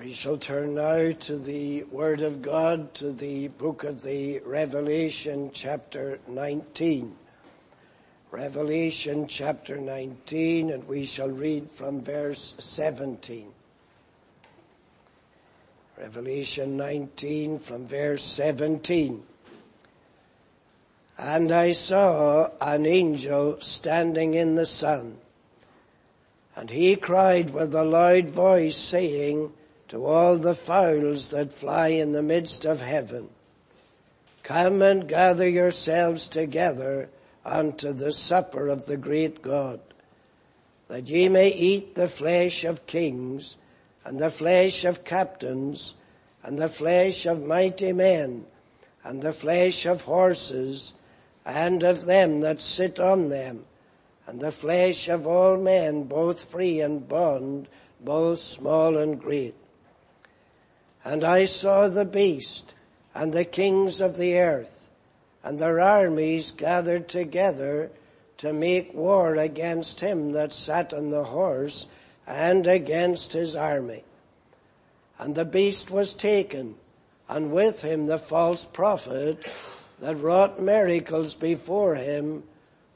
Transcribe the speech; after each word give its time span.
We 0.00 0.14
shall 0.14 0.38
turn 0.38 0.76
now 0.76 1.12
to 1.12 1.36
the 1.36 1.84
Word 1.84 2.22
of 2.22 2.40
God, 2.40 2.94
to 2.94 3.12
the 3.12 3.48
book 3.48 3.84
of 3.84 4.00
the 4.00 4.38
Revelation 4.38 5.50
chapter 5.52 6.18
19. 6.26 7.14
Revelation 8.30 9.26
chapter 9.26 9.76
19 9.76 10.70
and 10.70 10.88
we 10.88 11.04
shall 11.04 11.28
read 11.28 11.70
from 11.70 12.00
verse 12.00 12.54
17. 12.58 13.52
Revelation 15.98 16.78
19 16.78 17.58
from 17.58 17.86
verse 17.86 18.22
17. 18.22 19.22
And 21.18 21.52
I 21.52 21.72
saw 21.72 22.48
an 22.58 22.86
angel 22.86 23.60
standing 23.60 24.32
in 24.32 24.54
the 24.54 24.64
sun 24.64 25.18
and 26.56 26.70
he 26.70 26.96
cried 26.96 27.50
with 27.50 27.74
a 27.74 27.84
loud 27.84 28.30
voice 28.30 28.78
saying, 28.78 29.52
to 29.90 30.06
all 30.06 30.38
the 30.38 30.54
fowls 30.54 31.30
that 31.30 31.52
fly 31.52 31.88
in 31.88 32.12
the 32.12 32.22
midst 32.22 32.64
of 32.64 32.80
heaven. 32.80 33.28
Come 34.44 34.82
and 34.82 35.08
gather 35.08 35.48
yourselves 35.48 36.28
together 36.28 37.08
unto 37.44 37.92
the 37.92 38.12
supper 38.12 38.68
of 38.68 38.86
the 38.86 38.96
great 38.96 39.42
God, 39.42 39.80
that 40.86 41.08
ye 41.08 41.28
may 41.28 41.48
eat 41.48 41.96
the 41.96 42.06
flesh 42.06 42.62
of 42.62 42.86
kings, 42.86 43.56
and 44.04 44.20
the 44.20 44.30
flesh 44.30 44.84
of 44.84 45.04
captains, 45.04 45.94
and 46.44 46.56
the 46.56 46.68
flesh 46.68 47.26
of 47.26 47.44
mighty 47.44 47.92
men, 47.92 48.46
and 49.02 49.20
the 49.20 49.32
flesh 49.32 49.86
of 49.86 50.02
horses, 50.02 50.94
and 51.44 51.82
of 51.82 52.04
them 52.06 52.42
that 52.42 52.60
sit 52.60 53.00
on 53.00 53.28
them, 53.28 53.64
and 54.28 54.40
the 54.40 54.52
flesh 54.52 55.08
of 55.08 55.26
all 55.26 55.56
men, 55.56 56.04
both 56.04 56.44
free 56.44 56.80
and 56.80 57.08
bond, 57.08 57.66
both 58.00 58.38
small 58.38 58.96
and 58.96 59.20
great. 59.20 59.54
And 61.04 61.24
I 61.24 61.46
saw 61.46 61.88
the 61.88 62.04
beast 62.04 62.74
and 63.14 63.32
the 63.32 63.44
kings 63.44 64.00
of 64.00 64.16
the 64.16 64.38
earth 64.38 64.88
and 65.42 65.58
their 65.58 65.80
armies 65.80 66.50
gathered 66.50 67.08
together 67.08 67.90
to 68.38 68.52
make 68.52 68.94
war 68.94 69.36
against 69.36 70.00
him 70.00 70.32
that 70.32 70.52
sat 70.52 70.92
on 70.92 71.10
the 71.10 71.24
horse 71.24 71.86
and 72.26 72.66
against 72.66 73.32
his 73.32 73.56
army. 73.56 74.04
And 75.18 75.34
the 75.34 75.44
beast 75.44 75.90
was 75.90 76.12
taken 76.12 76.76
and 77.28 77.52
with 77.52 77.82
him 77.82 78.06
the 78.06 78.18
false 78.18 78.64
prophet 78.64 79.38
that 80.00 80.16
wrought 80.16 80.60
miracles 80.60 81.34
before 81.34 81.94
him 81.94 82.42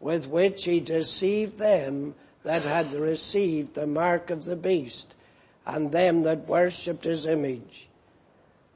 with 0.00 0.28
which 0.28 0.64
he 0.64 0.80
deceived 0.80 1.58
them 1.58 2.14
that 2.42 2.62
had 2.62 2.92
received 2.92 3.74
the 3.74 3.86
mark 3.86 4.30
of 4.30 4.44
the 4.44 4.56
beast 4.56 5.14
and 5.66 5.90
them 5.90 6.22
that 6.22 6.46
worshipped 6.46 7.04
his 7.04 7.24
image. 7.24 7.88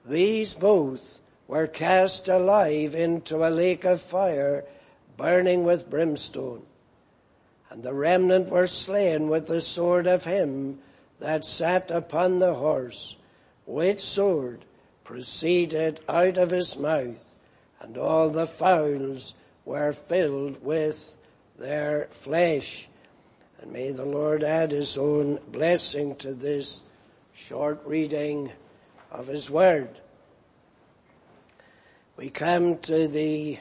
These 0.09 0.55
both 0.55 1.19
were 1.47 1.67
cast 1.67 2.28
alive 2.28 2.95
into 2.95 3.47
a 3.47 3.51
lake 3.51 3.84
of 3.84 4.01
fire 4.01 4.64
burning 5.19 5.64
with 5.64 5.91
brimstone. 5.91 6.62
And 7.69 7.83
the 7.83 7.92
remnant 7.92 8.48
were 8.48 8.67
slain 8.67 9.29
with 9.29 9.47
the 9.47 9.61
sword 9.61 10.06
of 10.06 10.25
him 10.25 10.79
that 11.20 11.45
sat 11.45 11.91
upon 11.91 12.39
the 12.39 12.55
horse, 12.55 13.17
which 13.67 14.01
sword 14.01 14.64
proceeded 15.05 16.01
out 16.09 16.39
of 16.39 16.51
his 16.51 16.79
mouth, 16.79 17.34
and 17.81 17.98
all 17.98 18.31
the 18.31 18.47
fowls 18.47 19.34
were 19.67 19.92
filled 19.92 20.64
with 20.64 21.17
their 21.59 22.09
flesh. 22.12 22.89
And 23.61 23.73
may 23.73 23.91
the 23.91 24.06
Lord 24.06 24.42
add 24.42 24.70
his 24.70 24.97
own 24.97 25.39
blessing 25.48 26.17
to 26.17 26.33
this 26.33 26.81
short 27.34 27.83
reading 27.84 28.53
of 29.11 29.27
his 29.27 29.51
word. 29.51 29.89
We 32.17 32.31
come 32.31 32.78
to 32.78 33.09
the 33.09 33.59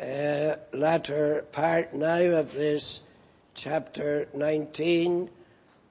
uh, 0.00 0.56
latter 0.72 1.44
part 1.52 1.92
now 1.92 2.20
of 2.20 2.52
this 2.52 3.00
chapter 3.54 4.26
19 4.32 5.28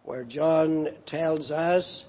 where 0.03 0.23
John 0.23 0.89
tells 1.05 1.51
us 1.51 2.05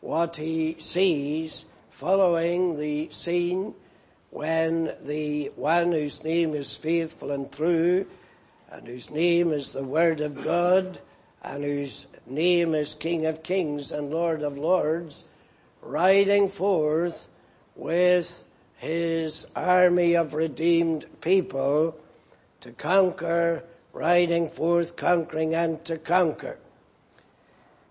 what 0.00 0.36
he 0.36 0.76
sees 0.78 1.64
following 1.90 2.78
the 2.78 3.08
scene 3.10 3.74
when 4.30 4.94
the 5.02 5.50
one 5.56 5.92
whose 5.92 6.22
name 6.22 6.54
is 6.54 6.76
faithful 6.76 7.30
and 7.30 7.50
true 7.50 8.06
and 8.70 8.86
whose 8.86 9.10
name 9.10 9.52
is 9.52 9.72
the 9.72 9.84
Word 9.84 10.20
of 10.20 10.44
God 10.44 10.98
and 11.42 11.64
whose 11.64 12.06
name 12.26 12.74
is 12.74 12.94
King 12.94 13.26
of 13.26 13.42
Kings 13.42 13.92
and 13.92 14.10
Lord 14.10 14.42
of 14.42 14.58
Lords, 14.58 15.24
riding 15.82 16.48
forth 16.48 17.28
with 17.76 18.44
his 18.76 19.46
army 19.54 20.14
of 20.14 20.34
redeemed 20.34 21.06
people 21.20 21.96
to 22.60 22.72
conquer, 22.72 23.64
riding 23.92 24.48
forth, 24.48 24.96
conquering 24.96 25.54
and 25.54 25.84
to 25.84 25.98
conquer. 25.98 26.58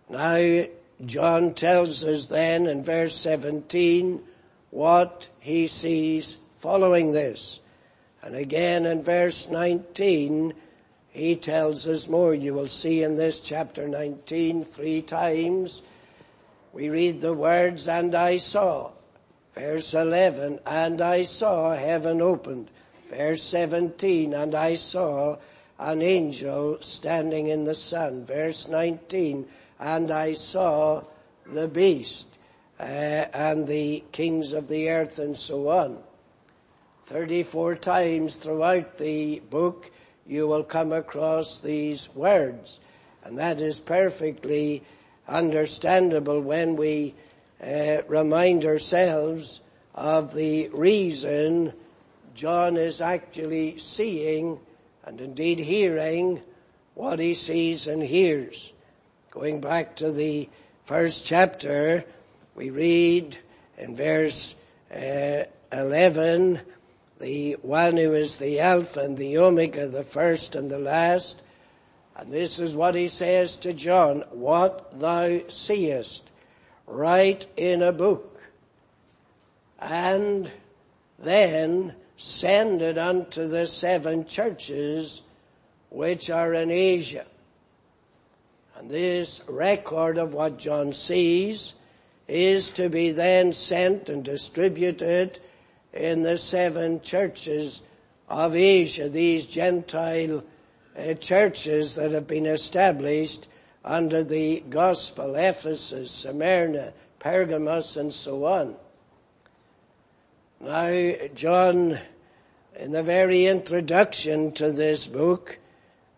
Now, 0.10 0.66
John 1.06 1.54
tells 1.54 2.04
us 2.04 2.26
then 2.26 2.68
in 2.68 2.84
verse 2.84 3.16
17 3.16 4.24
what 4.72 5.30
he 5.40 5.68
sees 5.68 6.38
following 6.60 7.12
this. 7.12 7.60
And 8.22 8.36
again 8.36 8.86
in 8.86 9.04
verse 9.04 9.50
19, 9.50 10.54
he 11.10 11.36
tells 11.36 11.88
us 11.88 12.08
more. 12.08 12.34
You 12.34 12.54
will 12.54 12.68
see 12.68 13.04
in 13.04 13.16
this 13.16 13.40
chapter 13.40 13.88
19 13.88 14.64
three 14.64 15.02
times. 15.02 15.82
We 16.74 16.90
read 16.90 17.22
the 17.22 17.34
words, 17.34 17.88
and 17.88 18.14
I 18.14 18.38
saw. 18.38 18.92
Verse 19.56 19.94
11, 19.94 20.60
and 20.66 21.02
I 21.02 21.24
saw 21.24 21.76
heaven 21.76 22.22
opened. 22.22 22.70
Verse 23.10 23.42
17, 23.44 24.34
and 24.34 24.54
I 24.54 24.76
saw 24.76 25.38
an 25.80 26.02
angel 26.02 26.78
standing 26.82 27.48
in 27.48 27.64
the 27.64 27.76
sun. 27.76 28.26
Verse 28.26 28.68
19, 28.68 29.48
and 29.80 30.12
I 30.12 30.34
saw 30.34 31.04
the 31.46 31.68
beast 31.68 32.28
uh, 32.80 32.84
and 32.84 33.68
the 33.68 34.04
kings 34.12 34.54
of 34.54 34.68
the 34.68 34.90
earth 34.90 35.20
and 35.20 35.36
so 35.36 35.70
on. 35.70 36.04
34 37.08 37.76
times 37.76 38.36
throughout 38.36 38.98
the 38.98 39.40
book 39.50 39.90
you 40.26 40.48
will 40.48 40.64
come 40.64 40.92
across 40.92 41.60
these 41.60 42.14
words. 42.14 42.80
And 43.24 43.38
that 43.38 43.62
is 43.62 43.80
perfectly 43.80 44.84
understandable 45.28 46.42
when 46.42 46.76
we 46.76 47.14
uh, 47.62 48.02
remind 48.08 48.66
ourselves 48.66 49.62
of 49.96 50.34
the 50.34 50.70
reason 50.70 51.74
John 52.36 52.78
is 52.78 53.02
actually 53.02 53.78
seeing 53.80 54.60
and 55.04 55.20
indeed 55.22 55.60
hearing 55.60 56.42
what 56.94 57.20
he 57.20 57.34
sees 57.34 57.88
and 57.88 58.04
hears. 58.04 58.74
Going 59.32 59.62
back 59.62 59.96
to 59.98 60.12
the 60.12 60.50
first 60.86 61.26
chapter, 61.26 62.04
we 62.56 62.70
read 62.70 63.38
in 63.78 63.96
verse 63.96 64.56
uh, 64.94 65.44
11, 65.72 66.60
the 67.20 67.54
one 67.62 67.98
who 67.98 68.14
is 68.14 68.38
the 68.38 68.60
Alpha 68.60 69.00
and 69.00 69.18
the 69.18 69.38
Omega, 69.38 69.88
the 69.88 70.04
first 70.04 70.56
and 70.56 70.70
the 70.70 70.80
last. 70.80 71.42
And 72.18 72.32
this 72.32 72.58
is 72.58 72.76
what 72.76 72.96
he 72.96 73.10
says 73.10 73.58
to 73.58 73.74
John, 73.74 74.24
what 74.32 75.00
thou 75.00 75.48
seest, 75.48 76.28
write 76.88 77.46
in 77.56 77.84
a 77.84 77.92
book, 77.92 78.42
and 79.80 80.50
then 81.20 81.94
send 82.18 82.82
it 82.82 82.98
unto 82.98 83.48
the 83.48 83.68
seven 83.68 84.26
churches 84.26 85.22
which 85.92 86.32
are 86.32 86.56
in 86.56 86.72
Asia. 86.72 87.26
And 88.76 88.90
this 88.90 89.44
record 89.48 90.18
of 90.18 90.34
what 90.34 90.58
John 90.58 90.94
sees 90.94 91.76
is 92.28 92.72
to 92.72 92.90
be 92.90 93.12
then 93.12 93.54
sent 93.54 94.10
and 94.10 94.26
distributed 94.26 95.40
in 95.94 96.24
the 96.24 96.40
seven 96.40 97.02
churches 97.02 97.84
of 98.28 98.56
Asia, 98.56 99.08
these 99.08 99.46
Gentile 99.46 100.44
uh, 100.98 101.14
churches 101.16 101.96
that 101.96 102.12
have 102.12 102.28
been 102.28 102.46
established 102.46 103.48
under 103.84 104.24
the 104.24 104.64
gospel, 104.70 105.36
Ephesus, 105.36 106.12
Smyrna, 106.12 106.94
Pergamos, 107.20 107.98
and 107.98 108.14
so 108.14 108.46
on. 108.46 108.76
Now, 110.60 111.28
John, 111.36 112.00
in 112.80 112.92
the 112.92 113.04
very 113.04 113.46
introduction 113.46 114.52
to 114.54 114.72
this 114.72 115.08
book, 115.08 115.60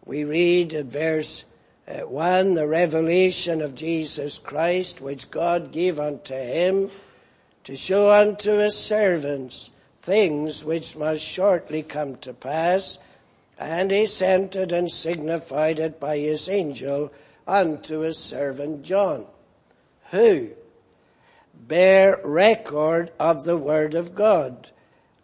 we 0.06 0.24
read 0.24 0.74
at 0.74 0.86
verse 0.86 1.44
uh, 1.88 2.00
1, 2.02 2.54
the 2.54 2.68
revelation 2.68 3.62
of 3.62 3.76
Jesus 3.76 4.38
Christ, 4.38 5.02
which 5.02 5.30
God 5.30 5.72
gave 5.72 6.00
unto 6.00 6.36
him 6.36 6.90
to 7.66 7.76
show 7.76 8.12
unto 8.12 8.58
his 8.58 8.78
servants 8.78 9.70
things 10.02 10.64
which 10.64 10.96
must 10.96 11.24
shortly 11.24 11.84
come 11.84 12.16
to 12.18 12.34
pass, 12.34 12.98
and 13.60 13.92
he 13.92 14.06
sent 14.06 14.56
it 14.56 14.72
and 14.72 14.90
signified 14.90 15.78
it 15.80 16.00
by 16.00 16.18
his 16.18 16.48
angel 16.48 17.12
unto 17.46 18.00
his 18.00 18.18
servant 18.18 18.84
John, 18.84 19.28
who 20.12 20.52
bear 21.54 22.20
record 22.24 23.12
of 23.20 23.44
the 23.44 23.58
Word 23.58 23.94
of 23.94 24.16
God 24.16 24.70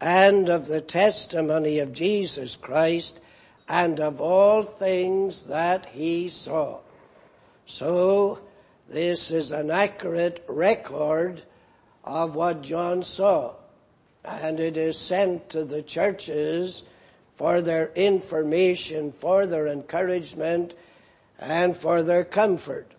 and 0.01 0.49
of 0.49 0.67
the 0.67 0.81
testimony 0.81 1.79
of 1.79 1.93
Jesus 1.93 2.57
Christ 2.57 3.19
and 3.69 3.99
of 4.01 4.19
all 4.19 4.61
things 4.61 5.43
that 5.43 5.85
he 5.87 6.27
saw. 6.27 6.79
So 7.65 8.39
this 8.89 9.31
is 9.31 9.51
an 9.51 9.71
accurate 9.71 10.43
record 10.47 11.41
of 12.03 12.35
what 12.35 12.61
John 12.61 13.01
saw 13.01 13.53
and 14.25 14.59
it 14.59 14.75
is 14.75 14.97
sent 14.97 15.49
to 15.51 15.63
the 15.63 15.83
churches 15.83 16.83
for 17.35 17.61
their 17.61 17.91
information, 17.95 19.11
for 19.11 19.45
their 19.45 19.67
encouragement 19.67 20.73
and 21.39 21.75
for 21.75 22.03
their 22.03 22.23
comfort. 22.23 22.91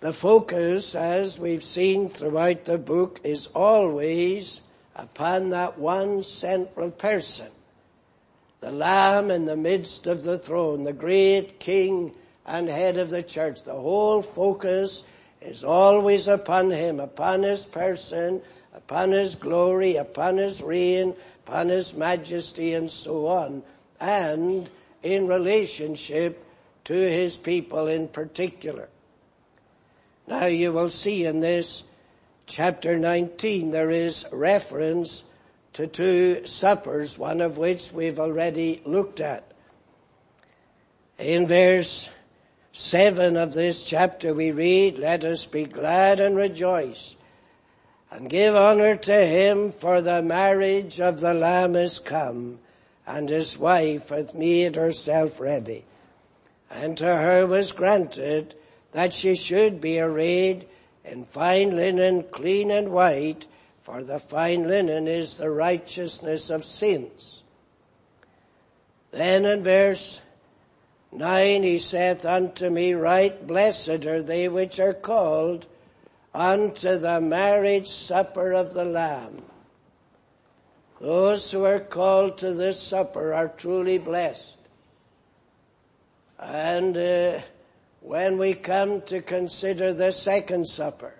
The 0.00 0.12
focus, 0.12 0.94
as 0.94 1.38
we've 1.38 1.64
seen 1.64 2.08
throughout 2.08 2.64
the 2.64 2.78
book, 2.78 3.20
is 3.24 3.48
always 3.48 4.60
upon 4.94 5.50
that 5.50 5.78
one 5.78 6.22
central 6.22 6.90
person, 6.90 7.48
the 8.60 8.70
Lamb 8.70 9.30
in 9.30 9.44
the 9.44 9.56
midst 9.56 10.06
of 10.06 10.22
the 10.22 10.38
throne, 10.38 10.84
the 10.84 10.92
great 10.92 11.58
King 11.58 12.14
and 12.46 12.68
head 12.68 12.96
of 12.96 13.10
the 13.10 13.22
church. 13.22 13.64
The 13.64 13.72
whole 13.72 14.22
focus 14.22 15.02
is 15.40 15.64
always 15.64 16.28
upon 16.28 16.70
Him, 16.70 17.00
upon 17.00 17.42
His 17.42 17.64
person, 17.64 18.42
upon 18.76 19.10
His 19.10 19.34
glory, 19.34 19.96
upon 19.96 20.36
His 20.36 20.62
reign, 20.62 21.16
upon 21.46 21.70
His 21.70 21.94
majesty 21.94 22.74
and 22.74 22.90
so 22.90 23.26
on, 23.26 23.62
and 23.98 24.68
in 25.02 25.26
relationship 25.26 26.44
to 26.84 26.94
His 26.94 27.36
people 27.36 27.88
in 27.88 28.06
particular. 28.06 28.88
Now 30.28 30.46
you 30.46 30.72
will 30.72 30.90
see 30.90 31.24
in 31.24 31.40
this 31.40 31.82
chapter 32.46 32.98
19 32.98 33.70
there 33.70 33.90
is 33.90 34.26
reference 34.30 35.24
to 35.72 35.86
two 35.86 36.44
suppers, 36.44 37.18
one 37.18 37.40
of 37.40 37.58
which 37.58 37.92
we've 37.92 38.20
already 38.20 38.82
looked 38.84 39.20
at. 39.20 39.44
In 41.18 41.46
verse 41.46 42.10
7 42.72 43.36
of 43.36 43.54
this 43.54 43.82
chapter 43.82 44.34
we 44.34 44.50
read, 44.50 44.98
let 44.98 45.24
us 45.24 45.46
be 45.46 45.64
glad 45.64 46.20
and 46.20 46.36
rejoice 46.36 47.15
and 48.10 48.30
give 48.30 48.54
honor 48.54 48.96
to 48.96 49.26
him 49.26 49.72
for 49.72 50.00
the 50.00 50.22
marriage 50.22 51.00
of 51.00 51.20
the 51.20 51.34
Lamb 51.34 51.76
is 51.76 51.98
come 51.98 52.58
and 53.06 53.28
his 53.28 53.56
wife 53.56 54.08
hath 54.08 54.34
made 54.34 54.76
herself 54.76 55.38
ready. 55.38 55.84
And 56.70 56.96
to 56.98 57.06
her 57.06 57.46
was 57.46 57.72
granted 57.72 58.54
that 58.92 59.12
she 59.12 59.36
should 59.36 59.80
be 59.80 60.00
arrayed 60.00 60.66
in 61.04 61.24
fine 61.24 61.76
linen, 61.76 62.24
clean 62.24 62.70
and 62.70 62.90
white, 62.90 63.46
for 63.84 64.02
the 64.02 64.18
fine 64.18 64.66
linen 64.66 65.06
is 65.06 65.36
the 65.36 65.50
righteousness 65.50 66.50
of 66.50 66.64
sins. 66.64 67.44
Then 69.12 69.44
in 69.44 69.62
verse 69.62 70.20
9 71.12 71.62
he 71.62 71.78
saith 71.78 72.24
unto 72.24 72.68
me, 72.68 72.94
Right 72.94 73.46
blessed 73.46 74.04
are 74.06 74.22
they 74.22 74.48
which 74.48 74.80
are 74.80 74.94
called 74.94 75.66
unto 76.36 76.98
the 76.98 77.18
marriage 77.18 77.86
supper 77.86 78.52
of 78.52 78.74
the 78.74 78.84
Lamb. 78.84 79.42
Those 81.00 81.50
who 81.50 81.64
are 81.64 81.80
called 81.80 82.38
to 82.38 82.52
this 82.52 82.80
supper 82.80 83.32
are 83.32 83.48
truly 83.48 83.96
blessed. 83.96 84.58
And 86.38 86.94
uh, 86.94 87.40
when 88.00 88.36
we 88.36 88.52
come 88.52 89.00
to 89.02 89.22
consider 89.22 89.94
the 89.94 90.12
second 90.12 90.66
supper, 90.66 91.14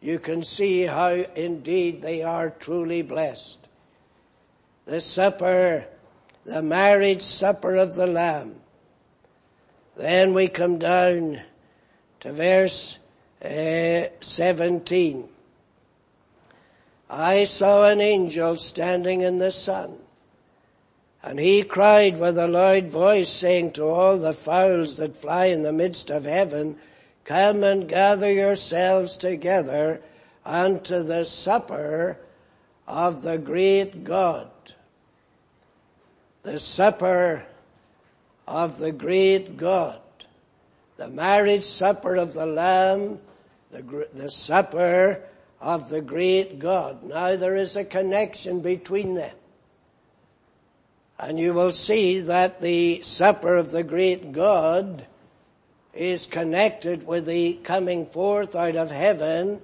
you 0.00 0.20
can 0.20 0.44
see 0.44 0.82
how 0.82 1.10
indeed 1.10 2.00
they 2.00 2.22
are 2.22 2.50
truly 2.50 3.02
blessed. 3.02 3.66
The 4.86 5.00
supper, 5.00 5.86
the 6.44 6.62
marriage 6.62 7.22
supper 7.22 7.74
of 7.74 7.96
the 7.96 8.06
Lamb. 8.06 8.60
Then 9.96 10.34
we 10.34 10.46
come 10.46 10.78
down 10.78 11.40
to 12.20 12.32
verse 12.32 12.99
uh, 13.44 14.08
17. 14.20 15.28
I 17.08 17.44
saw 17.44 17.88
an 17.88 18.00
angel 18.00 18.56
standing 18.56 19.22
in 19.22 19.38
the 19.38 19.50
sun 19.50 19.98
and 21.22 21.38
he 21.38 21.62
cried 21.62 22.18
with 22.18 22.38
a 22.38 22.46
loud 22.46 22.88
voice 22.88 23.28
saying 23.28 23.72
to 23.72 23.84
all 23.84 24.18
the 24.18 24.32
fowls 24.32 24.96
that 24.96 25.16
fly 25.16 25.46
in 25.46 25.62
the 25.62 25.72
midst 25.72 26.10
of 26.10 26.24
heaven, 26.24 26.78
come 27.24 27.62
and 27.62 27.88
gather 27.88 28.32
yourselves 28.32 29.18
together 29.18 30.00
unto 30.46 31.02
the 31.02 31.24
supper 31.24 32.18
of 32.88 33.22
the 33.22 33.36
great 33.36 34.02
God. 34.02 34.50
The 36.42 36.58
supper 36.58 37.44
of 38.48 38.78
the 38.78 38.92
great 38.92 39.58
God. 39.58 40.00
The 40.96 41.08
marriage 41.08 41.64
supper 41.64 42.16
of 42.16 42.32
the 42.32 42.46
Lamb, 42.46 43.20
the, 43.70 44.08
the 44.12 44.30
supper 44.30 45.22
of 45.60 45.88
the 45.88 46.00
great 46.00 46.58
God. 46.58 47.02
Now 47.02 47.36
there 47.36 47.54
is 47.54 47.76
a 47.76 47.84
connection 47.84 48.60
between 48.60 49.14
them. 49.14 49.34
And 51.18 51.38
you 51.38 51.52
will 51.52 51.72
see 51.72 52.20
that 52.20 52.60
the 52.60 53.02
supper 53.02 53.56
of 53.56 53.70
the 53.70 53.84
great 53.84 54.32
God 54.32 55.06
is 55.92 56.26
connected 56.26 57.06
with 57.06 57.26
the 57.26 57.54
coming 57.62 58.06
forth 58.06 58.56
out 58.56 58.76
of 58.76 58.90
heaven 58.90 59.60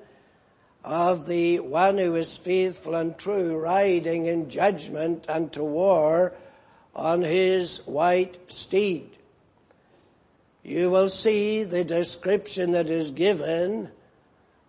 of 0.85 1.27
the 1.27 1.59
one 1.61 1.99
who 1.99 2.15
is 2.15 2.37
faithful 2.37 2.95
and 2.95 3.19
true, 3.19 3.57
riding 3.57 4.27
in 4.27 4.49
judgment 4.49 5.27
and 5.29 5.53
to 5.53 5.65
war 5.65 6.33
on 6.95 7.23
his 7.23 7.79
white 7.87 8.39
steed. 8.51 9.11
You 10.63 10.91
will 10.91 11.09
see 11.09 11.65
the 11.65 11.85
description 11.85 12.73
that 12.73 12.91
is 12.91 13.11
given 13.11 13.91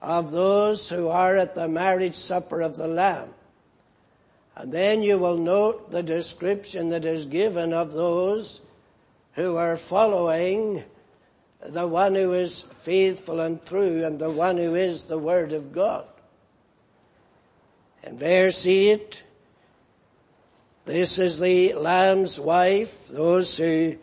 of 0.01 0.31
those 0.31 0.89
who 0.89 1.09
are 1.09 1.37
at 1.37 1.55
the 1.55 1.67
marriage 1.67 2.15
supper 2.15 2.61
of 2.61 2.75
the 2.75 2.87
Lamb. 2.87 3.29
And 4.55 4.71
then 4.71 5.03
you 5.03 5.17
will 5.17 5.37
note 5.37 5.91
the 5.91 6.03
description 6.03 6.89
that 6.89 7.05
is 7.05 7.25
given 7.25 7.73
of 7.73 7.93
those 7.93 8.61
who 9.33 9.55
are 9.55 9.77
following 9.77 10.83
the 11.61 11.87
one 11.87 12.15
who 12.15 12.33
is 12.33 12.61
faithful 12.81 13.39
and 13.39 13.63
true 13.65 14.05
and 14.05 14.19
the 14.19 14.29
one 14.29 14.57
who 14.57 14.75
is 14.75 15.05
the 15.05 15.17
Word 15.17 15.53
of 15.53 15.73
God. 15.73 16.05
In 18.03 18.17
verse 18.17 18.65
8, 18.65 19.23
this 20.85 21.19
is 21.19 21.39
the 21.39 21.73
Lamb's 21.73 22.39
wife, 22.39 23.07
those 23.09 23.57
who 23.57 23.97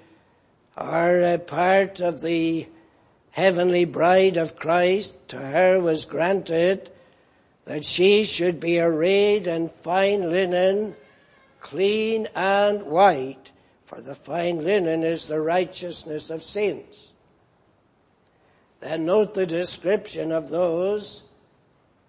are 0.76 1.20
a 1.22 1.38
part 1.38 2.00
of 2.00 2.20
the 2.20 2.66
heavenly 3.34 3.84
bride 3.84 4.36
of 4.36 4.54
Christ. 4.54 5.16
To 5.30 5.38
her 5.38 5.80
was 5.80 6.04
granted 6.04 6.88
that 7.64 7.84
she 7.84 8.22
should 8.22 8.60
be 8.60 8.78
arrayed 8.78 9.48
in 9.48 9.68
fine 9.68 10.30
linen, 10.30 10.94
clean 11.60 12.28
and 12.36 12.84
white, 12.84 13.50
for 13.86 14.00
the 14.00 14.14
fine 14.14 14.64
linen 14.64 15.02
is 15.02 15.26
the 15.26 15.40
righteousness 15.40 16.30
of 16.30 16.44
saints. 16.44 17.08
Then 18.78 19.04
note 19.04 19.34
the 19.34 19.46
description 19.46 20.30
of 20.30 20.48
those 20.48 21.24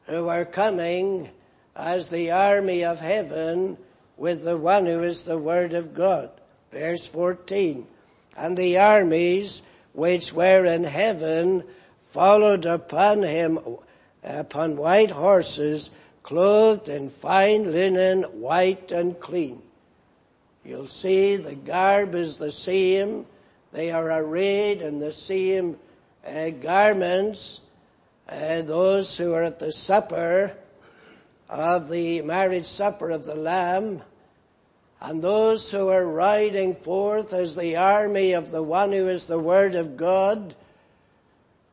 who 0.06 0.28
are 0.28 0.46
coming 0.46 1.32
as 1.76 2.10
the 2.10 2.32
army 2.32 2.86
of 2.86 3.00
heaven 3.00 3.78
with 4.16 4.44
the 4.44 4.58
one 4.58 4.86
who 4.86 5.02
is 5.02 5.24
the 5.24 5.40
word 5.40 5.74
of 5.74 5.96
God. 5.96 6.30
Verse 6.72 7.08
14. 7.08 7.88
And 8.38 8.56
the 8.56 8.78
armies 8.78 9.64
which 9.96 10.34
were 10.34 10.66
in 10.66 10.84
heaven 10.84 11.64
followed 12.12 12.66
upon 12.66 13.24
him 13.24 13.60
upon 14.24 14.78
white 14.78 15.12
horses, 15.12 15.92
clothed 16.24 16.90
in 16.90 17.10
fine 17.10 17.72
linen, 17.72 18.24
white 18.24 18.92
and 18.92 19.20
clean. 19.20 19.62
You'll 20.64 20.88
see 20.88 21.36
the 21.36 21.56
garb 21.56 22.16
is 22.16 22.38
the 22.38 22.52
same. 22.52 23.26
They 23.72 23.92
are 23.92 24.10
arrayed 24.10 24.82
in 24.82 25.00
the 25.00 25.12
same 25.12 25.78
uh, 26.26 26.50
garments. 26.50 27.62
Uh, 28.28 28.64
those 28.64 29.16
who 29.16 29.34
are 29.34 29.44
at 29.44 29.60
the 29.60 29.72
supper 29.72 30.56
of 31.50 31.90
the 31.90 32.22
marriage 32.24 32.66
supper 32.66 33.12
of 33.12 33.26
the 33.26 33.36
Lamb, 33.36 34.02
and 35.02 35.22
those 35.22 35.72
who 35.72 35.90
are 35.90 36.08
riding 36.08 36.76
forth 36.76 37.34
as 37.34 37.56
the 37.56 37.76
army 37.76 38.34
of 38.34 38.52
the 38.52 38.64
one 38.64 38.92
who 38.92 39.08
is 39.08 39.26
the 39.26 39.40
Word 39.40 39.76
of 39.76 39.98
God, 39.98 40.56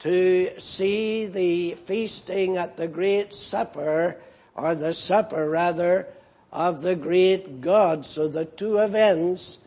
to 0.00 0.50
see 0.58 1.26
the 1.26 1.74
feasting 1.74 2.56
at 2.56 2.76
the 2.76 2.88
great 2.88 3.32
supper, 3.32 4.16
or 4.54 4.74
the 4.74 4.92
supper 4.92 5.48
rather, 5.48 6.08
of 6.52 6.82
the 6.82 6.96
great 6.96 7.60
God. 7.60 8.04
So 8.04 8.28
the 8.28 8.44
two 8.44 8.78
events 8.78 9.58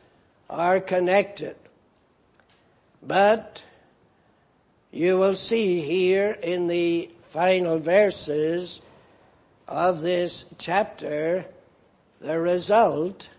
are 0.50 0.80
connected. 0.80 1.56
But 3.02 3.64
you 4.92 5.18
will 5.18 5.36
see 5.36 5.82
here 5.82 6.32
in 6.32 6.68
the 6.68 7.10
final 7.30 7.80
verses 7.80 8.82
of 9.68 10.02
this 10.02 10.46
chapter 10.58 11.46
the 12.22 12.40
result 12.40 13.30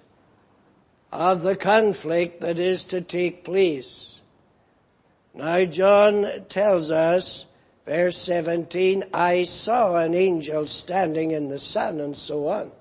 of 1.13 1.43
the 1.43 1.57
conflict 1.57 2.41
that 2.41 2.59
is 2.59 2.85
to 2.85 3.01
take 3.01 3.45
place. 3.45 4.21
Now 5.35 5.65
John 5.65 6.27
tells 6.49 6.91
us, 6.91 7.47
verse 7.85 8.17
17, 8.17 9.05
I 9.13 9.45
saw 9.45 9.97
an 9.97 10.15
angel 10.15 10.67
standing 10.67 11.33
in 11.33 11.49
the 11.49 11.59
sun 11.59 12.01
and 12.01 12.17
so 12.17 12.49
on. 12.49 12.73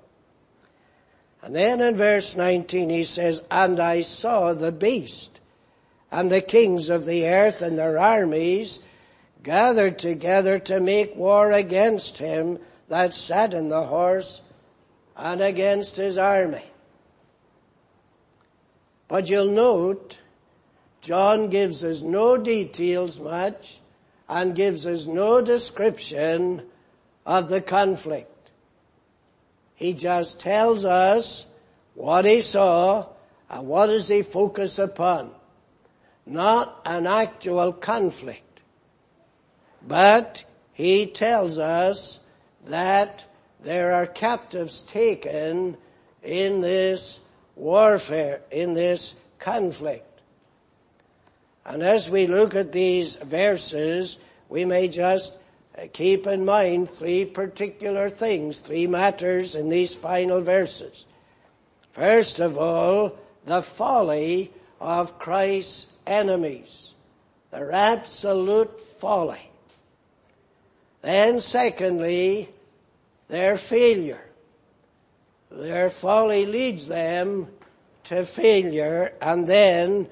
And 1.41 1.55
then 1.55 1.81
in 1.81 1.95
verse 1.95 2.35
19 2.35 2.89
he 2.89 3.03
says, 3.03 3.43
and 3.51 3.79
I 3.79 4.01
saw 4.01 4.53
the 4.53 4.71
beast 4.71 5.39
and 6.11 6.31
the 6.31 6.41
kings 6.41 6.89
of 6.89 7.05
the 7.05 7.27
earth 7.27 7.61
and 7.61 7.77
their 7.77 7.99
armies 7.99 8.79
gathered 9.43 9.99
together 9.99 10.57
to 10.59 10.79
make 10.79 11.15
war 11.15 11.51
against 11.51 12.17
him 12.17 12.57
that 12.87 13.13
sat 13.13 13.53
in 13.53 13.69
the 13.69 13.83
horse 13.83 14.41
and 15.15 15.41
against 15.41 15.97
his 15.97 16.17
army. 16.17 16.63
But 19.07 19.29
you'll 19.29 19.51
note, 19.51 20.19
John 21.01 21.49
gives 21.49 21.83
us 21.83 22.01
no 22.01 22.37
details 22.37 23.19
much 23.19 23.79
and 24.27 24.55
gives 24.55 24.87
us 24.87 25.05
no 25.05 25.41
description 25.41 26.63
of 27.25 27.47
the 27.47 27.61
conflict. 27.61 28.31
He 29.75 29.93
just 29.93 30.39
tells 30.39 30.85
us 30.85 31.45
what 31.93 32.25
he 32.25 32.41
saw 32.41 33.07
and 33.49 33.67
what 33.67 33.87
does 33.87 34.07
he 34.07 34.23
focus 34.23 34.79
upon. 34.79 35.31
Not 36.25 36.81
an 36.85 37.05
actual 37.05 37.73
conflict. 37.73 38.41
But 39.87 40.43
he 40.73 41.05
tells 41.05 41.59
us 41.59 42.19
that 42.65 43.25
there 43.61 43.93
are 43.93 44.07
captives 44.07 44.81
taken 44.81 45.77
in 46.23 46.61
this 46.61 47.19
warfare, 47.55 48.41
in 48.51 48.73
this 48.73 49.15
conflict. 49.39 50.05
And 51.65 51.81
as 51.81 52.09
we 52.09 52.27
look 52.27 52.55
at 52.55 52.71
these 52.71 53.15
verses, 53.15 54.17
we 54.49 54.65
may 54.65 54.87
just 54.87 55.35
uh, 55.77 55.87
keep 55.91 56.27
in 56.27 56.45
mind 56.45 56.89
three 56.89 57.25
particular 57.25 58.09
things, 58.09 58.59
three 58.59 58.87
matters 58.87 59.55
in 59.55 59.69
these 59.69 59.95
final 59.95 60.41
verses. 60.41 61.05
First 61.93 62.39
of 62.39 62.57
all, 62.57 63.17
the 63.45 63.61
folly 63.61 64.51
of 64.79 65.17
Christ's 65.17 65.87
enemies. 66.05 66.93
Their 67.51 67.71
absolute 67.71 68.79
folly. 68.99 69.49
Then 71.01 71.39
secondly, 71.39 72.49
their 73.27 73.57
failure. 73.57 74.21
Their 75.51 75.89
folly 75.89 76.45
leads 76.45 76.87
them 76.87 77.47
to 78.05 78.25
failure 78.25 79.13
and 79.21 79.47
then 79.47 80.07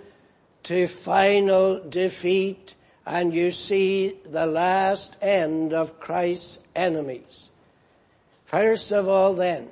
to 0.64 0.88
final 0.88 1.80
defeat 1.80 2.76
and 3.06 3.34
you 3.34 3.52
see 3.52 4.18
the 4.26 4.46
last 4.46 5.18
end 5.22 5.74
of 5.74 6.00
Christ's 6.00 6.60
enemies. 6.76 7.50
First 8.46 8.92
of 8.92 9.08
all 9.08 9.34
then, 9.34 9.70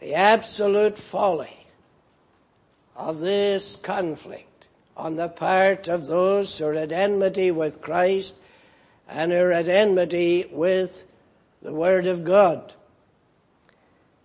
the 0.00 0.14
absolute 0.14 0.98
folly 0.98 1.66
of 2.96 3.20
this 3.20 3.76
conflict 3.76 4.66
on 4.96 5.16
the 5.16 5.28
part 5.28 5.88
of 5.88 6.06
those 6.06 6.58
who 6.58 6.66
are 6.66 6.74
at 6.74 6.92
enmity 6.92 7.50
with 7.50 7.80
Christ 7.80 8.36
and 9.08 9.32
are 9.32 9.52
at 9.52 9.68
enmity 9.68 10.46
with 10.50 11.06
the 11.62 11.72
Word 11.72 12.06
of 12.06 12.24
God. 12.24 12.74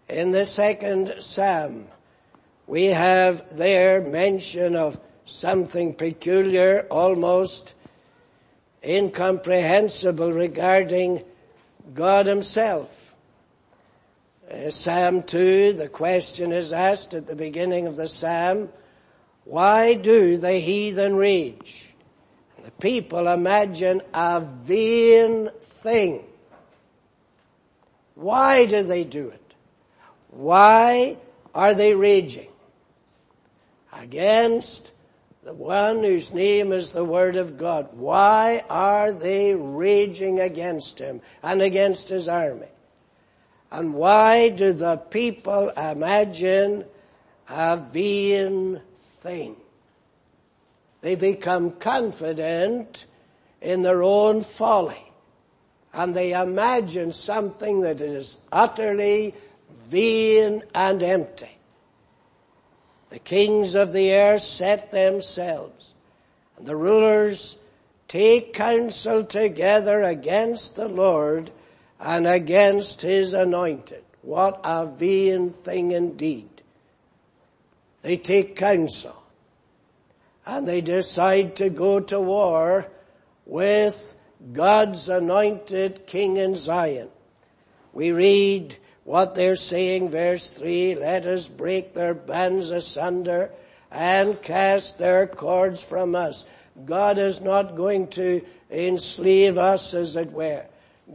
In 0.08 0.32
the 0.32 0.46
second 0.46 1.16
Psalm, 1.20 1.88
we 2.68 2.86
have 2.86 3.58
there 3.58 4.02
mention 4.02 4.76
of 4.76 5.00
something 5.26 5.96
peculiar, 5.96 6.86
almost 6.92 7.74
incomprehensible 8.84 10.32
regarding 10.32 11.24
God 11.94 12.28
Himself. 12.28 12.90
Uh, 14.50 14.70
Psalm 14.70 15.24
2, 15.24 15.74
the 15.74 15.90
question 15.90 16.52
is 16.52 16.72
asked 16.72 17.16
at 17.16 17.26
the 17.26 17.36
beginning 17.36 17.88
of 17.88 17.96
the 17.96 18.08
Psalm, 18.08 18.70
why 19.44 19.96
do 19.96 20.38
the 20.38 20.54
heathen 20.54 21.16
rage? 21.16 21.90
The 22.64 22.72
people 22.72 23.28
imagine 23.28 24.02
a 24.14 24.42
vain 24.42 25.50
thing. 25.62 26.24
Why 28.14 28.66
do 28.66 28.84
they 28.84 29.04
do 29.04 29.30
it? 29.30 29.45
Why 30.36 31.18
are 31.54 31.74
they 31.74 31.94
raging? 31.94 32.50
Against 33.94 34.92
the 35.44 35.54
one 35.54 36.04
whose 36.04 36.34
name 36.34 36.74
is 36.74 36.92
the 36.92 37.06
Word 37.06 37.38
of 37.38 37.58
God. 37.58 37.90
Why 37.94 38.64
are 38.70 39.14
they 39.14 39.56
raging 39.56 40.42
against 40.42 41.00
him 41.00 41.22
and 41.42 41.62
against 41.62 42.10
his 42.10 42.28
army? 42.28 42.68
And 43.72 43.94
why 43.94 44.50
do 44.50 44.74
the 44.74 44.98
people 44.98 45.70
imagine 45.70 46.84
a 47.48 47.78
vain 47.78 48.82
thing? 49.22 49.56
They 51.00 51.16
become 51.16 51.72
confident 51.72 53.06
in 53.62 53.84
their 53.84 54.04
own 54.04 54.42
folly. 54.42 55.12
And 55.94 56.14
they 56.14 56.34
imagine 56.34 57.14
something 57.14 57.82
that 57.82 58.02
is 58.02 58.38
utterly 58.52 59.34
vain 59.88 60.64
and 60.74 61.02
empty. 61.02 61.58
The 63.10 63.20
kings 63.20 63.76
of 63.76 63.92
the 63.92 64.14
earth 64.14 64.42
set 64.42 64.92
themselves, 64.92 65.94
and 66.58 66.66
the 66.66 66.76
rulers 66.76 67.58
take 68.08 68.54
counsel 68.54 69.24
together 69.24 70.02
against 70.02 70.76
the 70.76 70.88
Lord 70.88 71.52
and 72.00 72.28
against 72.28 73.02
his 73.02 73.34
anointed. 73.34 74.04
What 74.22 74.60
a 74.64 74.86
vain 74.86 75.52
thing 75.52 75.92
indeed. 75.92 76.50
They 78.02 78.18
take 78.18 78.56
counsel 78.56 79.16
and 80.46 80.68
they 80.68 80.82
decide 80.82 81.56
to 81.56 81.70
go 81.70 82.00
to 82.00 82.20
war 82.20 82.88
with 83.46 84.16
God's 84.54 85.10
anointed 85.10 86.06
king 86.06 86.38
in 86.38 86.56
Zion. 86.56 87.10
We 87.94 88.12
read 88.12 88.78
what 89.06 89.36
they're 89.36 89.56
saying, 89.56 90.10
verse 90.10 90.50
3, 90.50 90.96
let 90.96 91.28
us 91.28 91.48
break 91.48 91.94
their 91.94 92.16
bands 92.16 92.72
asunder 92.72 93.52
and 93.92 94.42
cast 94.42 94.98
their 94.98 95.28
cords 95.28 95.82
from 95.82 96.16
us. 96.16 96.44
God 96.86 97.20
is 97.20 97.40
not 97.40 97.78
going 97.78 98.08
to 98.10 98.44
enslave 98.72 99.60
us 99.60 99.94
as 99.94 100.16
it 100.16 100.32
were. 100.32 100.66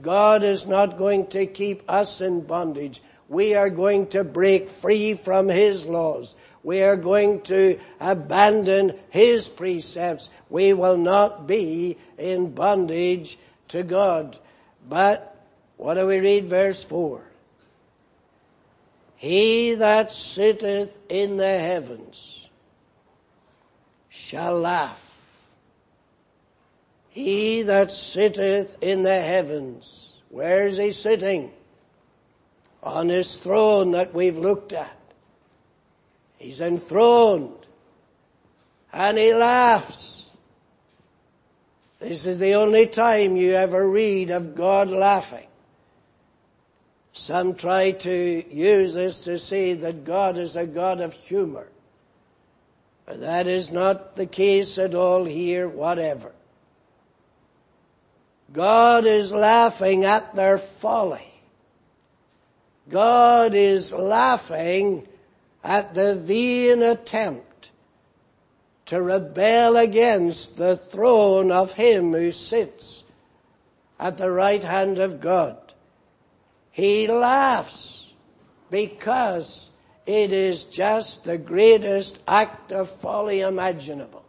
God 0.01 0.45
is 0.45 0.69
not 0.69 0.99
going 0.99 1.27
to 1.29 1.47
keep 1.47 1.83
us 1.89 2.21
in 2.21 2.43
bondage. 2.43 3.03
We 3.29 3.57
are 3.57 3.71
going 3.71 4.07
to 4.09 4.23
break 4.23 4.69
free 4.69 5.15
from 5.15 5.49
His 5.49 5.85
laws. 5.85 6.37
We 6.63 6.83
are 6.85 6.97
going 6.97 7.41
to 7.43 7.81
abandon 7.99 8.97
His 9.11 9.49
precepts. 9.49 10.31
We 10.49 10.75
will 10.75 10.97
not 10.97 11.49
be 11.49 11.99
in 12.19 12.55
bondage 12.55 13.37
to 13.69 13.83
God. 13.83 14.39
But 14.89 15.37
what 15.77 15.95
do 15.95 16.07
we 16.07 16.21
read 16.21 16.49
verse 16.49 16.85
4? 16.85 17.30
He 19.21 19.75
that 19.75 20.11
sitteth 20.11 20.97
in 21.11 21.37
the 21.37 21.59
heavens 21.59 22.49
shall 24.09 24.59
laugh. 24.59 25.15
He 27.11 27.61
that 27.61 27.93
sitteth 27.93 28.79
in 28.81 29.03
the 29.03 29.21
heavens. 29.21 30.23
Where 30.31 30.67
is 30.67 30.79
he 30.79 30.93
sitting? 30.93 31.53
On 32.83 33.11
his 33.11 33.37
throne 33.37 33.91
that 33.91 34.15
we've 34.15 34.39
looked 34.39 34.73
at. 34.73 34.97
He's 36.39 36.63
enthroned. 36.63 37.67
And 38.91 39.19
he 39.19 39.35
laughs. 39.35 40.31
This 41.99 42.25
is 42.25 42.39
the 42.39 42.55
only 42.55 42.87
time 42.87 43.37
you 43.37 43.53
ever 43.53 43.87
read 43.87 44.31
of 44.31 44.55
God 44.55 44.89
laughing. 44.89 45.50
Some 47.13 47.55
try 47.55 47.93
to 47.93 48.45
use 48.55 48.95
this 48.95 49.21
to 49.21 49.39
say 49.39 49.75
that 49.75 50.05
God 50.05 50.39
is 50.39 50.57
a 50.57 50.67
God 50.67 51.01
of 51.01 51.13
humor. 51.13 51.69
But 53.07 53.21
that 53.21 53.47
is 53.49 53.73
not 53.73 54.15
the 54.15 54.27
case 54.27 54.79
at 54.79 54.95
all 54.95 55.25
here, 55.25 55.69
whatever. 55.69 56.33
God 58.53 59.07
is 59.07 59.33
laughing 59.33 60.05
at 60.05 60.35
their 60.35 60.59
folly. 60.59 61.35
God 62.89 63.55
is 63.55 63.93
laughing 63.93 65.07
at 65.63 65.95
the 65.95 66.17
vain 66.17 66.83
attempt 66.83 67.71
to 68.87 69.01
rebel 69.01 69.77
against 69.77 70.57
the 70.57 70.77
throne 70.77 71.53
of 71.53 71.73
him 71.73 72.13
who 72.13 72.33
sits 72.33 73.05
at 74.01 74.19
the 74.19 74.31
right 74.31 74.65
hand 74.65 74.99
of 74.99 75.21
God. 75.21 75.70
He 76.71 77.09
laughs 77.09 78.13
because 78.71 79.71
it 80.07 80.33
is 80.33 80.65
just 80.65 81.25
the 81.25 81.39
greatest 81.39 82.21
act 82.27 82.73
of 82.73 82.91
folly 82.91 83.41
imaginable 83.41 84.25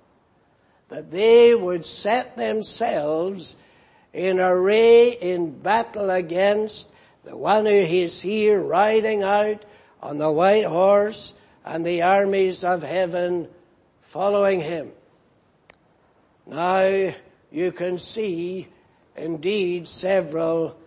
that 0.89 1.09
they 1.09 1.55
would 1.55 1.85
set 1.85 2.35
themselves 2.35 3.55
in 4.13 4.39
array 4.39 5.11
in 5.11 5.51
battle 5.51 6.09
against 6.09 6.89
the 7.23 7.37
one 7.37 7.65
who 7.65 7.71
is 7.71 8.21
here 8.21 8.59
riding 8.59 9.23
out 9.23 9.63
on 10.01 10.17
the 10.17 10.31
white 10.31 10.65
horse 10.65 11.33
and 11.63 11.85
the 11.85 12.01
armies 12.01 12.63
of 12.63 12.83
heaven 12.83 13.47
following 14.01 14.59
him. 14.59 14.91
Now 16.45 17.13
you 17.51 17.71
can 17.71 17.97
see 17.97 18.67
indeed 19.15 19.87
several 19.87 20.77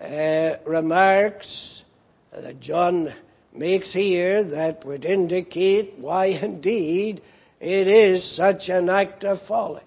uh, 0.00 0.56
remarks 0.64 1.84
that 2.32 2.60
John 2.60 3.12
makes 3.52 3.92
here 3.92 4.44
that 4.44 4.84
would 4.84 5.04
indicate 5.04 5.94
why 5.98 6.26
indeed 6.42 7.20
it 7.60 7.88
is 7.88 8.24
such 8.24 8.68
an 8.68 8.88
act 8.88 9.24
of 9.24 9.42
folly. 9.42 9.82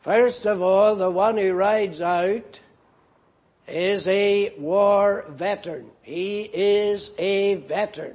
First 0.00 0.46
of 0.46 0.60
all, 0.60 0.96
the 0.96 1.10
one 1.10 1.36
who 1.36 1.52
rides 1.52 2.00
out 2.00 2.60
is 3.66 4.06
a 4.06 4.52
war 4.58 5.24
veteran. 5.28 5.90
He 6.02 6.42
is 6.42 7.10
a 7.18 7.54
veteran. 7.54 8.14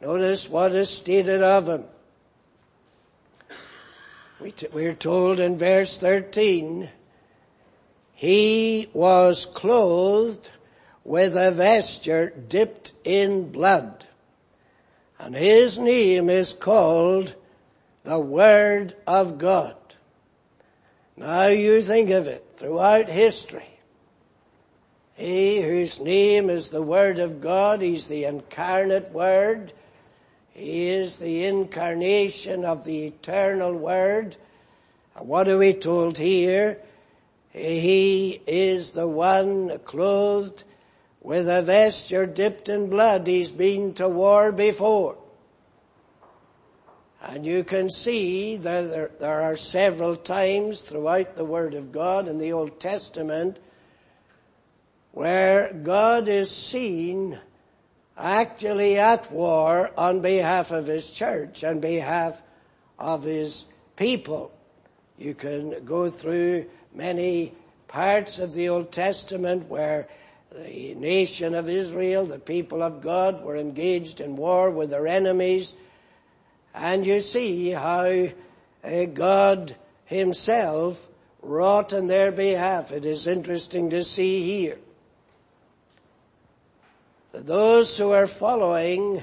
Notice 0.00 0.48
what 0.50 0.72
is 0.72 0.90
stated 0.90 1.42
of 1.42 1.68
him. 1.68 1.84
We 4.72 4.86
are 4.86 4.94
told 4.94 5.38
in 5.38 5.56
verse 5.56 5.96
13, 5.98 6.90
he 8.22 8.88
was 8.92 9.46
clothed 9.46 10.48
with 11.02 11.36
a 11.36 11.50
vesture 11.50 12.30
dipped 12.30 12.92
in 13.02 13.50
blood. 13.50 14.06
And 15.18 15.34
his 15.34 15.80
name 15.80 16.30
is 16.30 16.52
called 16.52 17.34
the 18.04 18.20
Word 18.20 18.94
of 19.08 19.38
God. 19.38 19.74
Now 21.16 21.48
you 21.48 21.82
think 21.82 22.10
of 22.10 22.28
it 22.28 22.46
throughout 22.54 23.08
history. 23.08 23.80
He 25.14 25.60
whose 25.60 25.98
name 25.98 26.48
is 26.48 26.68
the 26.68 26.80
Word 26.80 27.18
of 27.18 27.40
God, 27.40 27.82
He's 27.82 28.06
the 28.06 28.26
incarnate 28.26 29.10
Word. 29.10 29.72
He 30.52 30.86
is 30.86 31.16
the 31.16 31.44
incarnation 31.46 32.64
of 32.64 32.84
the 32.84 33.06
eternal 33.06 33.72
Word. 33.72 34.36
And 35.16 35.26
what 35.26 35.48
are 35.48 35.58
we 35.58 35.72
told 35.72 36.18
here? 36.18 36.78
He 37.52 38.40
is 38.46 38.90
the 38.90 39.06
one 39.06 39.78
clothed 39.80 40.64
with 41.20 41.48
a 41.48 41.62
vesture 41.62 42.26
dipped 42.26 42.68
in 42.68 42.88
blood. 42.88 43.26
He's 43.26 43.52
been 43.52 43.94
to 43.94 44.08
war 44.08 44.52
before. 44.52 45.18
And 47.20 47.46
you 47.46 47.62
can 47.62 47.88
see 47.88 48.56
that 48.56 48.90
there, 48.90 49.10
there, 49.20 49.42
are 49.42 49.54
several 49.54 50.16
times 50.16 50.80
throughout 50.80 51.36
the 51.36 51.44
Word 51.44 51.74
of 51.74 51.92
God 51.92 52.26
in 52.26 52.38
the 52.38 52.52
Old 52.52 52.80
Testament 52.80 53.58
where 55.12 55.72
God 55.72 56.26
is 56.26 56.50
seen 56.50 57.38
actually 58.16 58.98
at 58.98 59.30
war 59.30 59.90
on 59.96 60.20
behalf 60.20 60.70
of 60.72 60.86
His 60.86 61.10
church, 61.10 61.62
on 61.62 61.80
behalf 61.80 62.42
of 62.98 63.22
His 63.22 63.66
people. 63.94 64.52
You 65.18 65.34
can 65.34 65.84
go 65.84 66.10
through 66.10 66.66
many 66.94 67.52
parts 67.88 68.38
of 68.38 68.52
the 68.52 68.68
Old 68.68 68.92
Testament 68.92 69.68
where 69.68 70.08
the 70.50 70.94
nation 70.94 71.54
of 71.54 71.68
Israel, 71.68 72.26
the 72.26 72.38
people 72.38 72.82
of 72.82 73.00
God, 73.02 73.42
were 73.42 73.56
engaged 73.56 74.20
in 74.20 74.36
war 74.36 74.70
with 74.70 74.90
their 74.90 75.06
enemies. 75.06 75.74
And 76.74 77.06
you 77.06 77.20
see 77.20 77.70
how 77.70 78.28
uh, 78.84 79.04
God 79.06 79.76
himself 80.04 81.06
wrought 81.42 81.92
on 81.92 82.06
their 82.06 82.32
behalf. 82.32 82.92
It 82.92 83.04
is 83.04 83.26
interesting 83.26 83.90
to 83.90 84.04
see 84.04 84.42
here. 84.42 84.78
That 87.32 87.46
those 87.46 87.96
who 87.96 88.10
are 88.12 88.26
following 88.26 89.22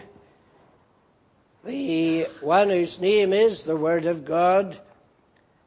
the 1.64 2.24
one 2.42 2.70
whose 2.70 3.00
name 3.00 3.34
is 3.34 3.64
the 3.64 3.78
Word 3.78 4.06
of 4.06 4.26
God, 4.26 4.80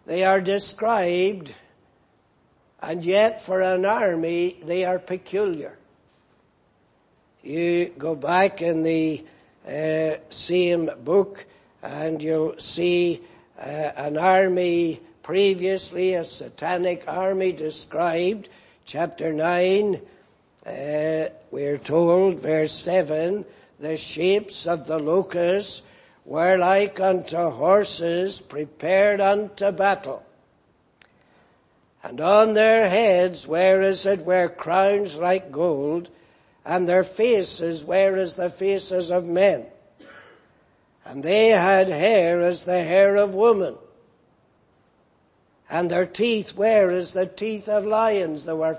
they 0.06 0.24
are 0.24 0.40
described 0.40 1.54
and 2.82 3.04
yet 3.04 3.40
for 3.40 3.62
an 3.62 3.84
army, 3.84 4.58
they 4.64 4.84
are 4.84 4.98
peculiar. 4.98 5.78
You 7.42 7.92
go 7.96 8.16
back 8.16 8.60
in 8.60 8.82
the 8.82 9.24
uh, 9.66 10.16
same 10.28 10.90
book 11.04 11.46
and 11.82 12.20
you'll 12.20 12.58
see 12.58 13.22
uh, 13.58 13.62
an 13.62 14.18
army 14.18 15.00
previously, 15.22 16.14
a 16.14 16.24
satanic 16.24 17.04
army 17.06 17.52
described, 17.52 18.48
chapter 18.84 19.32
9, 19.32 20.00
uh, 20.66 21.24
we're 21.52 21.78
told, 21.78 22.40
verse 22.40 22.72
7, 22.72 23.44
the 23.78 23.96
shapes 23.96 24.66
of 24.66 24.86
the 24.86 24.98
locusts 24.98 25.82
were 26.24 26.56
like 26.56 26.98
unto 26.98 27.50
horses 27.50 28.40
prepared 28.40 29.20
unto 29.20 29.70
battle 29.70 30.24
and 32.02 32.20
on 32.20 32.54
their 32.54 32.88
heads 32.88 33.46
were 33.46 33.80
as 33.80 34.06
it 34.06 34.22
were 34.22 34.48
crowns 34.48 35.16
like 35.16 35.52
gold, 35.52 36.08
and 36.64 36.88
their 36.88 37.04
faces 37.04 37.84
were 37.84 38.16
as 38.16 38.34
the 38.34 38.50
faces 38.50 39.10
of 39.10 39.28
men. 39.28 39.66
And 41.04 41.22
they 41.22 41.48
had 41.48 41.88
hair 41.88 42.40
as 42.40 42.64
the 42.64 42.82
hair 42.82 43.16
of 43.16 43.34
women. 43.34 43.76
And 45.70 45.90
their 45.90 46.06
teeth 46.06 46.54
were 46.56 46.90
as 46.90 47.12
the 47.12 47.26
teeth 47.26 47.68
of 47.68 47.86
lions. 47.86 48.44
They 48.44 48.52
were 48.52 48.78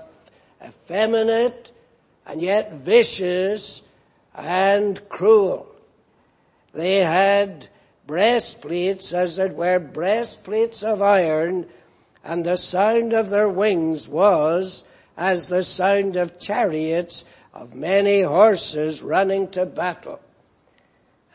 effeminate 0.64 1.72
and 2.26 2.40
yet 2.40 2.72
vicious 2.72 3.82
and 4.34 5.06
cruel. 5.08 5.66
They 6.72 6.96
had 6.96 7.68
breastplates 8.06 9.12
as 9.12 9.38
it 9.38 9.54
were 9.54 9.78
breastplates 9.78 10.82
of 10.82 11.02
iron 11.02 11.66
and 12.24 12.44
the 12.44 12.56
sound 12.56 13.12
of 13.12 13.28
their 13.28 13.48
wings 13.48 14.08
was 14.08 14.82
as 15.16 15.46
the 15.46 15.62
sound 15.62 16.16
of 16.16 16.38
chariots 16.38 17.24
of 17.52 17.74
many 17.74 18.22
horses 18.22 19.02
running 19.02 19.48
to 19.50 19.66
battle. 19.66 20.20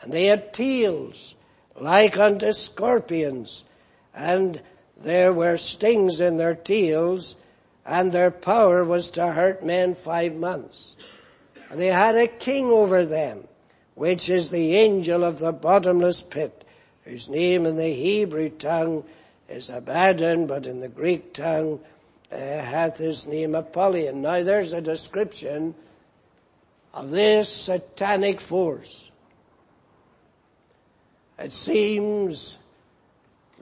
And 0.02 0.12
they 0.12 0.26
had 0.26 0.52
tails 0.52 1.34
like 1.78 2.18
unto 2.18 2.52
scorpions, 2.52 3.64
and 4.14 4.60
there 5.00 5.32
were 5.32 5.56
stings 5.56 6.20
in 6.20 6.36
their 6.36 6.54
tails, 6.54 7.36
and 7.86 8.12
their 8.12 8.30
power 8.30 8.84
was 8.84 9.10
to 9.10 9.26
hurt 9.26 9.64
men 9.64 9.94
five 9.94 10.34
months. 10.34 10.96
And 11.70 11.80
they 11.80 11.86
had 11.86 12.16
a 12.16 12.26
king 12.26 12.66
over 12.66 13.04
them, 13.04 13.46
which 13.94 14.28
is 14.28 14.50
the 14.50 14.76
angel 14.76 15.24
of 15.24 15.38
the 15.38 15.52
bottomless 15.52 16.22
pit, 16.22 16.64
whose 17.04 17.28
name 17.28 17.64
in 17.64 17.76
the 17.76 17.88
Hebrew 17.88 18.50
tongue 18.50 19.04
is 19.50 19.68
Abaddon, 19.68 20.46
but 20.46 20.66
in 20.66 20.80
the 20.80 20.88
Greek 20.88 21.34
tongue 21.34 21.80
uh, 22.30 22.36
hath 22.36 22.98
his 22.98 23.26
name 23.26 23.54
Apollyon. 23.54 24.22
Now 24.22 24.42
there's 24.44 24.72
a 24.72 24.80
description 24.80 25.74
of 26.94 27.10
this 27.10 27.48
satanic 27.48 28.40
force. 28.40 29.10
It 31.38 31.52
seems 31.52 32.58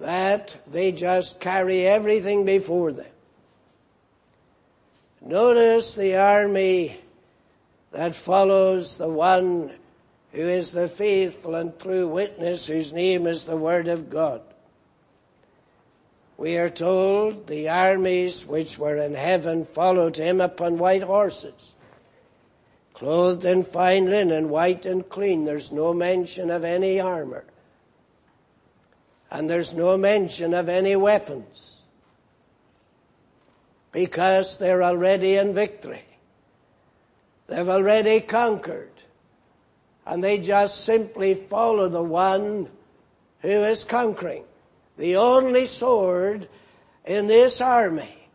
that 0.00 0.56
they 0.66 0.92
just 0.92 1.40
carry 1.40 1.86
everything 1.86 2.44
before 2.44 2.92
them. 2.92 3.06
Notice 5.20 5.94
the 5.94 6.16
army 6.16 6.96
that 7.92 8.14
follows 8.14 8.98
the 8.98 9.08
one 9.08 9.72
who 10.32 10.42
is 10.42 10.70
the 10.70 10.88
faithful 10.88 11.54
and 11.54 11.78
true 11.80 12.06
witness 12.06 12.66
whose 12.66 12.92
name 12.92 13.26
is 13.26 13.44
the 13.44 13.56
Word 13.56 13.88
of 13.88 14.10
God 14.10 14.42
we 16.38 16.56
are 16.56 16.70
told 16.70 17.48
the 17.48 17.68
armies 17.68 18.46
which 18.46 18.78
were 18.78 18.96
in 18.96 19.12
heaven 19.12 19.64
followed 19.64 20.16
him 20.16 20.40
upon 20.40 20.78
white 20.78 21.02
horses, 21.02 21.74
clothed 22.94 23.44
in 23.44 23.64
fine 23.64 24.08
linen, 24.08 24.48
white 24.48 24.86
and 24.86 25.06
clean. 25.08 25.44
There's 25.44 25.72
no 25.72 25.92
mention 25.92 26.48
of 26.50 26.62
any 26.62 27.00
armor. 27.00 27.44
And 29.32 29.50
there's 29.50 29.74
no 29.74 29.98
mention 29.98 30.54
of 30.54 30.68
any 30.68 30.94
weapons. 30.94 31.80
Because 33.90 34.58
they're 34.58 34.82
already 34.82 35.34
in 35.34 35.54
victory. 35.54 36.04
They've 37.48 37.68
already 37.68 38.20
conquered. 38.20 38.92
And 40.06 40.22
they 40.22 40.38
just 40.38 40.84
simply 40.84 41.34
follow 41.34 41.88
the 41.88 42.02
one 42.02 42.68
who 43.40 43.48
is 43.48 43.84
conquering. 43.84 44.44
The 44.98 45.16
only 45.16 45.64
sword 45.64 46.48
in 47.06 47.28
this 47.28 47.60
army, 47.60 48.28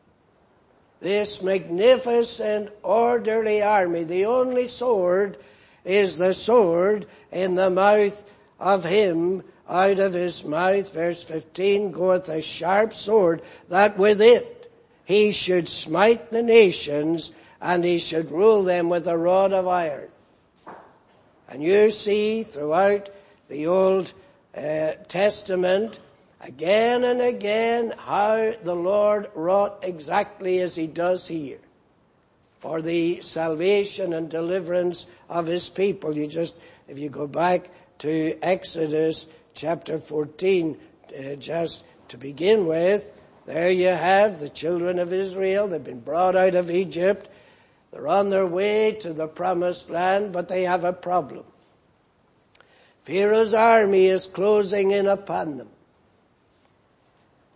this 1.02 1.44
magnificent 1.44 2.70
orderly 2.82 3.62
army, 3.62 4.04
the 4.06 4.26
only 4.26 4.68
sword 4.68 5.38
is 5.84 6.18
the 6.18 6.34
sword 6.34 7.06
in 7.32 7.56
the 7.56 7.70
mouth 7.70 8.24
of 8.60 8.86
him 8.86 9.44
out 9.70 10.00
of 10.00 10.14
his 10.14 10.46
mouth, 10.46 10.94
verse 10.94 11.24
15, 11.24 11.92
goeth 11.92 12.30
a 12.30 12.42
sharp 12.42 12.94
sword, 12.94 13.42
that 13.70 13.98
with 13.98 14.22
it 14.22 14.72
he 15.04 15.32
should 15.32 15.68
smite 15.68 16.32
the 16.32 16.44
nations, 16.44 17.32
and 17.62 17.84
he 17.84 17.98
should 17.98 18.32
rule 18.32 18.64
them 18.64 18.90
with 18.90 19.08
a 19.08 19.18
rod 19.18 19.52
of 19.52 19.68
iron. 19.68 20.10
And 21.50 21.62
you 21.62 21.92
see 21.92 22.44
throughout 22.44 23.10
the 23.50 23.68
Old 23.68 24.14
uh, 24.56 24.94
Testament, 25.08 26.00
again 26.44 27.04
and 27.06 27.22
again, 27.22 27.94
how 27.98 28.54
the 28.64 28.76
Lord 28.76 29.30
wrought 29.34 29.80
exactly 29.82 30.60
as 30.60 30.76
he 30.76 30.88
does 30.88 31.28
here 31.28 31.60
for 32.60 32.82
the 32.82 33.22
salvation 33.22 34.14
and 34.14 34.30
deliverance 34.30 35.06
of 35.30 35.46
his 35.46 35.70
people. 35.70 36.16
You 36.16 36.28
just, 36.28 36.56
if 36.88 37.00
you 37.00 37.10
go 37.10 37.28
back 37.28 37.70
to 38.00 38.38
Exodus 38.42 39.28
chapter 39.54 39.98
14, 39.98 40.78
uh, 41.18 41.36
just 41.36 41.84
to 42.10 42.18
begin 42.18 42.68
with, 42.68 43.12
there 43.46 43.72
you 43.72 43.88
have 43.88 44.40
the 44.40 44.50
children 44.50 45.00
of 45.00 45.12
Israel. 45.12 45.68
They've 45.68 45.84
been 45.84 46.00
brought 46.00 46.36
out 46.36 46.56
of 46.56 46.70
Egypt. 46.72 47.28
They're 47.92 48.08
on 48.08 48.30
their 48.30 48.48
way 48.48 48.94
to 49.02 49.14
the 49.14 49.28
promised 49.28 49.90
land, 49.90 50.34
but 50.34 50.48
they 50.48 50.64
have 50.64 50.84
a 50.84 50.94
problem. 50.94 51.46
Pharaoh's 53.06 53.54
army 53.54 54.06
is 54.06 54.28
closing 54.28 54.92
in 54.92 55.08
upon 55.08 55.58
them. 55.58 55.68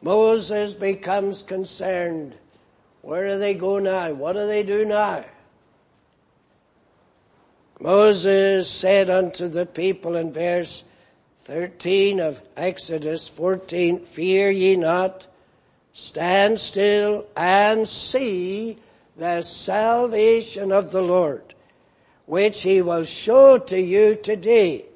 Moses 0.02 0.74
becomes 0.74 1.42
concerned. 1.42 2.36
Where 3.02 3.30
do 3.30 3.40
they 3.40 3.54
go 3.54 3.80
now? 3.80 4.12
What 4.14 4.34
do 4.34 4.46
they 4.46 4.64
do 4.64 4.86
now? 4.86 5.24
Moses 7.80 8.70
said 8.70 9.10
unto 9.10 9.48
the 9.48 9.66
people 9.66 10.16
in 10.16 10.32
verse 10.32 10.84
13 11.46 12.20
of 12.20 12.42
Exodus 12.58 13.28
14, 13.30 14.06
Fear 14.06 14.50
ye 14.52 14.76
not, 14.76 15.28
stand 15.94 16.60
still 16.60 17.26
and 17.36 17.88
see 17.88 18.80
the 19.16 19.42
salvation 19.42 20.72
of 20.72 20.92
the 20.92 21.02
Lord, 21.02 21.54
which 22.26 22.64
he 22.64 22.82
will 22.82 23.04
show 23.04 23.58
to 23.58 23.80
you 23.80 24.16
today. 24.16 24.87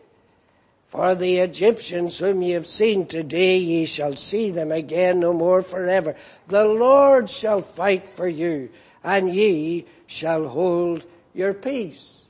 For 0.91 1.15
the 1.15 1.37
Egyptians 1.37 2.17
whom 2.17 2.41
ye 2.41 2.51
have 2.51 2.67
seen 2.67 3.05
today, 3.07 3.55
ye 3.55 3.85
shall 3.85 4.17
see 4.17 4.51
them 4.51 4.73
again 4.73 5.21
no 5.21 5.31
more 5.31 5.61
forever. 5.61 6.17
The 6.49 6.65
Lord 6.65 7.29
shall 7.29 7.61
fight 7.61 8.09
for 8.09 8.27
you, 8.27 8.69
and 9.01 9.33
ye 9.33 9.85
shall 10.05 10.49
hold 10.49 11.05
your 11.33 11.53
peace. 11.53 12.25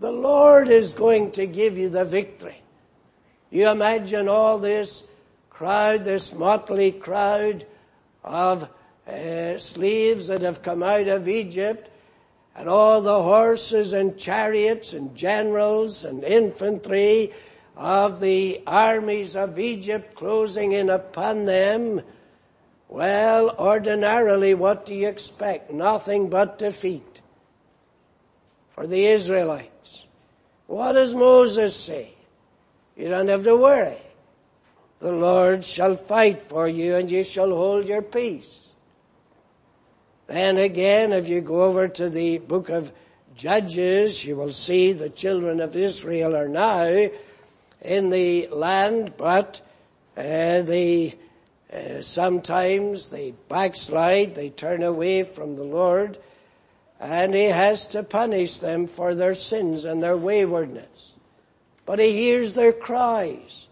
The 0.00 0.10
Lord 0.10 0.68
is 0.68 0.94
going 0.94 1.32
to 1.32 1.46
give 1.46 1.76
you 1.76 1.90
the 1.90 2.06
victory. 2.06 2.56
You 3.50 3.68
imagine 3.68 4.26
all 4.26 4.58
this 4.58 5.06
crowd, 5.50 6.02
this 6.04 6.32
motley 6.32 6.92
crowd 6.92 7.66
of 8.24 8.70
uh, 9.06 9.58
slaves 9.58 10.28
that 10.28 10.40
have 10.40 10.62
come 10.62 10.82
out 10.82 11.08
of 11.08 11.28
Egypt, 11.28 11.90
and 12.56 12.70
all 12.70 13.02
the 13.02 13.22
horses 13.22 13.92
and 13.92 14.16
chariots 14.16 14.94
and 14.94 15.14
generals 15.14 16.06
and 16.06 16.24
infantry 16.24 17.32
of 17.76 18.20
the 18.20 18.62
armies 18.66 19.34
of 19.34 19.58
Egypt 19.58 20.14
closing 20.14 20.72
in 20.72 20.90
upon 20.90 21.46
them, 21.46 22.02
well, 22.88 23.50
ordinarily 23.58 24.54
what 24.54 24.84
do 24.84 24.94
you 24.94 25.08
expect? 25.08 25.72
Nothing 25.72 26.28
but 26.28 26.58
defeat 26.58 27.22
for 28.74 28.86
the 28.86 29.06
Israelites. 29.06 30.04
What 30.66 30.92
does 30.92 31.14
Moses 31.14 31.74
say? 31.74 32.14
You 32.96 33.08
don't 33.08 33.28
have 33.28 33.44
to 33.44 33.56
worry. 33.56 33.96
The 35.00 35.12
Lord 35.12 35.64
shall 35.64 35.96
fight 35.96 36.42
for 36.42 36.68
you 36.68 36.96
and 36.96 37.10
you 37.10 37.24
shall 37.24 37.50
hold 37.50 37.88
your 37.88 38.02
peace. 38.02 38.68
Then 40.26 40.58
again, 40.58 41.12
if 41.12 41.28
you 41.28 41.40
go 41.40 41.64
over 41.64 41.88
to 41.88 42.08
the 42.08 42.38
book 42.38 42.68
of 42.68 42.92
Judges, 43.34 44.24
you 44.24 44.36
will 44.36 44.52
see 44.52 44.92
the 44.92 45.10
children 45.10 45.60
of 45.60 45.74
Israel 45.74 46.36
are 46.36 46.48
now 46.48 47.08
in 47.84 48.10
the 48.10 48.48
land, 48.48 49.14
but 49.16 49.60
uh, 50.16 50.62
they 50.62 51.18
uh, 51.72 52.00
sometimes 52.02 53.08
they 53.08 53.32
backslide, 53.48 54.34
they 54.34 54.50
turn 54.50 54.82
away 54.82 55.22
from 55.22 55.56
the 55.56 55.64
Lord, 55.64 56.18
and 57.00 57.34
He 57.34 57.44
has 57.44 57.86
to 57.88 58.02
punish 58.02 58.58
them 58.58 58.86
for 58.86 59.14
their 59.14 59.34
sins 59.34 59.84
and 59.84 60.02
their 60.02 60.16
waywardness. 60.16 61.12
But 61.84 61.98
he 61.98 62.12
hears 62.12 62.54
their 62.54 62.72
cries 62.72 63.68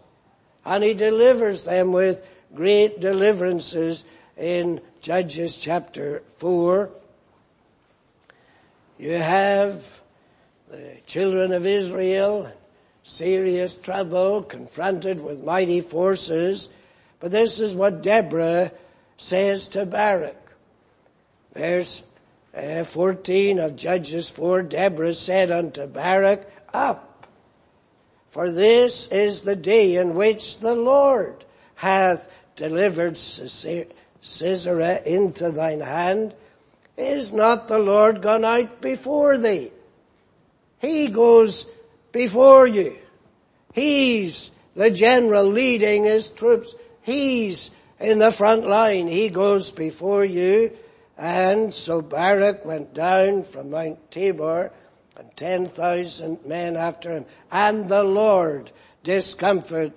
and 0.65 0.83
he 0.83 0.93
delivers 0.93 1.63
them 1.63 1.91
with 1.91 2.25
great 2.53 2.99
deliverances 2.99 4.03
in 4.37 4.81
Judges 5.01 5.57
chapter 5.57 6.21
4. 6.37 6.89
You 8.99 9.13
have 9.13 10.01
the 10.69 10.97
children 11.05 11.53
of 11.53 11.65
Israel, 11.65 12.51
serious 13.03 13.75
trouble, 13.75 14.43
confronted 14.43 15.21
with 15.21 15.43
mighty 15.43 15.81
forces. 15.81 16.69
But 17.19 17.31
this 17.31 17.59
is 17.59 17.75
what 17.75 18.03
Deborah 18.03 18.71
says 19.17 19.67
to 19.69 19.85
Barak. 19.85 20.37
Verse 21.53 22.03
uh, 22.55 22.83
14 22.83 23.59
of 23.59 23.75
Judges 23.75 24.29
4, 24.29 24.63
Deborah 24.63 25.13
said 25.13 25.51
unto 25.51 25.87
Barak, 25.87 26.49
Up, 26.73 27.27
for 28.29 28.51
this 28.51 29.07
is 29.07 29.41
the 29.43 29.55
day 29.55 29.97
in 29.97 30.15
which 30.15 30.59
the 30.59 30.75
Lord 30.75 31.43
hath 31.75 32.31
delivered 32.55 33.17
Sisera 33.17 35.01
into 35.05 35.51
thine 35.51 35.81
hand. 35.81 36.33
Is 36.97 37.33
not 37.33 37.67
the 37.67 37.79
Lord 37.79 38.21
gone 38.21 38.45
out 38.45 38.81
before 38.81 39.37
thee? 39.37 39.71
He 40.79 41.07
goes 41.07 41.65
before 42.11 42.67
you. 42.67 42.97
He's 43.73 44.51
the 44.75 44.91
general 44.91 45.45
leading 45.45 46.05
his 46.05 46.29
troops. 46.29 46.75
He's 47.01 47.71
in 47.99 48.19
the 48.19 48.31
front 48.31 48.67
line. 48.67 49.07
He 49.07 49.29
goes 49.29 49.71
before 49.71 50.25
you. 50.25 50.75
And 51.17 51.73
so 51.73 52.01
Barak 52.01 52.65
went 52.65 52.93
down 52.93 53.43
from 53.43 53.71
Mount 53.71 54.11
Tabor 54.11 54.71
and 55.17 55.35
10,000 55.35 56.45
men 56.45 56.75
after 56.75 57.11
him. 57.11 57.25
And 57.51 57.87
the 57.87 58.03
Lord 58.03 58.71
discomforted 59.03 59.93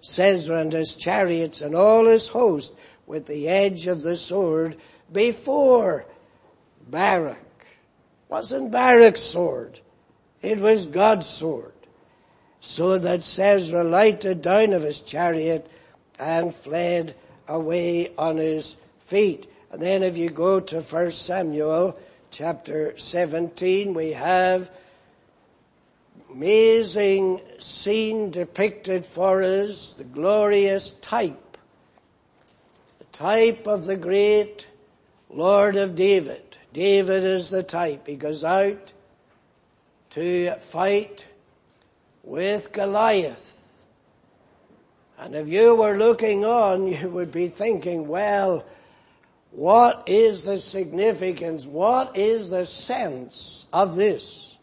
Sisera 0.00 0.60
and 0.60 0.72
his 0.72 0.96
chariots 0.96 1.60
and 1.60 1.74
all 1.74 2.06
his 2.06 2.28
host 2.28 2.74
with 3.06 3.26
the 3.26 3.48
edge 3.48 3.86
of 3.86 4.02
the 4.02 4.16
sword 4.16 4.76
before 5.12 6.06
Barak. 6.88 7.38
Wasn't 8.28 8.72
Barak's 8.72 9.20
sword. 9.20 9.80
It 10.42 10.58
was 10.58 10.86
God's 10.86 11.26
sword. 11.26 11.72
So 12.60 12.98
that 12.98 13.24
Sisera 13.24 13.82
lighted 13.82 14.42
down 14.42 14.72
of 14.72 14.82
his 14.82 15.00
chariot 15.00 15.68
and 16.18 16.54
fled 16.54 17.14
away 17.48 18.12
on 18.16 18.36
his 18.36 18.76
feet. 19.06 19.50
And 19.70 19.80
then 19.80 20.02
if 20.02 20.16
you 20.16 20.30
go 20.30 20.60
to 20.60 20.80
1 20.80 21.10
Samuel 21.10 21.98
chapter 22.30 22.96
17, 22.96 23.94
we 23.94 24.12
have 24.12 24.70
amazing 26.30 27.40
scene 27.58 28.30
depicted 28.30 29.04
for 29.06 29.42
us, 29.42 29.92
the 29.94 30.04
glorious 30.04 30.92
type, 30.92 31.56
the 32.98 33.04
type 33.06 33.66
of 33.66 33.84
the 33.84 33.96
great 33.96 34.66
Lord 35.30 35.76
of 35.76 35.94
David. 35.94 36.42
David 36.72 37.24
is 37.24 37.50
the 37.50 37.62
type. 37.62 38.06
He 38.06 38.16
goes 38.16 38.44
out 38.44 38.92
to 40.12 40.54
fight 40.60 41.26
with 42.22 42.70
Goliath. 42.72 43.48
And 45.18 45.34
if 45.34 45.48
you 45.48 45.74
were 45.74 45.96
looking 45.96 46.44
on, 46.44 46.86
you 46.86 47.08
would 47.08 47.32
be 47.32 47.48
thinking, 47.48 48.08
well, 48.08 48.64
what 49.50 50.04
is 50.06 50.44
the 50.44 50.58
significance? 50.58 51.66
What 51.66 52.16
is 52.16 52.50
the 52.50 52.66
sense 52.66 53.66
of 53.72 53.96
this? 53.96 54.56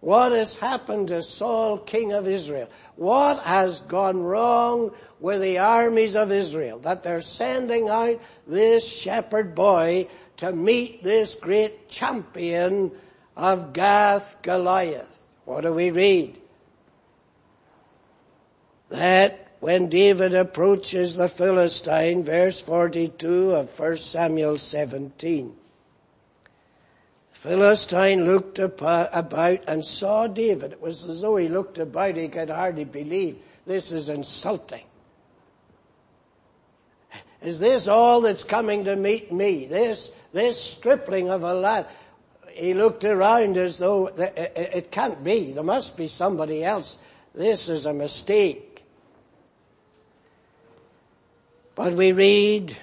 What 0.00 0.32
has 0.32 0.56
happened 0.56 1.08
to 1.08 1.22
Saul, 1.22 1.78
king 1.78 2.12
of 2.12 2.26
Israel? 2.26 2.68
What 2.96 3.40
has 3.40 3.80
gone 3.80 4.22
wrong 4.22 4.92
with 5.20 5.40
the 5.40 5.58
armies 5.58 6.16
of 6.16 6.32
Israel 6.32 6.80
that 6.80 7.04
they're 7.04 7.20
sending 7.20 7.88
out 7.88 8.20
this 8.46 8.86
shepherd 8.86 9.54
boy 9.54 10.08
to 10.38 10.52
meet 10.52 11.02
this 11.02 11.36
great 11.36 11.88
champion 11.88 12.90
of 13.36 13.72
Gath 13.72 14.42
Goliath? 14.42 15.24
What 15.44 15.62
do 15.62 15.72
we 15.72 15.90
read? 15.90 16.38
That 18.90 19.48
when 19.60 19.88
David 19.88 20.34
approaches 20.34 21.16
the 21.16 21.28
Philistine, 21.28 22.24
verse 22.24 22.60
42 22.60 23.52
of 23.52 23.78
1 23.78 23.96
Samuel 23.96 24.58
17. 24.58 25.56
Philistine 27.32 28.24
looked 28.24 28.58
about 28.60 29.64
and 29.66 29.84
saw 29.84 30.26
David. 30.26 30.72
It 30.72 30.80
was 30.80 31.04
as 31.04 31.22
though 31.22 31.36
he 31.36 31.48
looked 31.48 31.78
about, 31.78 32.16
he 32.16 32.28
could 32.28 32.50
hardly 32.50 32.84
believe. 32.84 33.38
This 33.66 33.90
is 33.90 34.08
insulting. 34.08 34.84
Is 37.42 37.58
this 37.58 37.88
all 37.88 38.20
that's 38.20 38.44
coming 38.44 38.84
to 38.84 38.94
meet 38.94 39.32
me? 39.32 39.66
This, 39.66 40.12
this 40.32 40.62
stripling 40.62 41.30
of 41.30 41.42
a 41.42 41.52
lad. 41.52 41.88
He 42.54 42.74
looked 42.74 43.04
around 43.04 43.56
as 43.56 43.78
though 43.78 44.08
it 44.08 44.90
can't 44.90 45.22
be. 45.24 45.52
There 45.52 45.62
must 45.62 45.96
be 45.96 46.06
somebody 46.06 46.64
else. 46.64 46.98
This 47.34 47.68
is 47.68 47.86
a 47.86 47.94
mistake. 47.94 48.84
But 51.74 51.94
we 51.94 52.12
read, 52.12 52.76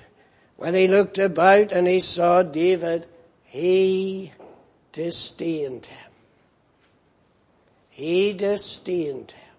when 0.58 0.74
he 0.74 0.88
looked 0.88 1.18
about 1.18 1.72
and 1.72 1.88
he 1.88 2.00
saw 2.00 2.44
David, 2.44 3.06
he 3.44 4.32
disdained 4.92 5.86
him. 5.86 6.12
He 7.90 8.34
disdained 8.34 9.32
him. 9.32 9.56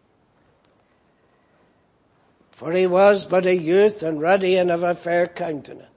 For 2.50 2.72
he 2.72 2.86
was 2.86 3.24
but 3.24 3.46
a 3.46 3.54
youth 3.54 4.02
and 4.02 4.20
ruddy 4.20 4.56
and 4.56 4.70
of 4.70 4.82
a 4.82 4.94
fair 4.94 5.26
countenance. 5.26 5.89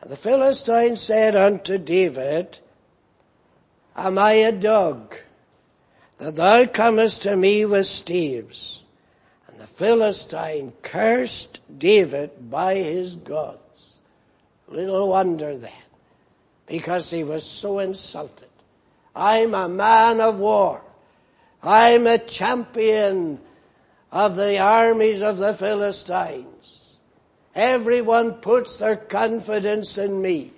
And 0.00 0.10
the 0.10 0.16
Philistine 0.16 0.96
said 0.96 1.36
unto 1.36 1.78
David, 1.78 2.58
Am 3.96 4.18
I 4.18 4.32
a 4.32 4.52
dog 4.52 5.14
that 6.18 6.36
thou 6.36 6.66
comest 6.66 7.22
to 7.22 7.36
me 7.36 7.64
with 7.64 7.86
staves? 7.86 8.82
And 9.48 9.58
the 9.58 9.66
Philistine 9.66 10.72
cursed 10.82 11.60
David 11.78 12.50
by 12.50 12.76
his 12.76 13.16
gods. 13.16 13.98
Little 14.68 15.08
wonder 15.08 15.56
then, 15.56 15.72
because 16.66 17.10
he 17.10 17.24
was 17.24 17.44
so 17.44 17.80
insulted. 17.80 18.48
I'm 19.14 19.54
a 19.54 19.68
man 19.68 20.20
of 20.20 20.38
war. 20.38 20.84
I'm 21.62 22.06
a 22.06 22.18
champion 22.18 23.40
of 24.12 24.36
the 24.36 24.58
armies 24.58 25.20
of 25.20 25.38
the 25.38 25.52
Philistines. 25.52 26.46
Everyone 27.54 28.34
puts 28.34 28.76
their 28.76 28.96
confidence 28.96 29.98
in 29.98 30.20
me. 30.22 30.52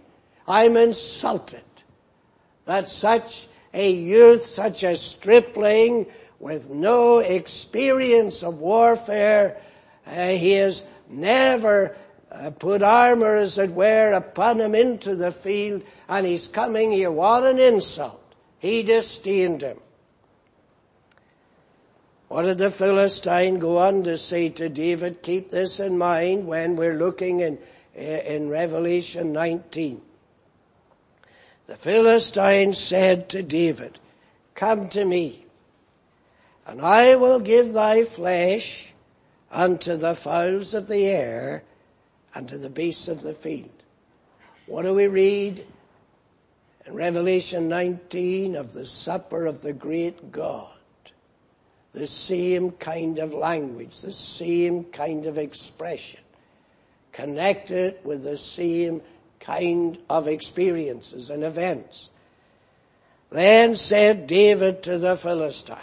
I'm 0.46 0.76
insulted 0.76 1.62
that 2.64 2.88
such 2.88 3.46
a 3.72 3.90
youth, 3.90 4.44
such 4.44 4.82
a 4.82 4.96
stripling, 4.96 6.06
with 6.38 6.70
no 6.70 7.20
experience 7.20 8.42
of 8.42 8.58
warfare. 8.58 9.56
Uh, 10.06 10.28
he 10.28 10.52
has 10.52 10.84
never 11.08 11.96
uh, 12.30 12.50
put 12.50 12.82
armor, 12.82 13.36
as 13.36 13.58
it 13.58 13.70
were, 13.70 14.12
upon 14.12 14.60
him 14.60 14.74
into 14.74 15.14
the 15.14 15.30
field, 15.30 15.82
and 16.08 16.26
he's 16.26 16.48
coming 16.48 16.90
here. 16.90 17.10
What 17.10 17.44
an 17.44 17.58
insult. 17.58 18.20
He 18.58 18.82
disdained 18.82 19.62
him. 19.62 19.78
What 22.32 22.44
did 22.44 22.56
the 22.56 22.70
Philistine 22.70 23.58
go 23.58 23.76
on 23.76 24.04
to 24.04 24.16
say 24.16 24.48
to 24.48 24.70
David? 24.70 25.20
Keep 25.20 25.50
this 25.50 25.78
in 25.80 25.98
mind 25.98 26.46
when 26.46 26.76
we're 26.76 26.96
looking 26.96 27.40
in, 27.40 27.58
in 27.94 28.48
Revelation 28.48 29.34
19. 29.34 30.00
The 31.66 31.76
Philistine 31.76 32.72
said 32.72 33.28
to 33.28 33.42
David, 33.42 33.98
come 34.54 34.88
to 34.88 35.04
me 35.04 35.44
and 36.66 36.80
I 36.80 37.16
will 37.16 37.38
give 37.38 37.74
thy 37.74 38.04
flesh 38.04 38.94
unto 39.50 39.96
the 39.96 40.14
fowls 40.14 40.72
of 40.72 40.88
the 40.88 41.04
air 41.04 41.64
and 42.34 42.48
to 42.48 42.56
the 42.56 42.70
beasts 42.70 43.08
of 43.08 43.20
the 43.20 43.34
field. 43.34 43.82
What 44.64 44.84
do 44.84 44.94
we 44.94 45.06
read 45.06 45.66
in 46.86 46.94
Revelation 46.94 47.68
19 47.68 48.56
of 48.56 48.72
the 48.72 48.86
supper 48.86 49.44
of 49.44 49.60
the 49.60 49.74
great 49.74 50.32
God? 50.32 50.71
The 51.92 52.06
same 52.06 52.70
kind 52.72 53.18
of 53.18 53.34
language, 53.34 54.00
the 54.00 54.12
same 54.12 54.84
kind 54.84 55.26
of 55.26 55.36
expression, 55.36 56.20
connected 57.12 57.98
with 58.02 58.24
the 58.24 58.38
same 58.38 59.02
kind 59.40 59.98
of 60.08 60.26
experiences 60.26 61.28
and 61.28 61.44
events. 61.44 62.08
Then 63.30 63.74
said 63.74 64.26
David 64.26 64.82
to 64.84 64.98
the 64.98 65.16
Philistine, 65.16 65.76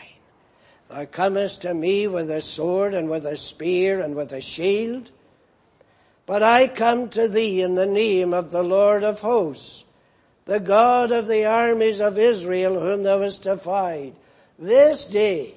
Thou 0.90 1.06
comest 1.06 1.62
to 1.62 1.74
me 1.74 2.08
with 2.08 2.32
a 2.32 2.42
sword 2.42 2.96
and 2.96 3.10
with 3.10 3.26
a 3.26 3.38
spear 3.38 4.02
and 4.02 4.16
with 4.16 4.34
a 4.34 4.42
shield. 4.42 5.12
But 6.26 6.42
I 6.42 6.68
come 6.68 7.10
to 7.10 7.28
thee 7.28 7.62
in 7.62 7.76
the 7.76 7.86
name 7.86 8.34
of 8.34 8.50
the 8.50 8.64
Lord 8.64 9.04
of 9.04 9.20
hosts, 9.20 9.84
the 10.46 10.60
God 10.60 11.12
of 11.12 11.28
the 11.28 11.46
armies 11.46 12.02
of 12.02 12.18
Israel 12.18 12.80
whom 12.80 13.04
thou 13.04 13.22
hast 13.22 13.44
defied. 13.44 14.16
This 14.58 15.06
day 15.06 15.54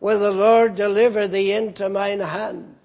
will 0.00 0.20
the 0.20 0.32
Lord 0.32 0.74
deliver 0.74 1.28
thee 1.28 1.52
into 1.52 1.88
mine 1.88 2.20
hand. 2.20 2.76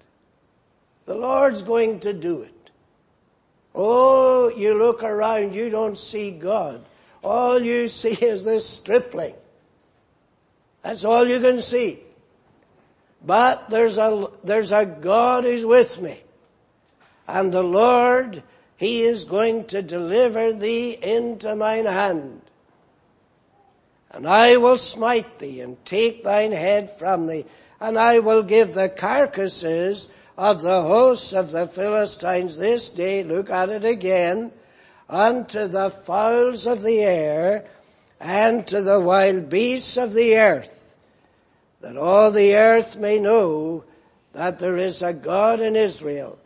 The 1.06 1.14
Lord's 1.14 1.62
going 1.62 2.00
to 2.00 2.12
do 2.12 2.42
it. 2.42 2.70
Oh, 3.74 4.48
you 4.48 4.74
look 4.74 5.02
around, 5.02 5.54
you 5.54 5.70
don't 5.70 5.96
see 5.96 6.30
God. 6.30 6.84
All 7.22 7.60
you 7.60 7.88
see 7.88 8.12
is 8.24 8.44
this 8.44 8.68
stripling 8.68 9.34
that's 10.82 11.04
all 11.04 11.26
you 11.26 11.40
can 11.40 11.60
see. 11.60 12.00
But 13.24 13.68
there's 13.68 13.98
a, 13.98 14.28
there's 14.44 14.72
a 14.72 14.86
God 14.86 15.44
who's 15.44 15.66
with 15.66 16.00
me. 16.00 16.20
And 17.28 17.52
the 17.52 17.62
Lord, 17.62 18.42
He 18.76 19.02
is 19.02 19.24
going 19.24 19.66
to 19.66 19.82
deliver 19.82 20.52
thee 20.52 20.96
into 21.00 21.54
mine 21.54 21.84
hand. 21.84 22.40
And 24.10 24.26
I 24.26 24.56
will 24.56 24.76
smite 24.76 25.38
thee 25.38 25.60
and 25.60 25.82
take 25.84 26.24
thine 26.24 26.52
head 26.52 26.98
from 26.98 27.26
thee. 27.26 27.44
And 27.80 27.98
I 27.98 28.18
will 28.18 28.42
give 28.42 28.74
the 28.74 28.88
carcasses 28.88 30.08
of 30.36 30.62
the 30.62 30.82
hosts 30.82 31.32
of 31.32 31.50
the 31.50 31.66
Philistines 31.66 32.56
this 32.56 32.88
day, 32.88 33.22
look 33.22 33.50
at 33.50 33.68
it 33.68 33.84
again, 33.84 34.52
unto 35.08 35.66
the 35.66 35.90
fowls 35.90 36.66
of 36.66 36.82
the 36.82 37.00
air 37.00 37.66
and 38.20 38.66
to 38.66 38.82
the 38.82 39.00
wild 39.00 39.48
beasts 39.48 39.96
of 39.96 40.12
the 40.12 40.36
earth, 40.36 40.96
that 41.80 41.96
all 41.96 42.30
the 42.30 42.54
earth 42.54 42.96
may 42.96 43.18
know 43.18 43.84
that 44.32 44.58
there 44.58 44.76
is 44.76 45.02
a 45.02 45.12
God 45.12 45.60
in 45.60 45.74
Israel, 45.74 46.38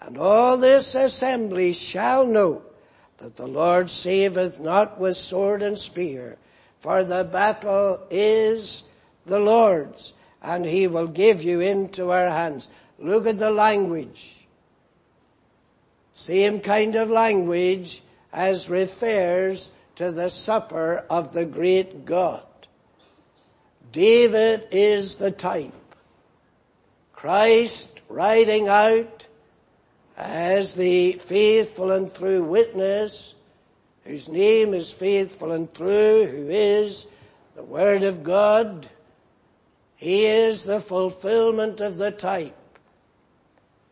and 0.00 0.16
all 0.16 0.56
this 0.56 0.94
assembly 0.94 1.72
shall 1.72 2.26
know 2.26 2.62
that 3.18 3.36
the 3.36 3.46
Lord 3.46 3.90
saveth 3.90 4.60
not 4.60 5.00
with 5.00 5.16
sword 5.16 5.62
and 5.62 5.78
spear, 5.78 6.38
for 6.86 7.02
the 7.02 7.24
battle 7.24 8.00
is 8.10 8.84
the 9.24 9.40
Lord's, 9.40 10.14
and 10.40 10.64
he 10.64 10.86
will 10.86 11.08
give 11.08 11.42
you 11.42 11.58
into 11.58 12.12
our 12.12 12.30
hands. 12.30 12.68
Look 13.00 13.26
at 13.26 13.40
the 13.40 13.50
language. 13.50 14.46
Same 16.14 16.60
kind 16.60 16.94
of 16.94 17.10
language 17.10 18.04
as 18.32 18.70
refers 18.70 19.72
to 19.96 20.12
the 20.12 20.30
supper 20.30 21.04
of 21.10 21.32
the 21.32 21.44
great 21.44 22.04
God. 22.04 22.44
David 23.90 24.68
is 24.70 25.16
the 25.16 25.32
type. 25.32 25.74
Christ 27.14 28.00
riding 28.08 28.68
out 28.68 29.26
as 30.16 30.74
the 30.74 31.14
faithful 31.14 31.90
and 31.90 32.14
true 32.14 32.44
witness, 32.44 33.34
whose 34.06 34.28
name 34.28 34.72
is 34.72 34.92
faithful 34.92 35.52
and 35.52 35.72
true, 35.74 36.26
who 36.26 36.48
is 36.48 37.06
the 37.56 37.62
Word 37.62 38.04
of 38.04 38.22
God. 38.22 38.88
He 39.96 40.26
is 40.26 40.64
the 40.64 40.80
fulfillment 40.80 41.80
of 41.80 41.96
the 41.96 42.12
type. 42.12 42.56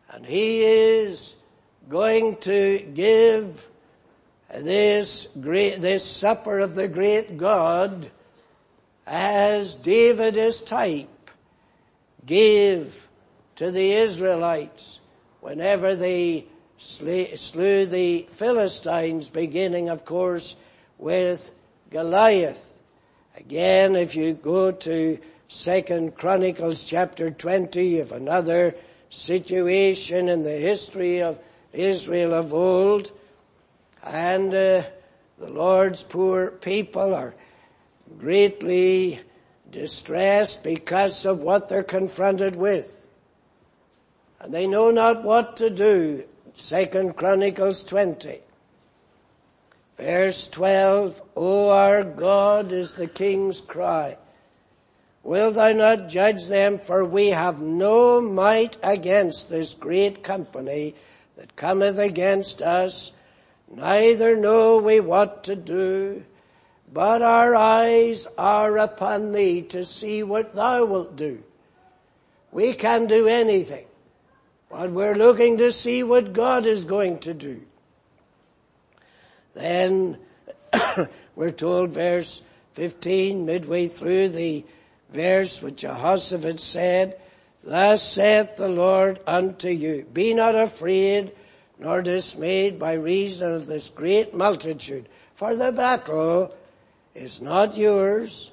And 0.09 0.25
He 0.25 0.63
is 0.63 1.35
going 1.89 2.37
to 2.37 2.79
give 2.93 3.67
this 4.53 5.27
great, 5.39 5.81
this 5.81 6.05
supper 6.05 6.59
of 6.59 6.75
the 6.75 6.87
great 6.87 7.37
God 7.37 8.09
as 9.05 9.75
David 9.75 10.37
is 10.37 10.61
type 10.61 11.09
gave 12.25 13.07
to 13.57 13.69
the 13.69 13.91
Israelites 13.93 14.99
whenever 15.41 15.95
they 15.95 16.45
slew 16.77 17.85
the 17.85 18.27
Philistines, 18.31 19.29
beginning 19.29 19.89
of 19.89 20.05
course 20.05 20.55
with 20.97 21.53
Goliath. 21.89 22.79
Again, 23.37 23.95
if 23.95 24.15
you 24.15 24.33
go 24.33 24.71
to 24.71 25.19
Second 25.47 26.15
Chronicles 26.15 26.83
chapter 26.83 27.31
20, 27.31 27.85
you 27.85 27.99
have 27.99 28.11
another 28.11 28.75
situation 29.09 30.29
in 30.29 30.43
the 30.43 30.57
history 30.57 31.21
of 31.21 31.39
Israel 31.73 32.33
of 32.33 32.53
old 32.53 33.11
and 34.05 34.53
uh, 34.53 34.83
the 35.39 35.49
Lord's 35.49 36.03
poor 36.03 36.51
people 36.51 37.13
are 37.15 37.33
greatly 38.19 39.19
distressed 39.71 40.63
because 40.63 41.25
of 41.25 41.41
what 41.41 41.67
they're 41.67 41.83
confronted 41.83 42.55
with. 42.55 43.01
And 44.39 44.53
they 44.53 44.67
know 44.67 44.91
not 44.91 45.23
what 45.23 45.57
to 45.57 45.69
do. 45.69 46.23
Second 46.55 47.15
Chronicles 47.15 47.83
20. 47.83 48.39
Verse 49.97 50.47
12, 50.47 51.21
O 51.35 51.69
our 51.69 52.03
God 52.03 52.71
is 52.71 52.93
the 52.93 53.07
king's 53.07 53.61
cry. 53.61 54.17
Will 55.23 55.51
thou 55.51 55.71
not 55.71 56.07
judge 56.07 56.47
them 56.47 56.77
for 56.77 57.03
we 57.03 57.27
have 57.27 57.61
no 57.61 58.21
might 58.21 58.77
against 58.83 59.49
this 59.49 59.73
great 59.73 60.23
company 60.23 60.95
that 61.35 61.55
cometh 61.55 61.97
against 61.97 62.61
us, 62.61 63.11
neither 63.67 64.35
know 64.35 64.77
we 64.77 64.99
what 64.99 65.43
to 65.45 65.55
do, 65.55 66.23
but 66.91 67.21
our 67.21 67.55
eyes 67.55 68.27
are 68.37 68.77
upon 68.77 69.31
thee 69.31 69.61
to 69.63 69.83
see 69.83 70.23
what 70.23 70.55
thou 70.55 70.85
wilt 70.85 71.15
do. 71.15 71.43
We 72.51 72.73
can 72.73 73.07
do 73.07 73.27
anything, 73.27 73.87
but 74.77 74.91
we're 74.91 75.15
looking 75.15 75.59
to 75.59 75.71
see 75.71 76.03
what 76.03 76.33
God 76.33 76.65
is 76.65 76.83
going 76.83 77.19
to 77.19 77.33
do. 77.33 77.61
Then 79.53 80.17
we're 81.35 81.51
told 81.51 81.91
verse 81.91 82.41
15, 82.73 83.45
midway 83.45 83.87
through 83.87 84.29
the 84.29 84.65
verse 85.13 85.61
which 85.61 85.77
Jehoshaphat 85.77 86.59
said, 86.59 87.17
Thus 87.63 88.03
saith 88.03 88.57
the 88.57 88.67
Lord 88.67 89.21
unto 89.25 89.69
you, 89.69 90.05
Be 90.11 90.33
not 90.33 90.55
afraid 90.55 91.31
nor 91.79 92.01
dismayed 92.01 92.77
by 92.77 92.95
reason 92.95 93.55
of 93.55 93.67
this 93.67 93.89
great 93.89 94.35
multitude, 94.35 95.07
for 95.35 95.55
the 95.55 95.71
battle 95.71 96.53
is 97.13 97.41
not 97.41 97.77
yours, 97.77 98.51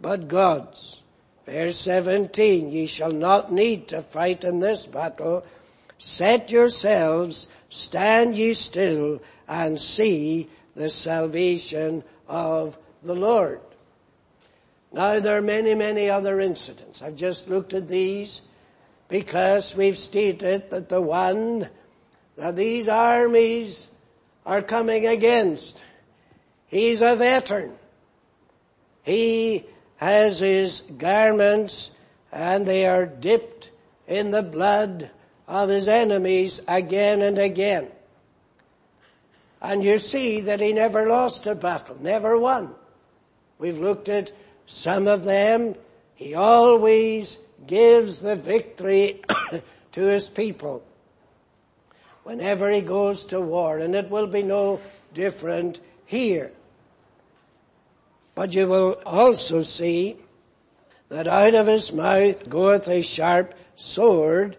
but 0.00 0.28
God's. 0.28 1.01
Verse 1.46 1.76
17, 1.78 2.70
ye 2.70 2.86
shall 2.86 3.12
not 3.12 3.52
need 3.52 3.88
to 3.88 4.02
fight 4.02 4.44
in 4.44 4.60
this 4.60 4.86
battle. 4.86 5.44
Set 5.98 6.50
yourselves, 6.50 7.48
stand 7.68 8.36
ye 8.36 8.52
still, 8.52 9.20
and 9.48 9.80
see 9.80 10.48
the 10.74 10.88
salvation 10.88 12.04
of 12.28 12.78
the 13.02 13.14
Lord. 13.14 13.60
Now 14.92 15.18
there 15.20 15.38
are 15.38 15.42
many, 15.42 15.74
many 15.74 16.10
other 16.10 16.40
incidents. 16.40 17.02
I've 17.02 17.16
just 17.16 17.48
looked 17.48 17.72
at 17.72 17.88
these 17.88 18.42
because 19.08 19.74
we've 19.76 19.98
stated 19.98 20.70
that 20.70 20.88
the 20.88 21.00
one 21.00 21.68
that 22.36 22.56
these 22.56 22.88
armies 22.88 23.88
are 24.46 24.62
coming 24.62 25.06
against, 25.06 25.82
he's 26.66 27.02
a 27.02 27.16
veteran. 27.16 27.74
He 29.02 29.64
has 30.02 30.40
his 30.40 30.80
garments 30.98 31.92
and 32.32 32.66
they 32.66 32.86
are 32.86 33.06
dipped 33.06 33.70
in 34.08 34.32
the 34.32 34.42
blood 34.42 35.08
of 35.46 35.68
his 35.68 35.88
enemies 35.88 36.60
again 36.66 37.22
and 37.22 37.38
again. 37.38 37.88
And 39.60 39.84
you 39.84 39.98
see 39.98 40.40
that 40.40 40.60
he 40.60 40.72
never 40.72 41.06
lost 41.06 41.46
a 41.46 41.54
battle, 41.54 41.96
never 42.00 42.36
won. 42.36 42.74
We've 43.58 43.78
looked 43.78 44.08
at 44.08 44.32
some 44.66 45.06
of 45.06 45.22
them. 45.22 45.76
He 46.16 46.34
always 46.34 47.38
gives 47.64 48.18
the 48.18 48.34
victory 48.34 49.22
to 49.92 50.00
his 50.00 50.28
people 50.28 50.82
whenever 52.24 52.70
he 52.70 52.80
goes 52.80 53.26
to 53.26 53.40
war, 53.40 53.78
and 53.78 53.94
it 53.94 54.10
will 54.10 54.26
be 54.26 54.42
no 54.42 54.80
different 55.14 55.80
here. 56.06 56.50
But 58.34 58.54
you 58.54 58.66
will 58.66 59.00
also 59.04 59.62
see 59.62 60.16
that 61.08 61.26
out 61.26 61.54
of 61.54 61.66
his 61.66 61.92
mouth 61.92 62.48
goeth 62.48 62.88
a 62.88 63.02
sharp 63.02 63.54
sword, 63.76 64.56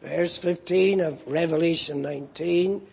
verse 0.00 0.38
15 0.38 1.00
of 1.00 1.22
Revelation 1.26 2.00
19, 2.00 2.86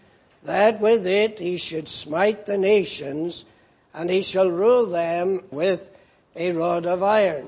that 0.43 0.81
with 0.81 1.07
it 1.07 1.39
he 1.39 1.57
should 1.57 1.87
smite 1.87 2.45
the 2.45 2.57
nations, 2.57 3.45
and 3.93 4.09
he 4.09 4.21
shall 4.21 4.51
rule 4.51 4.85
them 4.85 5.41
with 5.51 5.89
a 6.35 6.51
rod 6.51 6.85
of 6.85 7.01
iron. 7.01 7.47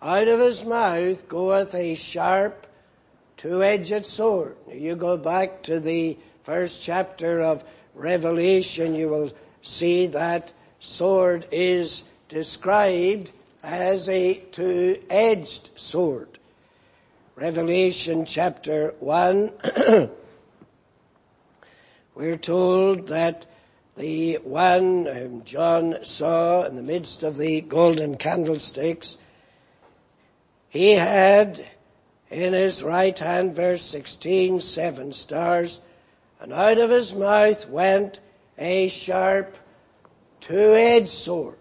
Out 0.00 0.28
of 0.28 0.40
his 0.40 0.64
mouth 0.64 1.28
goeth 1.28 1.74
a 1.74 1.94
sharp 1.94 2.66
two-edged 3.36 4.06
sword. 4.06 4.56
You 4.72 4.96
go 4.96 5.16
back 5.16 5.62
to 5.64 5.80
the 5.80 6.16
first 6.44 6.80
chapter 6.80 7.40
of 7.40 7.64
Revelation, 7.94 8.94
you 8.94 9.08
will 9.08 9.32
see 9.62 10.06
that 10.08 10.52
sword 10.80 11.46
is 11.52 12.02
described 12.28 13.30
as 13.62 14.08
a 14.08 14.34
two-edged 14.50 15.78
sword. 15.78 16.38
Revelation 17.36 18.24
chapter 18.24 18.94
1, 19.00 19.52
we're 22.14 22.36
told 22.36 23.08
that 23.08 23.46
the 23.96 24.36
one 24.36 25.04
whom 25.04 25.44
John 25.44 26.02
saw 26.02 26.64
in 26.64 26.76
the 26.76 26.82
midst 26.82 27.22
of 27.22 27.36
the 27.36 27.60
golden 27.60 28.16
candlesticks, 28.16 29.18
he 30.70 30.92
had 30.92 31.66
in 32.30 32.52
his 32.54 32.82
right 32.82 33.18
hand, 33.18 33.54
verse 33.54 33.82
16, 33.82 34.60
seven 34.60 35.12
stars, 35.12 35.80
and 36.40 36.52
out 36.52 36.78
of 36.78 36.88
his 36.88 37.12
mouth 37.12 37.68
went 37.68 38.20
a 38.56 38.88
sharp 38.88 39.56
two-edged 40.40 41.08
sword 41.08 41.56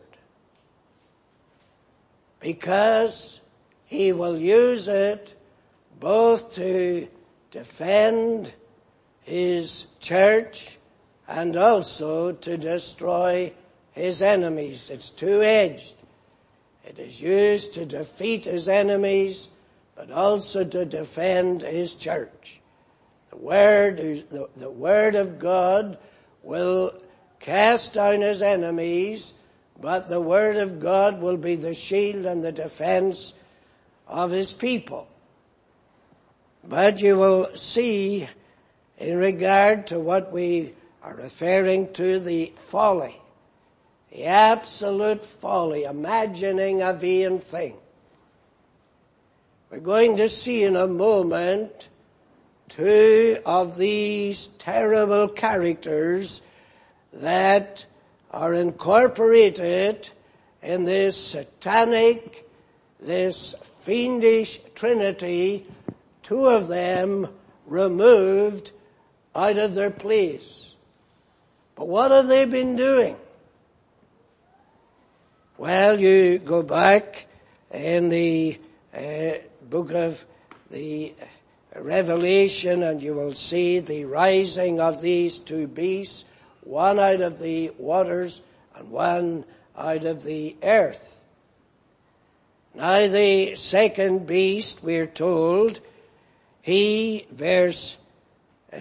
because 2.39 3.41
he 3.85 4.11
will 4.11 4.37
use 4.37 4.87
it 4.87 5.35
both 5.99 6.53
to 6.53 7.07
defend 7.51 8.53
his 9.23 9.87
church 9.99 10.77
and 11.27 11.55
also 11.57 12.31
to 12.31 12.57
destroy 12.57 13.51
his 13.91 14.21
enemies. 14.21 14.89
It's 14.89 15.09
two-edged. 15.09 15.95
It 16.85 16.97
is 16.97 17.21
used 17.21 17.73
to 17.75 17.85
defeat 17.85 18.45
his 18.45 18.69
enemies, 18.69 19.49
but 19.95 20.11
also 20.11 20.63
to 20.63 20.85
defend 20.85 21.61
his 21.61 21.95
church. 21.95 22.61
The 23.29 23.35
word, 23.35 23.97
the, 23.97 24.49
the 24.55 24.71
word 24.71 25.15
of 25.15 25.37
God 25.37 25.97
will 26.41 26.93
cast 27.39 27.93
down 27.93 28.21
his 28.21 28.41
enemies, 28.41 29.33
but 29.79 30.09
the 30.09 30.21
word 30.21 30.57
of 30.57 30.79
God 30.79 31.21
will 31.21 31.37
be 31.37 31.55
the 31.55 31.73
shield 31.73 32.25
and 32.25 32.43
the 32.43 32.51
defense 32.51 33.33
of 34.07 34.31
his 34.31 34.53
people. 34.53 35.07
But 36.63 36.99
you 36.99 37.17
will 37.17 37.55
see 37.55 38.27
in 38.97 39.17
regard 39.17 39.87
to 39.87 39.99
what 39.99 40.31
we 40.31 40.73
are 41.01 41.15
referring 41.15 41.93
to 41.93 42.19
the 42.19 42.51
folly, 42.57 43.15
the 44.11 44.25
absolute 44.25 45.23
folly, 45.23 45.83
imagining 45.83 46.81
a 46.81 46.93
vain 46.93 47.39
thing. 47.39 47.77
We're 49.71 49.79
going 49.79 50.17
to 50.17 50.27
see 50.27 50.63
in 50.63 50.75
a 50.75 50.87
moment 50.87 51.89
two 52.67 53.37
of 53.45 53.77
these 53.77 54.47
terrible 54.59 55.29
characters 55.29 56.41
that 57.19 57.85
are 58.31 58.53
incorporated 58.53 60.09
in 60.61 60.85
this 60.85 61.17
satanic, 61.17 62.47
this 62.99 63.55
fiendish 63.81 64.59
trinity, 64.75 65.65
two 66.23 66.47
of 66.47 66.67
them 66.67 67.27
removed 67.65 68.71
out 69.35 69.57
of 69.57 69.75
their 69.75 69.91
place. 69.91 70.75
But 71.75 71.87
what 71.87 72.11
have 72.11 72.27
they 72.27 72.45
been 72.45 72.75
doing? 72.75 73.15
Well, 75.57 75.99
you 75.99 76.39
go 76.39 76.63
back 76.63 77.27
in 77.71 78.09
the 78.09 78.57
uh, 78.93 79.31
book 79.69 79.91
of 79.91 80.23
the 80.71 81.13
Revelation 81.75 82.83
and 82.83 83.01
you 83.01 83.13
will 83.13 83.35
see 83.35 83.79
the 83.79 84.05
rising 84.05 84.79
of 84.79 85.01
these 85.01 85.37
two 85.37 85.67
beasts 85.67 86.25
one 86.69 86.99
out 86.99 87.19
of 87.19 87.39
the 87.39 87.71
waters 87.79 88.43
and 88.75 88.91
one 88.91 89.43
out 89.75 90.03
of 90.03 90.23
the 90.23 90.55
earth. 90.61 91.19
Now 92.75 93.07
the 93.07 93.55
second 93.55 94.27
beast, 94.27 94.83
we're 94.83 95.07
told, 95.07 95.81
he, 96.61 97.25
verse 97.31 97.97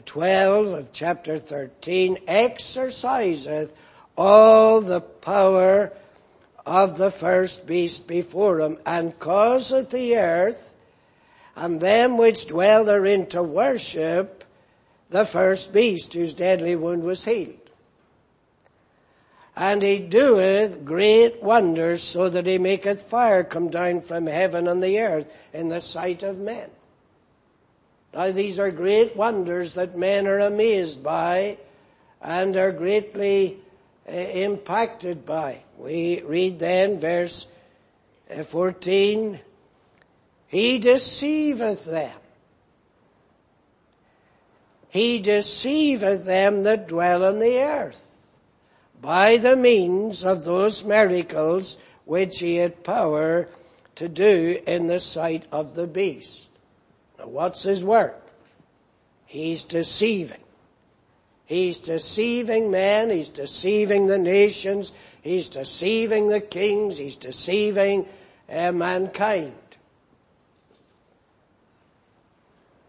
12 0.05 0.67
of 0.67 0.93
chapter 0.93 1.39
13, 1.39 2.19
exerciseth 2.29 3.75
all 4.19 4.83
the 4.83 5.01
power 5.01 5.91
of 6.67 6.99
the 6.99 7.11
first 7.11 7.67
beast 7.67 8.07
before 8.07 8.61
him 8.61 8.77
and 8.85 9.19
causeth 9.19 9.89
the 9.89 10.19
earth 10.19 10.77
and 11.57 11.81
them 11.81 12.19
which 12.19 12.49
dwell 12.49 12.85
therein 12.85 13.27
to 13.29 13.43
worship 13.43 14.45
the 15.09 15.25
first 15.25 15.73
beast 15.73 16.13
whose 16.13 16.35
deadly 16.35 16.77
wound 16.77 17.03
was 17.03 17.25
healed. 17.25 17.68
And 19.61 19.83
he 19.83 19.99
doeth 19.99 20.85
great 20.85 21.43
wonders 21.43 22.01
so 22.01 22.29
that 22.29 22.47
he 22.47 22.59
maketh 22.59 23.03
fire 23.03 23.43
come 23.43 23.71
down 23.71 24.03
from 24.03 24.29
heaven 24.29 24.69
on 24.69 24.79
the 24.79 25.01
earth 25.01 25.29
in 25.53 25.69
the 25.69 25.81
sight 25.81 26.23
of 26.23 26.39
men. 26.39 26.71
Now 28.15 28.31
these 28.31 28.61
are 28.61 28.71
great 28.71 29.17
wonders 29.17 29.75
that 29.75 29.99
men 29.99 30.29
are 30.29 30.39
amazed 30.39 31.03
by 31.03 31.59
and 32.23 32.57
are 32.57 32.71
greatly 32.71 33.59
uh, 34.09 34.13
impacted 34.13 35.27
by. 35.27 35.65
We 35.77 36.23
read 36.23 36.61
then 36.61 37.01
verse 37.01 37.49
uh, 38.31 38.45
14, 38.45 39.41
He 40.47 40.79
deceiveth 40.79 41.85
them. 41.85 42.17
He 44.89 45.19
deceiveth 45.19 46.25
them 46.25 46.63
that 46.63 46.87
dwell 46.87 47.25
on 47.25 47.41
the 47.41 47.59
earth 47.59 48.08
by 49.01 49.37
the 49.37 49.57
means 49.57 50.25
of 50.25 50.45
those 50.45 50.85
miracles 50.85 51.77
which 52.05 52.41
he 52.41 52.57
had 52.57 52.83
power 52.83 53.49
to 53.97 54.09
do 54.09 54.61
in 54.67 54.87
the 54.87 55.01
sight 55.01 55.45
of 55.53 55.75
the 55.75 55.87
beast. 55.87 56.49
Now 57.19 57.27
what's 57.27 57.63
his 57.63 57.85
work? 57.85 58.21
He's 59.27 59.65
deceiving. 59.65 60.41
He's 61.47 61.79
deceiving 61.79 62.71
men, 62.71 63.11
he's 63.11 63.31
deceiving 63.31 64.07
the 64.07 64.19
nations, 64.19 64.93
he's 65.23 65.49
deceiving 65.49 66.29
the 66.29 66.43
kings, 66.43 66.99
he's 66.99 67.17
deceiving 67.17 68.07
uh, 68.51 68.73
mankind. 68.73 69.55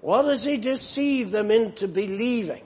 What 0.01 0.23
does 0.23 0.43
he 0.43 0.57
deceive 0.57 1.31
them 1.31 1.51
into 1.51 1.87
believing? 1.87 2.63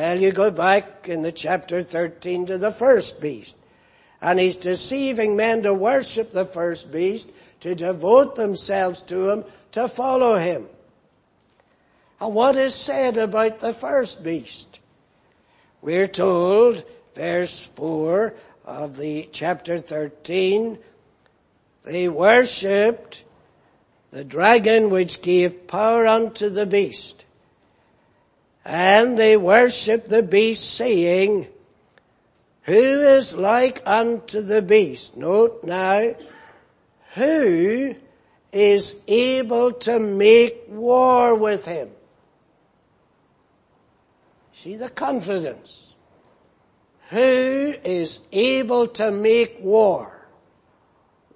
Well, 0.00 0.18
you 0.18 0.32
go 0.32 0.50
back 0.50 1.10
in 1.10 1.20
the 1.20 1.30
chapter 1.30 1.82
13 1.82 2.46
to 2.46 2.56
the 2.56 2.72
first 2.72 3.20
beast. 3.20 3.58
And 4.22 4.40
he's 4.40 4.56
deceiving 4.56 5.36
men 5.36 5.64
to 5.64 5.74
worship 5.74 6.30
the 6.30 6.46
first 6.46 6.90
beast, 6.90 7.30
to 7.60 7.74
devote 7.74 8.34
themselves 8.34 9.02
to 9.02 9.28
him, 9.28 9.44
to 9.72 9.88
follow 9.88 10.36
him. 10.36 10.66
And 12.18 12.34
what 12.34 12.56
is 12.56 12.74
said 12.74 13.18
about 13.18 13.60
the 13.60 13.74
first 13.74 14.24
beast? 14.24 14.80
We're 15.82 16.08
told, 16.08 16.82
verse 17.14 17.66
4 17.66 18.34
of 18.64 18.96
the 18.96 19.28
chapter 19.32 19.80
13, 19.80 20.78
they 21.84 22.08
worshipped 22.08 23.22
the 24.12 24.24
dragon 24.24 24.88
which 24.88 25.20
gave 25.20 25.66
power 25.66 26.06
unto 26.06 26.48
the 26.48 26.64
beast. 26.64 27.26
And 28.64 29.18
they 29.18 29.36
worship 29.36 30.06
the 30.06 30.22
beast 30.22 30.74
saying, 30.74 31.46
who 32.62 32.72
is 32.72 33.34
like 33.34 33.82
unto 33.86 34.42
the 34.42 34.62
beast? 34.62 35.16
Note 35.16 35.64
now, 35.64 36.14
who 37.14 37.96
is 38.52 39.00
able 39.08 39.72
to 39.72 39.98
make 39.98 40.64
war 40.68 41.34
with 41.34 41.64
him? 41.64 41.90
See 44.52 44.76
the 44.76 44.90
confidence. 44.90 45.94
Who 47.08 47.74
is 47.82 48.20
able 48.30 48.88
to 48.88 49.10
make 49.10 49.58
war 49.60 50.28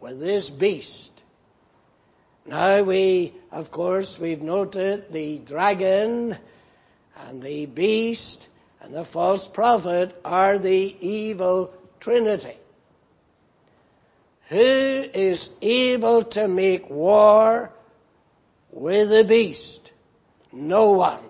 with 0.01 0.20
this 0.20 0.51
beast? 0.51 1.11
Now 2.47 2.83
we, 2.83 3.33
of 3.51 3.70
course, 3.70 4.20
we've 4.20 4.43
noted 4.43 5.11
the 5.11 5.39
dragon 5.39 6.37
and 7.29 7.43
the 7.43 7.67
beast 7.67 8.49
and 8.81 8.95
the 8.95 9.05
false 9.05 9.49
prophet 9.49 10.19
are 10.25 10.59
the 10.59 10.97
evil 11.01 11.73
trinity. 12.01 12.57
Who 14.49 14.57
is 14.57 15.51
able 15.62 16.25
to 16.25 16.49
make 16.49 16.91
war 16.91 17.73
with 18.71 19.09
the 19.09 19.25
beast? 19.25 19.91
No 20.53 20.93
one. 20.93 21.21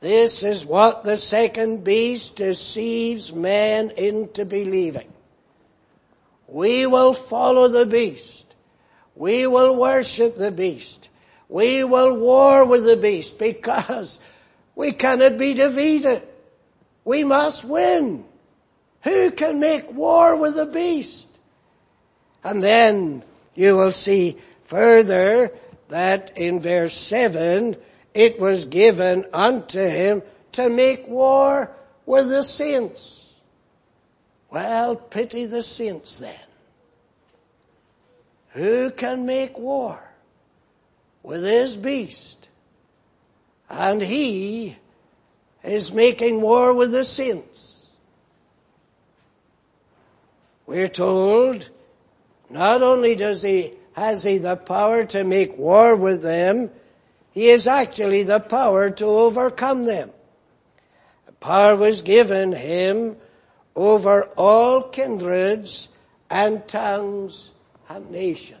This 0.00 0.42
is 0.42 0.66
what 0.66 1.04
the 1.04 1.16
second 1.16 1.84
beast 1.84 2.36
deceives 2.36 3.32
man 3.32 3.90
into 3.90 4.44
believing. 4.44 5.10
We 6.48 6.86
will 6.86 7.14
follow 7.14 7.68
the 7.68 7.86
beast. 7.86 8.46
We 9.14 9.46
will 9.46 9.76
worship 9.76 10.36
the 10.36 10.50
beast. 10.50 11.08
We 11.48 11.84
will 11.84 12.16
war 12.16 12.66
with 12.66 12.84
the 12.84 12.96
beast 12.96 13.38
because 13.38 14.20
we 14.74 14.92
cannot 14.92 15.38
be 15.38 15.54
defeated. 15.54 16.22
We 17.04 17.24
must 17.24 17.64
win. 17.64 18.24
Who 19.02 19.30
can 19.30 19.60
make 19.60 19.92
war 19.92 20.36
with 20.36 20.56
the 20.56 20.66
beast? 20.66 21.28
And 22.42 22.62
then 22.62 23.22
you 23.54 23.76
will 23.76 23.92
see 23.92 24.38
further 24.64 25.52
that 25.88 26.38
in 26.38 26.60
verse 26.60 26.94
7 26.94 27.76
it 28.14 28.40
was 28.40 28.66
given 28.66 29.26
unto 29.32 29.80
him 29.80 30.22
to 30.52 30.68
make 30.70 31.06
war 31.06 31.70
with 32.06 32.28
the 32.28 32.42
saints. 32.42 33.32
Well, 34.50 34.96
pity 34.96 35.46
the 35.46 35.62
saints 35.62 36.20
then. 36.20 36.34
Who 38.50 38.90
can 38.90 39.26
make 39.26 39.58
war 39.58 40.00
with 41.24 41.42
his 41.42 41.76
beast? 41.76 42.48
And 43.68 44.00
he 44.00 44.76
is 45.64 45.92
making 45.92 46.40
war 46.40 46.72
with 46.72 46.92
the 46.92 47.02
saints. 47.02 47.90
We're 50.66 50.88
told 50.88 51.68
not 52.48 52.82
only 52.82 53.16
does 53.16 53.42
he, 53.42 53.72
has 53.94 54.22
he 54.22 54.38
the 54.38 54.56
power 54.56 55.04
to 55.06 55.24
make 55.24 55.58
war 55.58 55.96
with 55.96 56.22
them, 56.22 56.70
he 57.32 57.48
has 57.48 57.66
actually 57.66 58.22
the 58.22 58.38
power 58.38 58.90
to 58.90 59.04
overcome 59.04 59.86
them. 59.86 60.10
The 61.26 61.32
power 61.32 61.74
was 61.74 62.02
given 62.02 62.52
him 62.52 63.16
over 63.74 64.24
all 64.36 64.88
kindreds 64.88 65.88
and 66.30 66.66
tongues 66.68 67.50
and 67.88 68.10
nations. 68.10 68.60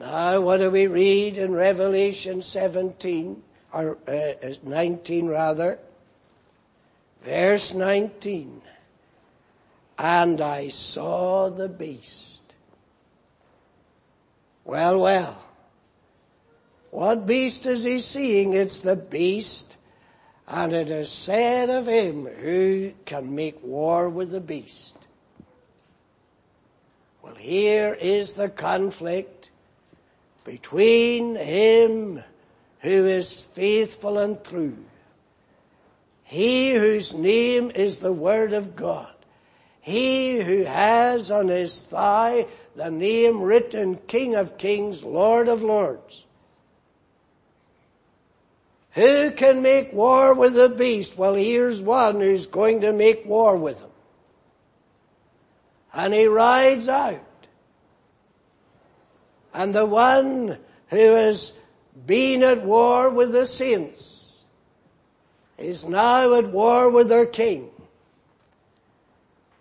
Now 0.00 0.40
what 0.40 0.60
do 0.60 0.70
we 0.70 0.86
read 0.86 1.36
in 1.36 1.54
Revelation 1.54 2.40
17, 2.40 3.42
or 3.70 3.98
uh, 4.08 4.32
19 4.62 5.28
rather? 5.28 5.78
Verse 7.22 7.74
19. 7.74 8.62
And 9.98 10.40
I 10.40 10.68
saw 10.68 11.50
the 11.50 11.68
beast. 11.68 12.40
Well, 14.64 15.00
well. 15.00 15.38
What 16.90 17.26
beast 17.26 17.66
is 17.66 17.84
he 17.84 17.98
seeing? 17.98 18.54
It's 18.54 18.80
the 18.80 18.96
beast. 18.96 19.76
And 20.48 20.72
it 20.72 20.90
is 20.90 21.10
said 21.10 21.68
of 21.68 21.86
him, 21.86 22.24
who 22.24 22.92
can 23.04 23.34
make 23.34 23.62
war 23.62 24.08
with 24.08 24.30
the 24.30 24.40
beast? 24.40 24.96
Well, 27.20 27.34
here 27.34 27.92
is 28.00 28.32
the 28.32 28.48
conflict 28.48 29.39
between 30.44 31.36
him 31.36 32.22
who 32.80 33.06
is 33.06 33.42
faithful 33.42 34.18
and 34.18 34.42
true. 34.44 34.76
He 36.24 36.72
whose 36.74 37.14
name 37.14 37.70
is 37.74 37.98
the 37.98 38.12
Word 38.12 38.52
of 38.52 38.76
God. 38.76 39.12
He 39.80 40.40
who 40.40 40.64
has 40.64 41.30
on 41.30 41.48
his 41.48 41.80
thigh 41.80 42.46
the 42.76 42.90
name 42.90 43.42
written 43.42 43.96
King 44.06 44.34
of 44.34 44.56
Kings, 44.56 45.02
Lord 45.02 45.48
of 45.48 45.62
Lords. 45.62 46.24
Who 48.92 49.30
can 49.32 49.62
make 49.62 49.92
war 49.92 50.34
with 50.34 50.54
the 50.54 50.68
beast? 50.68 51.16
Well, 51.16 51.34
here's 51.34 51.80
one 51.80 52.20
who's 52.20 52.46
going 52.46 52.82
to 52.82 52.92
make 52.92 53.24
war 53.24 53.56
with 53.56 53.80
him. 53.80 53.90
And 55.92 56.12
he 56.12 56.26
rides 56.26 56.88
out. 56.88 57.20
And 59.52 59.74
the 59.74 59.86
one 59.86 60.58
who 60.88 60.96
has 60.96 61.52
been 62.06 62.42
at 62.42 62.62
war 62.62 63.10
with 63.10 63.32
the 63.32 63.46
saints 63.46 64.44
is 65.58 65.84
now 65.84 66.34
at 66.34 66.48
war 66.48 66.90
with 66.90 67.08
their 67.08 67.26
king. 67.26 67.70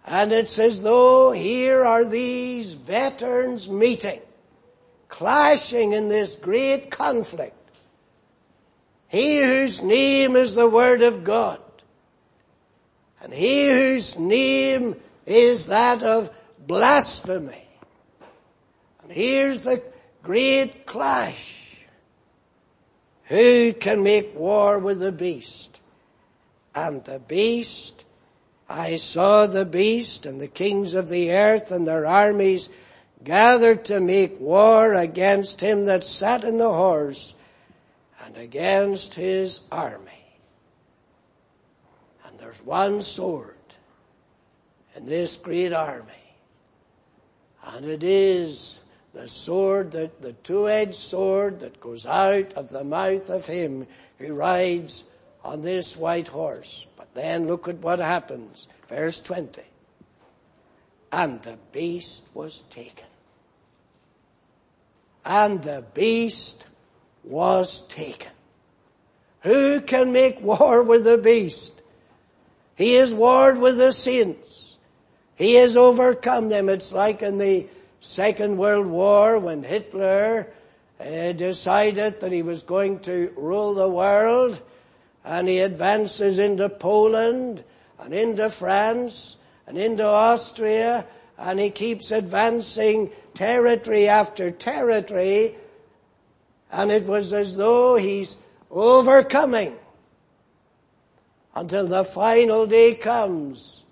And 0.06 0.32
it's 0.32 0.58
as 0.58 0.82
though 0.82 1.32
here 1.32 1.84
are 1.84 2.04
these 2.04 2.74
veterans 2.74 3.70
meeting, 3.70 4.22
clashing 5.08 5.94
in 5.94 6.08
this 6.08 6.36
great 6.36 6.90
conflict. 6.90 7.56
He 9.08 9.42
whose 9.44 9.84
name 9.84 10.36
is 10.36 10.56
the 10.56 10.70
Word 10.70 11.02
of 11.02 11.24
God. 11.24 11.60
And 13.22 13.34
he 13.34 13.70
whose 13.70 14.18
name 14.18 14.96
is 15.26 15.68
that 15.68 16.02
of 16.04 16.32
blasphemy. 16.66 17.69
And 19.10 19.18
here's 19.18 19.64
the 19.64 19.82
great 20.22 20.86
clash. 20.86 21.80
Who 23.24 23.74
can 23.74 24.04
make 24.04 24.38
war 24.38 24.78
with 24.78 25.00
the 25.00 25.12
beast? 25.12 25.80
And 26.76 27.04
the 27.04 27.20
beast, 27.20 28.06
I 28.70 28.98
saw 28.98 29.48
the 29.48 29.66
beast 29.66 30.28
and 30.28 30.40
the 30.40 30.48
kings 30.48 30.94
of 30.94 31.10
the 31.10 31.32
earth 31.32 31.72
and 31.72 31.88
their 31.88 32.06
armies 32.06 32.70
gathered 33.24 33.86
to 33.86 34.00
make 34.00 34.40
war 34.40 34.94
against 34.94 35.60
him 35.60 35.86
that 35.86 36.04
sat 36.04 36.44
in 36.44 36.60
the 36.60 36.72
horse 36.72 37.34
and 38.24 38.38
against 38.38 39.16
his 39.16 39.62
army. 39.72 40.06
And 42.28 42.38
there's 42.38 42.64
one 42.64 43.02
sword 43.02 43.56
in 44.96 45.08
this 45.08 45.36
great 45.36 45.74
army. 45.74 46.06
And 47.66 47.86
it 47.86 48.04
is 48.04 48.79
the 49.14 49.28
sword, 49.28 49.92
that, 49.92 50.22
the 50.22 50.34
two-edged 50.34 50.96
sword 50.96 51.62
that 51.62 51.80
goes 51.82 52.06
out 52.06 52.54
of 52.54 52.70
the 52.70 52.84
mouth 52.84 53.30
of 53.30 53.46
him 53.46 53.88
who 54.18 54.34
rides 54.34 55.04
on 55.44 55.62
this 55.62 55.98
white 55.98 56.28
horse. 56.28 56.86
But 56.98 57.14
then 57.14 57.48
look 57.48 57.68
at 57.68 57.78
what 57.78 58.00
happens. 58.00 58.68
Verse 58.88 59.20
20. 59.20 59.62
And 61.12 61.42
the 61.42 61.58
beast 61.72 62.24
was 62.34 62.62
taken. 62.70 63.06
And 65.26 65.62
the 65.62 65.84
beast 65.94 66.66
was 67.24 67.82
taken. 67.88 68.32
Who 69.42 69.82
can 69.82 70.12
make 70.12 70.42
war 70.42 70.84
with 70.84 71.04
the 71.04 71.18
beast? 71.18 71.82
He 72.76 72.96
is 72.96 73.14
warred 73.14 73.58
with 73.58 73.78
the 73.78 73.92
saints. 73.92 74.78
He 75.36 75.56
has 75.56 75.78
overcome 75.78 76.50
them. 76.50 76.70
It's 76.70 76.92
like 76.92 77.22
in 77.22 77.38
the 77.38 77.68
Second 78.02 78.58
World 78.58 78.88
War 78.88 79.40
when 79.40 79.64
Hitler 79.64 80.48
uh, 81.00 81.32
decided 81.34 82.22
that 82.22 82.32
he 82.32 82.44
was 82.44 82.64
going 82.64 83.00
to 83.02 83.34
rule 83.36 83.74
the 83.74 83.90
world 83.90 84.62
and 85.26 85.48
he 85.48 85.60
advances 85.60 86.40
into 86.40 86.70
Poland 86.70 87.64
and 88.00 88.14
into 88.14 88.50
France 88.50 89.36
and 89.68 89.78
into 89.78 90.06
Austria 90.06 91.06
and 91.38 91.60
he 91.60 91.70
keeps 91.70 92.12
advancing 92.12 93.12
territory 93.34 94.08
after 94.08 94.50
territory 94.50 95.56
and 96.72 96.92
it 96.92 97.06
was 97.06 97.34
as 97.34 97.58
though 97.58 97.96
he's 97.96 98.38
overcoming 98.72 99.76
until 101.56 101.88
the 101.88 102.06
final 102.06 102.66
day 102.66 102.94
comes 102.94 103.84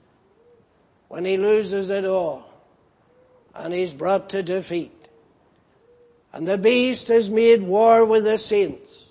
when 1.09 1.25
he 1.25 1.35
loses 1.35 1.89
it 1.89 2.05
all 2.05 2.46
and 3.57 3.73
he's 3.73 3.93
brought 3.93 4.29
to 4.29 4.43
defeat. 4.43 4.93
And 6.33 6.47
the 6.47 6.57
beast 6.57 7.07
has 7.07 7.29
made 7.29 7.63
war 7.63 8.05
with 8.05 8.23
the 8.23 8.37
saints 8.37 9.07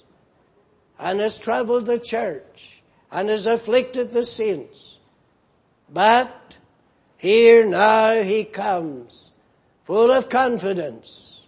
and 0.98 1.20
has 1.20 1.38
troubled 1.38 1.86
the 1.86 1.98
church 1.98 2.82
and 3.10 3.28
has 3.28 3.46
afflicted 3.46 4.12
the 4.12 4.24
saints. 4.24 4.98
But 5.92 6.56
here 7.16 7.66
now 7.66 8.22
he 8.22 8.44
comes 8.44 9.32
full 9.84 10.10
of 10.10 10.28
confidence. 10.28 11.46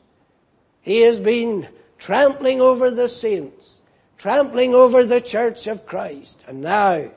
He 0.81 1.03
has 1.03 1.21
been 1.21 1.69
trampling 1.99 2.61
over 2.61 2.91
the 2.91 3.09
saints, 3.09 3.83
trampling 4.17 4.75
over 4.75 5.05
the 5.05 5.21
church 5.21 5.67
of 5.67 5.87
Christ. 5.87 6.43
And 6.47 6.63
now 6.63 7.11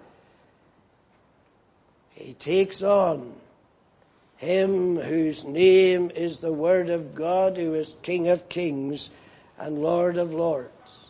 he 2.11 2.34
takes 2.34 2.84
on 2.84 3.34
him 4.41 4.95
whose 4.95 5.45
name 5.45 6.09
is 6.15 6.39
the 6.39 6.51
Word 6.51 6.89
of 6.89 7.13
God, 7.13 7.57
who 7.57 7.75
is 7.75 7.95
King 8.01 8.27
of 8.27 8.49
kings 8.49 9.11
and 9.59 9.77
Lord 9.77 10.17
of 10.17 10.33
lords. 10.33 11.05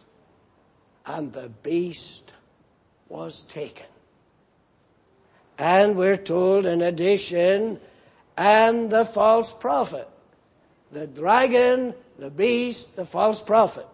And 1.06 1.32
the 1.32 1.48
beast 1.64 2.34
was 3.08 3.44
taken. 3.44 3.86
And 5.58 5.96
we're 5.96 6.18
told 6.18 6.66
in 6.66 6.82
addition, 6.82 7.80
and 8.38 8.92
the 8.92 9.06
false 9.06 9.54
prophet. 9.54 10.10
The 10.92 11.08
dragon, 11.08 11.94
the 12.20 12.32
beast, 12.32 12.98
the 12.98 13.06
false 13.06 13.42
prophet. 13.42 13.88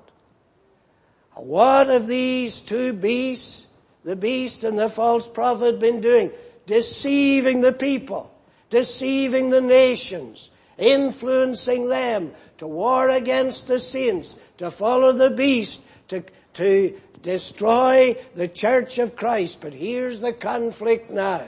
What 1.35 1.89
have 1.89 2.07
these 2.07 2.59
two 2.61 2.91
beasts, 2.91 3.67
the 4.03 4.15
beast 4.15 4.63
and 4.63 4.79
the 4.79 4.89
false 4.89 5.27
prophet, 5.27 5.79
been 5.79 6.01
doing? 6.01 6.31
Deceiving 6.65 7.61
the 7.61 7.73
people 7.73 8.33
deceiving 8.69 9.49
the 9.49 9.61
nations, 9.61 10.49
influencing 10.77 11.87
them 11.87 12.31
to 12.57 12.67
war 12.67 13.09
against 13.09 13.67
the 13.67 13.79
saints, 13.79 14.35
to 14.57 14.71
follow 14.71 15.11
the 15.11 15.31
beast, 15.31 15.83
to, 16.09 16.23
to 16.53 16.99
destroy 17.21 18.15
the 18.35 18.47
church 18.47 18.99
of 18.99 19.15
Christ. 19.15 19.61
But 19.61 19.73
here's 19.73 20.21
the 20.21 20.33
conflict 20.33 21.11
now. 21.11 21.47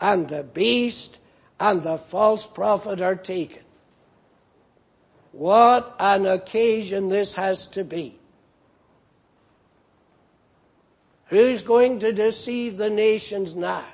And 0.00 0.28
the 0.28 0.42
beast 0.42 1.18
and 1.60 1.82
the 1.82 1.98
false 1.98 2.46
prophet 2.46 3.00
are 3.00 3.14
taken. 3.14 3.62
What 5.32 5.94
an 5.98 6.26
occasion 6.26 7.08
this 7.08 7.34
has 7.34 7.66
to 7.68 7.84
be. 7.84 8.18
Who's 11.26 11.62
going 11.62 12.00
to 12.00 12.12
deceive 12.12 12.76
the 12.76 12.90
nations 12.90 13.56
now? 13.56 13.84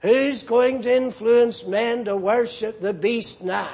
Who's 0.00 0.44
going 0.44 0.82
to 0.82 0.94
influence 0.94 1.66
men 1.66 2.04
to 2.04 2.16
worship 2.16 2.80
the 2.80 2.94
beast 2.94 3.42
now? 3.42 3.68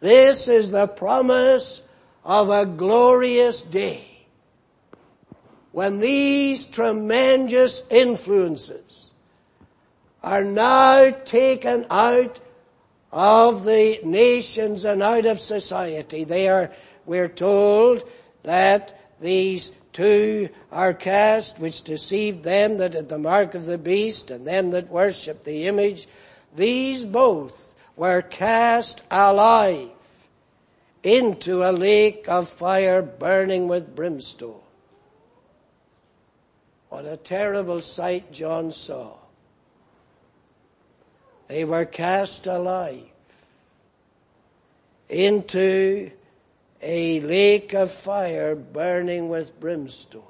This 0.00 0.48
is 0.48 0.70
the 0.70 0.88
promise 0.88 1.82
of 2.24 2.50
a 2.50 2.66
glorious 2.66 3.62
day 3.62 4.04
when 5.72 6.00
these 6.00 6.66
tremendous 6.66 7.82
influences 7.90 9.10
are 10.22 10.44
now 10.44 11.10
taken 11.10 11.86
out 11.90 12.40
of 13.12 13.64
the 13.64 14.00
nations 14.04 14.84
and 14.84 15.02
out 15.02 15.26
of 15.26 15.40
society. 15.40 16.24
They 16.24 16.48
are, 16.48 16.70
we're 17.06 17.28
told 17.28 18.08
that 18.42 18.98
these 19.20 19.72
Two 19.92 20.48
are 20.70 20.94
cast, 20.94 21.58
which 21.58 21.82
deceived 21.82 22.44
them 22.44 22.78
that 22.78 22.94
had 22.94 23.08
the 23.08 23.18
mark 23.18 23.54
of 23.54 23.64
the 23.64 23.78
beast 23.78 24.30
and 24.30 24.46
them 24.46 24.70
that 24.70 24.88
worshipped 24.88 25.44
the 25.44 25.66
image. 25.66 26.06
These 26.54 27.04
both 27.04 27.74
were 27.96 28.22
cast 28.22 29.02
alive 29.10 29.90
into 31.02 31.62
a 31.62 31.72
lake 31.72 32.28
of 32.28 32.48
fire 32.48 33.02
burning 33.02 33.68
with 33.68 33.96
brimstone. 33.96 34.60
What 36.88 37.04
a 37.04 37.16
terrible 37.16 37.80
sight 37.80 38.32
John 38.32 38.70
saw. 38.72 39.14
They 41.48 41.64
were 41.64 41.84
cast 41.84 42.46
alive 42.46 43.10
into 45.08 46.10
a 46.82 47.20
lake 47.20 47.74
of 47.74 47.92
fire 47.92 48.54
burning 48.54 49.28
with 49.28 49.58
brimstone. 49.60 50.22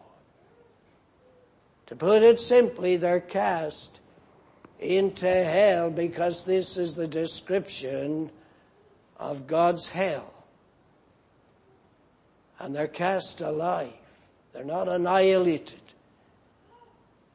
To 1.87 1.97
put 1.97 2.23
it 2.23 2.39
simply, 2.39 2.97
they're 2.97 3.21
cast 3.21 3.99
into 4.79 5.27
hell 5.27 5.91
because 5.91 6.45
this 6.45 6.77
is 6.77 6.95
the 6.95 7.09
description 7.09 8.31
of 9.19 9.47
God's 9.47 9.87
hell. 9.87 10.33
And 12.59 12.75
they're 12.75 12.89
cast 12.89 13.41
alive. 13.41 13.93
They're 14.53 14.65
not 14.65 14.89
annihilated. 14.89 15.81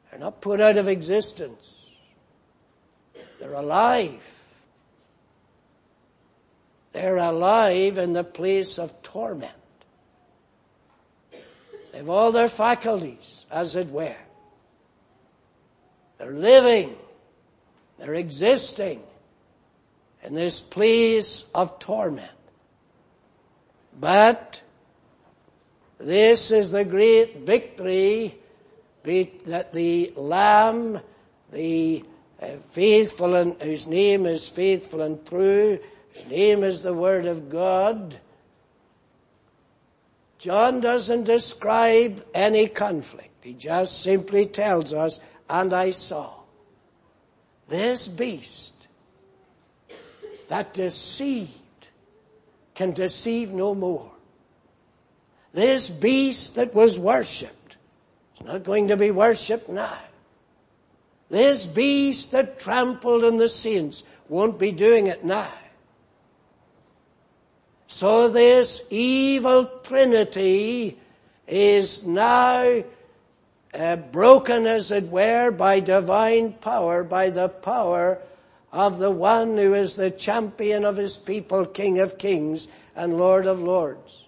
They're 0.09 0.19
not 0.19 0.41
put 0.41 0.61
out 0.61 0.77
of 0.77 0.87
existence. 0.87 1.95
They're 3.39 3.53
alive. 3.53 4.23
They're 6.95 7.17
alive 7.17 7.97
in 7.97 8.13
the 8.13 8.23
place 8.23 8.79
of 8.79 9.03
torment. 9.03 9.51
They've 11.91 12.07
all 12.07 12.31
their 12.31 12.47
faculties, 12.47 13.45
as 13.51 13.75
it 13.75 13.89
were. 13.89 14.15
They're 16.17 16.31
living. 16.31 16.95
They're 17.99 18.13
existing 18.13 19.03
in 20.23 20.35
this 20.35 20.61
place 20.61 21.43
of 21.53 21.79
torment. 21.79 22.31
But 23.99 24.61
this 25.97 26.49
is 26.51 26.71
the 26.71 26.85
great 26.85 27.39
victory 27.39 28.37
that 29.03 29.73
the 29.73 30.13
Lamb, 30.15 31.01
the 31.51 32.05
uh, 32.41 32.47
faithful 32.69 33.35
and 33.35 33.61
whose 33.61 33.85
name 33.85 34.25
is 34.25 34.47
faithful 34.47 35.01
and 35.01 35.25
true, 35.25 35.77
his 36.15 36.27
name 36.27 36.63
is 36.63 36.81
the 36.81 36.93
Word 36.93 37.25
of 37.25 37.49
God. 37.49 38.17
John 40.39 40.79
doesn't 40.79 41.25
describe 41.25 42.23
any 42.33 42.67
conflict. 42.67 43.43
He 43.43 43.53
just 43.53 44.01
simply 44.01 44.45
tells 44.45 44.93
us, 44.93 45.19
and 45.49 45.73
I 45.73 45.91
saw 45.91 46.31
this 47.67 48.07
beast 48.07 48.73
that 50.47 50.73
deceived 50.73 51.51
can 52.75 52.91
deceive 52.93 53.53
no 53.53 53.75
more. 53.75 54.11
This 55.53 55.89
beast 55.89 56.55
that 56.55 56.73
was 56.73 56.97
worshipped 56.97 57.75
is 58.39 58.45
not 58.45 58.63
going 58.63 58.87
to 58.87 58.97
be 58.97 59.11
worshipped 59.11 59.67
now. 59.67 59.97
This 61.29 61.65
beast 61.65 62.31
that 62.31 62.59
trampled 62.59 63.25
on 63.25 63.37
the 63.37 63.49
saints 63.49 64.03
won't 64.29 64.57
be 64.57 64.71
doing 64.71 65.07
it 65.07 65.25
now. 65.25 65.51
So 67.95 68.27
this 68.27 68.81
evil 68.89 69.67
trinity 69.81 70.99
is 71.47 72.05
now 72.05 72.83
uh, 73.73 73.95
broken 73.95 74.65
as 74.65 74.91
it 74.91 75.07
were 75.07 75.49
by 75.51 75.79
divine 75.79 76.51
power, 76.51 77.05
by 77.05 77.29
the 77.29 77.47
power 77.47 78.19
of 78.73 78.97
the 78.99 79.11
one 79.11 79.57
who 79.57 79.75
is 79.75 79.95
the 79.95 80.11
champion 80.11 80.83
of 80.83 80.97
his 80.97 81.15
people, 81.15 81.65
King 81.65 81.99
of 81.99 82.17
kings 82.17 82.67
and 82.97 83.15
Lord 83.15 83.45
of 83.45 83.61
lords. 83.61 84.27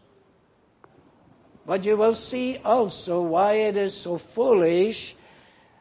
But 1.66 1.84
you 1.84 1.98
will 1.98 2.16
see 2.16 2.60
also 2.64 3.22
why 3.22 3.56
it 3.56 3.76
is 3.76 3.94
so 3.94 4.18
foolish 4.18 5.14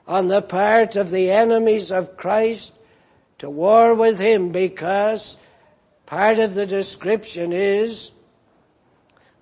on 0.09 0.27
the 0.27 0.43
part 0.43 0.97
of 0.97 1.11
the 1.11 1.31
enemies 1.31 1.93
of 1.93 2.17
Christ 2.17 2.73
to 3.39 3.49
war 3.49 3.95
with 3.95 4.19
him 4.19 4.51
because 4.51 5.39
part 6.07 6.39
of 6.39 6.55
the 6.55 6.67
description 6.67 7.53
is 7.53 8.11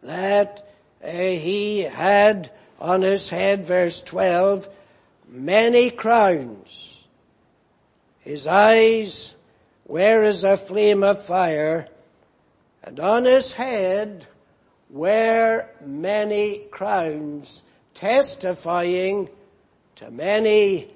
that 0.02 0.68
uh, 1.02 1.08
he 1.08 1.80
had 1.80 2.50
on 2.80 3.02
his 3.02 3.30
head, 3.30 3.66
verse 3.66 4.00
12, 4.02 4.68
many 5.28 5.90
crowns. 5.90 7.02
His 8.20 8.46
eyes 8.46 9.34
were 9.86 10.22
as 10.22 10.44
a 10.44 10.56
flame 10.56 11.02
of 11.02 11.24
fire, 11.24 11.88
and 12.82 12.98
on 12.98 13.24
his 13.24 13.52
head 13.52 14.26
were 14.90 15.66
many 15.84 16.58
crowns, 16.70 17.62
testifying 17.92 19.28
to 19.96 20.10
many 20.10 20.90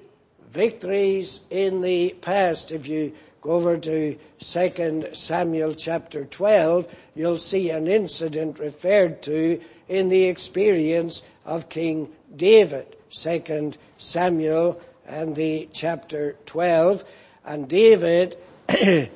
victories 0.51 1.41
in 1.49 1.81
the 1.81 2.15
past. 2.21 2.71
If 2.71 2.87
you 2.87 3.13
over 3.49 3.77
to 3.77 4.15
2 4.39 5.09
Samuel 5.13 5.73
chapter 5.73 6.23
12, 6.25 6.87
you'll 7.15 7.37
see 7.37 7.71
an 7.71 7.87
incident 7.87 8.59
referred 8.59 9.23
to 9.23 9.59
in 9.87 10.09
the 10.09 10.25
experience 10.25 11.23
of 11.45 11.67
King 11.67 12.09
David. 12.35 12.95
2 13.09 13.73
Samuel 13.97 14.79
and 15.07 15.35
the 15.35 15.67
chapter 15.73 16.35
12. 16.45 17.03
And 17.43 17.67
David, 17.67 18.37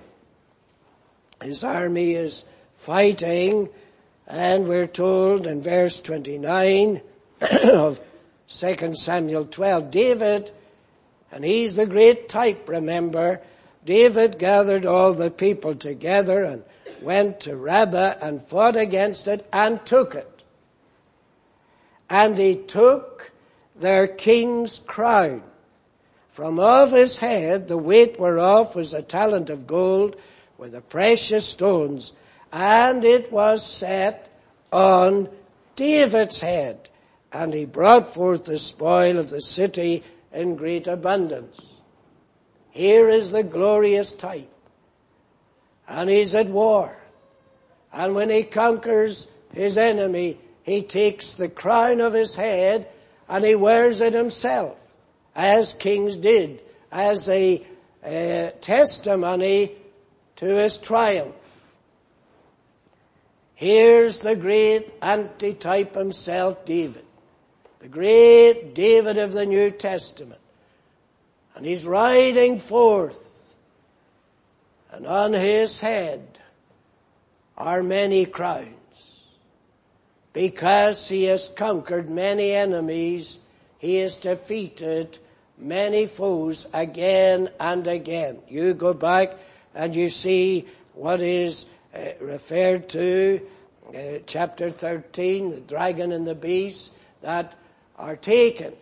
his 1.43 1.63
army 1.63 2.13
is 2.13 2.43
fighting 2.79 3.69
and 4.27 4.67
we're 4.67 4.87
told 4.87 5.45
in 5.45 5.61
verse 5.61 6.01
29 6.01 7.01
of 7.71 8.01
2 8.47 8.95
Samuel 8.95 9.45
12, 9.45 9.91
David, 9.91 10.51
and 11.31 11.45
he's 11.45 11.75
the 11.75 11.85
great 11.85 12.29
type, 12.29 12.67
remember, 12.67 13.39
David 13.85 14.39
gathered 14.39 14.85
all 14.85 15.13
the 15.13 15.31
people 15.31 15.75
together 15.75 16.43
and 16.43 16.63
went 17.01 17.41
to 17.41 17.55
Rabbah 17.55 18.15
and 18.21 18.41
fought 18.41 18.75
against 18.75 19.27
it 19.27 19.45
and 19.51 19.85
took 19.85 20.15
it. 20.15 20.43
And 22.09 22.37
he 22.37 22.55
took 22.55 23.31
their 23.75 24.07
king's 24.07 24.79
crown. 24.79 25.43
From 26.31 26.59
off 26.59 26.91
his 26.91 27.17
head, 27.17 27.67
the 27.67 27.77
weight 27.77 28.19
whereof 28.19 28.75
was 28.75 28.93
a 28.93 29.01
talent 29.01 29.49
of 29.49 29.67
gold 29.67 30.15
with 30.57 30.71
the 30.71 30.81
precious 30.81 31.47
stones, 31.47 32.13
and 32.51 33.03
it 33.03 33.31
was 33.31 33.65
set 33.65 34.29
on 34.71 35.29
David's 35.75 36.39
head. 36.39 36.89
And 37.31 37.53
he 37.53 37.65
brought 37.65 38.13
forth 38.13 38.45
the 38.45 38.57
spoil 38.57 39.17
of 39.17 39.29
the 39.29 39.41
city 39.41 40.03
in 40.31 40.55
great 40.55 40.87
abundance. 40.87 41.72
Here 42.73 43.07
is 43.07 43.29
the 43.29 43.43
glorious 43.43 44.11
type. 44.11 44.49
And 45.87 46.09
he's 46.09 46.33
at 46.33 46.47
war. 46.47 46.97
And 47.93 48.15
when 48.15 48.31
he 48.31 48.41
conquers 48.41 49.27
his 49.53 49.77
enemy, 49.77 50.39
he 50.63 50.81
takes 50.81 51.33
the 51.33 51.49
crown 51.49 52.01
of 52.01 52.13
his 52.13 52.33
head 52.33 52.87
and 53.29 53.45
he 53.45 53.53
wears 53.53 54.01
it 54.01 54.13
himself, 54.13 54.75
as 55.35 55.73
kings 55.73 56.17
did, 56.17 56.61
as 56.91 57.29
a, 57.29 57.63
a 58.03 58.51
testimony 58.59 59.73
to 60.37 60.55
his 60.55 60.79
triumph. 60.79 61.35
Here's 63.53 64.17
the 64.17 64.35
great 64.35 64.91
antitype 64.99 65.93
himself, 65.93 66.65
David. 66.65 67.05
The 67.79 67.87
great 67.87 68.73
David 68.73 69.19
of 69.19 69.31
the 69.31 69.45
New 69.45 69.69
Testament. 69.69 70.41
And 71.55 71.65
he's 71.65 71.85
riding 71.85 72.59
forth. 72.59 73.53
And 74.91 75.07
on 75.07 75.33
his 75.33 75.79
head 75.79 76.39
are 77.57 77.83
many 77.83 78.25
crowns 78.25 78.73
because 80.33 81.07
he 81.07 81.25
has 81.25 81.49
conquered 81.49 82.09
many 82.09 82.51
enemies, 82.51 83.39
he 83.77 83.95
has 83.97 84.17
defeated 84.17 85.17
many 85.57 86.07
foes 86.07 86.67
again 86.73 87.49
and 87.59 87.87
again. 87.87 88.39
You 88.49 88.73
go 88.73 88.93
back 88.93 89.35
and 89.75 89.95
you 89.95 90.09
see 90.09 90.67
what 90.93 91.21
is 91.21 91.65
uh, 91.93 91.99
referred 92.19 92.89
to, 92.89 93.41
uh, 93.89 94.19
chapter 94.25 94.71
13, 94.71 95.51
the 95.51 95.61
dragon 95.61 96.11
and 96.11 96.25
the 96.25 96.35
beast 96.35 96.91
that 97.21 97.53
are 97.97 98.15
taken. 98.15 98.73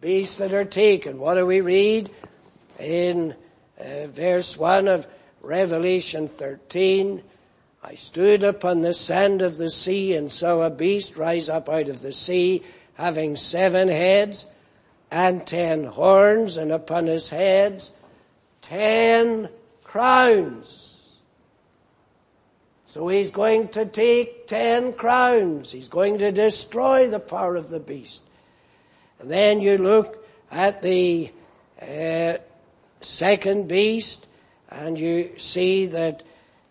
Beasts 0.00 0.38
that 0.38 0.54
are 0.54 0.64
taken. 0.64 1.18
What 1.18 1.34
do 1.34 1.44
we 1.44 1.60
read? 1.60 2.10
In 2.78 3.34
uh, 3.78 4.06
verse 4.06 4.56
1 4.56 4.88
of 4.88 5.06
Revelation 5.42 6.28
13, 6.28 7.22
I 7.82 7.94
stood 7.94 8.42
upon 8.42 8.82
the 8.82 8.94
sand 8.94 9.42
of 9.42 9.56
the 9.56 9.70
sea 9.70 10.14
and 10.14 10.30
saw 10.30 10.60
a 10.60 10.70
beast 10.70 11.16
rise 11.16 11.48
up 11.48 11.68
out 11.68 11.88
of 11.88 12.00
the 12.00 12.12
sea, 12.12 12.62
having 12.94 13.36
seven 13.36 13.88
heads 13.88 14.46
and 15.10 15.46
ten 15.46 15.84
horns, 15.84 16.56
and 16.56 16.72
upon 16.72 17.06
his 17.06 17.30
heads 17.30 17.90
ten 18.62 19.48
crowns. 19.82 21.20
So 22.84 23.08
he's 23.08 23.30
going 23.30 23.68
to 23.68 23.86
take 23.86 24.46
ten 24.46 24.92
crowns. 24.92 25.72
He's 25.72 25.88
going 25.88 26.18
to 26.18 26.32
destroy 26.32 27.08
the 27.08 27.20
power 27.20 27.56
of 27.56 27.70
the 27.70 27.80
beast. 27.80 28.22
Then 29.22 29.60
you 29.60 29.78
look 29.78 30.24
at 30.50 30.82
the 30.82 31.30
uh, 31.80 32.34
second 33.00 33.68
beast, 33.68 34.26
and 34.70 34.98
you 34.98 35.38
see 35.38 35.86
that 35.86 36.22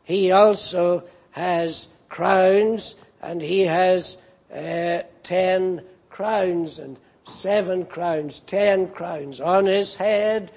he 0.04 0.32
also 0.32 1.04
has 1.32 1.88
crowns 2.08 2.96
and 3.22 3.42
he 3.42 3.62
has 3.62 4.18
uh, 4.54 5.04
ten 5.24 5.84
crowns 6.10 6.80
and 6.80 6.98
seven 7.26 7.86
crowns, 7.86 8.40
ten 8.42 8.88
crowns. 8.88 9.40
On 9.40 9.66
his 9.66 9.96
head 9.96 10.52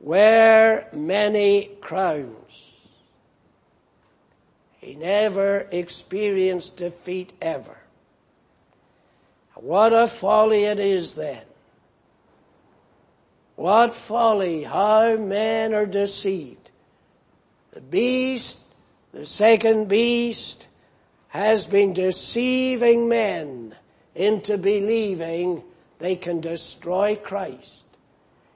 were 0.00 0.84
many 0.92 1.70
crowns. 1.80 2.62
He 4.78 4.96
never 4.96 5.66
experienced 5.70 6.76
defeat 6.76 7.32
ever. 7.40 7.78
What 9.54 9.92
a 9.92 10.06
folly 10.06 10.64
it 10.64 10.78
is 10.78 11.14
then. 11.14 11.42
What 13.56 13.94
folly, 13.94 14.64
how 14.64 15.16
men 15.16 15.74
are 15.74 15.86
deceived. 15.86 16.70
The 17.72 17.80
beast 17.80 18.58
the 19.14 19.24
second 19.24 19.88
beast 19.88 20.66
has 21.28 21.66
been 21.66 21.92
deceiving 21.92 23.08
men 23.08 23.76
into 24.16 24.58
believing 24.58 25.62
they 26.00 26.16
can 26.16 26.40
destroy 26.40 27.14
Christ, 27.14 27.84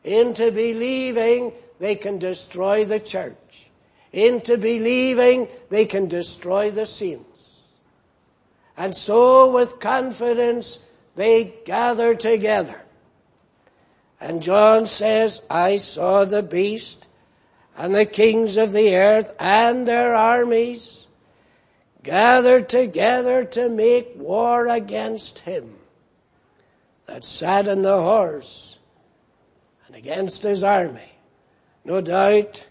into 0.03 0.51
believing 0.51 1.53
they 1.79 1.95
can 1.95 2.19
destroy 2.19 2.85
the 2.85 2.99
church, 2.99 3.71
into 4.13 4.59
believing 4.59 5.47
they 5.71 5.87
can 5.87 6.09
destroy 6.09 6.73
the 6.73 6.87
saints. 6.87 7.61
And 8.77 8.97
so 8.97 9.53
with 9.53 9.79
confidence 9.79 10.85
they 11.19 11.53
gather 11.64 12.14
together. 12.14 12.81
And 14.21 14.41
John 14.41 14.87
says, 14.87 15.43
I 15.51 15.79
saw 15.79 16.25
the 16.25 16.45
beast 16.45 17.09
and 17.77 17.93
the 17.93 18.07
kings 18.07 18.57
of 18.57 18.71
the 18.71 18.97
earth 18.97 19.33
and 19.41 19.87
their 19.87 20.14
armies 20.14 21.09
gathered 22.05 22.69
together 22.69 23.45
to 23.45 23.69
make 23.69 24.12
war 24.14 24.69
against 24.69 25.41
him 25.41 25.69
that 27.07 27.25
sat 27.25 27.66
in 27.66 27.83
the 27.83 28.01
horse 28.01 28.79
and 29.89 29.97
against 29.97 30.45
his 30.45 30.62
army. 30.62 31.12
No 31.85 32.01
doubt 32.01 32.64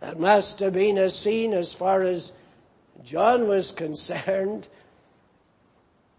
that 0.00 0.18
must 0.18 0.60
have 0.60 0.72
been 0.72 0.96
a 0.96 1.10
scene 1.10 1.52
as 1.52 1.74
far 1.74 2.00
as 2.00 2.32
John 3.04 3.48
was 3.48 3.70
concerned 3.70 4.66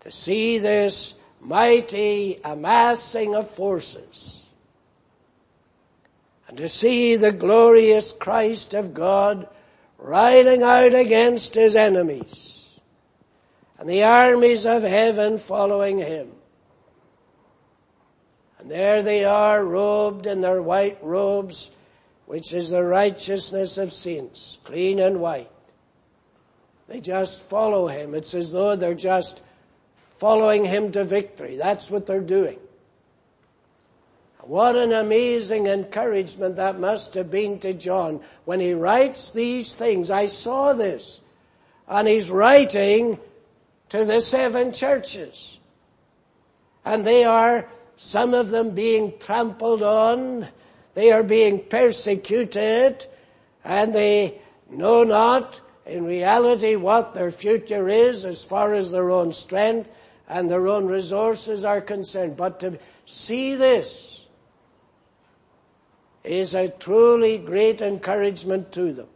to 0.01 0.11
see 0.11 0.59
this 0.59 1.15
mighty 1.39 2.39
amassing 2.43 3.35
of 3.35 3.49
forces. 3.51 4.41
And 6.47 6.57
to 6.57 6.69
see 6.69 7.15
the 7.15 7.31
glorious 7.31 8.13
Christ 8.13 8.73
of 8.73 8.93
God 8.93 9.47
riding 9.97 10.63
out 10.63 10.93
against 10.93 11.55
his 11.55 11.75
enemies 11.75 12.57
and 13.77 13.89
the 13.89 14.03
armies 14.03 14.65
of 14.65 14.83
heaven 14.83 15.37
following 15.37 15.99
him. 15.99 16.31
And 18.59 18.71
there 18.71 19.03
they 19.03 19.23
are 19.23 19.63
robed 19.63 20.25
in 20.25 20.41
their 20.41 20.61
white 20.61 20.97
robes, 21.01 21.69
which 22.25 22.53
is 22.53 22.69
the 22.69 22.83
righteousness 22.83 23.77
of 23.77 23.93
saints, 23.93 24.57
clean 24.63 24.99
and 24.99 25.19
white. 25.19 25.51
They 26.87 27.01
just 27.01 27.41
follow 27.41 27.87
him. 27.87 28.15
It's 28.15 28.33
as 28.33 28.51
though 28.51 28.75
they're 28.75 28.93
just 28.93 29.41
following 30.17 30.65
him 30.65 30.91
to 30.91 31.03
victory. 31.03 31.57
That's 31.57 31.89
what 31.89 32.05
they're 32.05 32.21
doing. 32.21 32.59
What 34.47 34.77
an 34.77 34.93
amazing 34.93 35.67
encouragement 35.67 36.55
that 36.55 36.79
must 36.79 37.15
have 37.15 37.29
been 37.29 37.59
to 37.59 37.73
John 37.73 38.21
when 38.45 38.61
he 38.61 38.73
writes 38.73 39.31
these 39.31 39.75
things. 39.75 40.09
I 40.09 40.27
saw 40.27 40.71
this. 40.71 41.19
And 41.85 42.07
he's 42.07 42.31
writing 42.31 43.19
to 43.89 44.05
the 44.05 44.21
seven 44.21 44.71
churches. 44.71 45.57
And 46.85 47.05
they 47.05 47.25
are, 47.25 47.67
some 47.97 48.33
of 48.33 48.49
them 48.49 48.71
being 48.71 49.19
trampled 49.19 49.83
on, 49.83 50.47
they 50.93 51.11
are 51.11 51.23
being 51.23 51.63
persecuted, 51.65 53.05
and 53.65 53.93
they 53.93 54.39
know 54.69 55.03
not 55.03 55.59
in 55.85 56.05
reality 56.05 56.77
what 56.77 57.13
their 57.13 57.31
future 57.31 57.89
is 57.89 58.25
as 58.25 58.43
far 58.43 58.73
as 58.73 58.91
their 58.91 59.09
own 59.09 59.33
strength 59.33 59.91
and 60.27 60.49
their 60.49 60.67
own 60.67 60.87
resources 60.87 61.63
are 61.63 61.81
concerned. 61.81 62.37
But 62.37 62.59
to 62.61 62.79
see 63.05 63.55
this 63.55 64.25
is 66.23 66.53
a 66.53 66.67
truly 66.67 67.37
great 67.37 67.81
encouragement 67.81 68.71
to 68.73 68.91
them. 68.91 69.07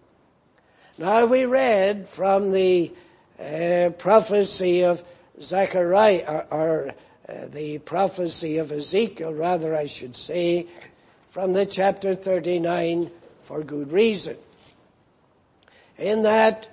Now 0.98 1.26
we 1.26 1.46
read 1.46 2.08
from 2.08 2.52
the 2.52 2.92
uh, 3.40 3.90
prophecy 3.98 4.84
of 4.84 5.04
Zechariah, 5.42 6.24
or, 6.28 6.46
or 6.52 6.94
uh, 7.28 7.48
the 7.48 7.80
prophecy 7.80 8.58
of 8.60 8.72
Ezekiel, 8.72 9.34
rather 9.34 9.76
I 9.76 9.86
should 9.86 10.16
say, 10.16 10.68
from 11.32 11.54
the 11.54 11.66
chapter 11.66 12.14
39 12.14 13.10
for 13.44 13.64
good 13.64 13.92
reason. 13.92 14.38
In 15.98 16.22
that 16.22 16.70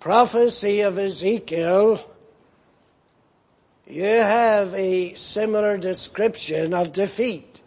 prophecy 0.00 0.80
of 0.80 0.98
Ezekiel, 0.98 2.00
you 3.86 4.04
have 4.04 4.74
a 4.74 5.14
similar 5.14 5.78
description 5.78 6.74
of 6.74 6.92
defeat. 6.92 7.60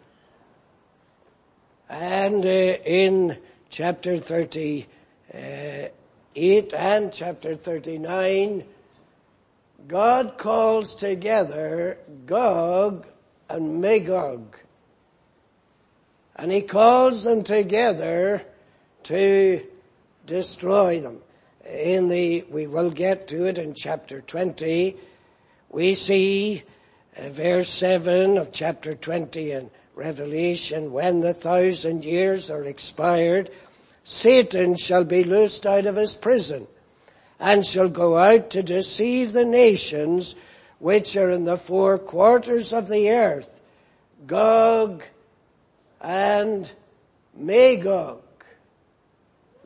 And 1.88 2.44
uh, 2.44 2.48
in 2.48 3.38
chapter 3.70 4.18
38 4.18 5.90
and 6.74 7.12
chapter 7.12 7.56
39, 7.56 8.64
God 9.88 10.36
calls 10.36 10.94
together 10.94 11.98
Gog 12.26 13.06
and 13.48 13.80
Magog. 13.80 14.56
And 16.36 16.52
he 16.52 16.62
calls 16.62 17.24
them 17.24 17.42
together 17.42 18.44
to 19.04 19.66
destroy 20.26 21.00
them. 21.00 21.22
In 21.66 22.08
the, 22.08 22.44
we 22.50 22.66
will 22.66 22.90
get 22.90 23.28
to 23.28 23.46
it 23.46 23.58
in 23.58 23.74
chapter 23.74 24.20
20, 24.20 24.96
we 25.70 25.94
see 25.94 26.62
uh, 27.16 27.28
verse 27.30 27.68
7 27.68 28.36
of 28.36 28.52
chapter 28.52 28.94
20 28.94 29.52
in 29.52 29.70
Revelation, 29.94 30.92
when 30.92 31.20
the 31.20 31.34
thousand 31.34 32.04
years 32.04 32.50
are 32.50 32.64
expired, 32.64 33.50
Satan 34.04 34.76
shall 34.76 35.04
be 35.04 35.24
loosed 35.24 35.66
out 35.66 35.84
of 35.86 35.96
his 35.96 36.16
prison 36.16 36.66
and 37.38 37.64
shall 37.64 37.88
go 37.88 38.16
out 38.16 38.50
to 38.50 38.62
deceive 38.62 39.32
the 39.32 39.44
nations 39.44 40.34
which 40.78 41.16
are 41.16 41.30
in 41.30 41.44
the 41.44 41.58
four 41.58 41.98
quarters 41.98 42.72
of 42.72 42.88
the 42.88 43.10
earth, 43.10 43.60
Gog 44.26 45.02
and 46.00 46.70
Magog. 47.36 48.22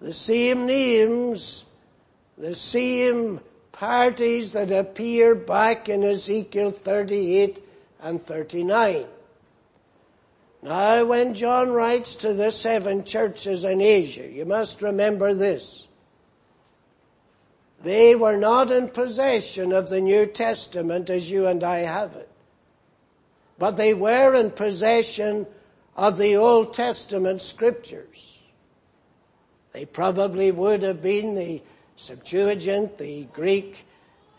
The 0.01 0.13
same 0.13 0.67
names, 0.67 1.65
the 2.37 2.55
same 2.55 3.41
parties 3.75 4.53
that 4.53 4.71
appear 4.71 5.35
back 5.35 5.89
in 5.89 6.03
Ezekiel 6.03 6.71
38 6.71 7.63
and 8.03 8.23
39. 8.23 9.07
Now 10.63 11.05
when 11.05 11.35
John 11.35 11.71
writes 11.71 12.17
to 12.17 12.33
the 12.33 12.51
seven 12.51 13.05
churches 13.05 13.65
in 13.65 13.81
Asia, 13.81 14.27
you 14.27 14.45
must 14.45 14.81
remember 14.81 15.35
this. 15.35 15.87
They 17.83 18.15
were 18.15 18.37
not 18.37 18.71
in 18.71 18.89
possession 18.89 19.73
of 19.73 19.91
the 19.91 20.01
New 20.01 20.27
Testament 20.27 21.11
as 21.11 21.31
you 21.31 21.47
and 21.47 21.63
I 21.63 21.81
have 21.81 22.15
it. 22.15 22.31
But 23.59 23.77
they 23.77 23.93
were 23.93 24.35
in 24.35 24.51
possession 24.51 25.47
of 25.97 26.17
the 26.17 26.37
Old 26.37 26.73
Testament 26.73 27.43
scriptures. 27.43 28.39
They 29.73 29.85
probably 29.85 30.51
would 30.51 30.83
have 30.83 31.03
been 31.03 31.35
the 31.35 31.63
Septuagint, 31.97 32.99
the 32.99 33.25
Greek 33.33 33.85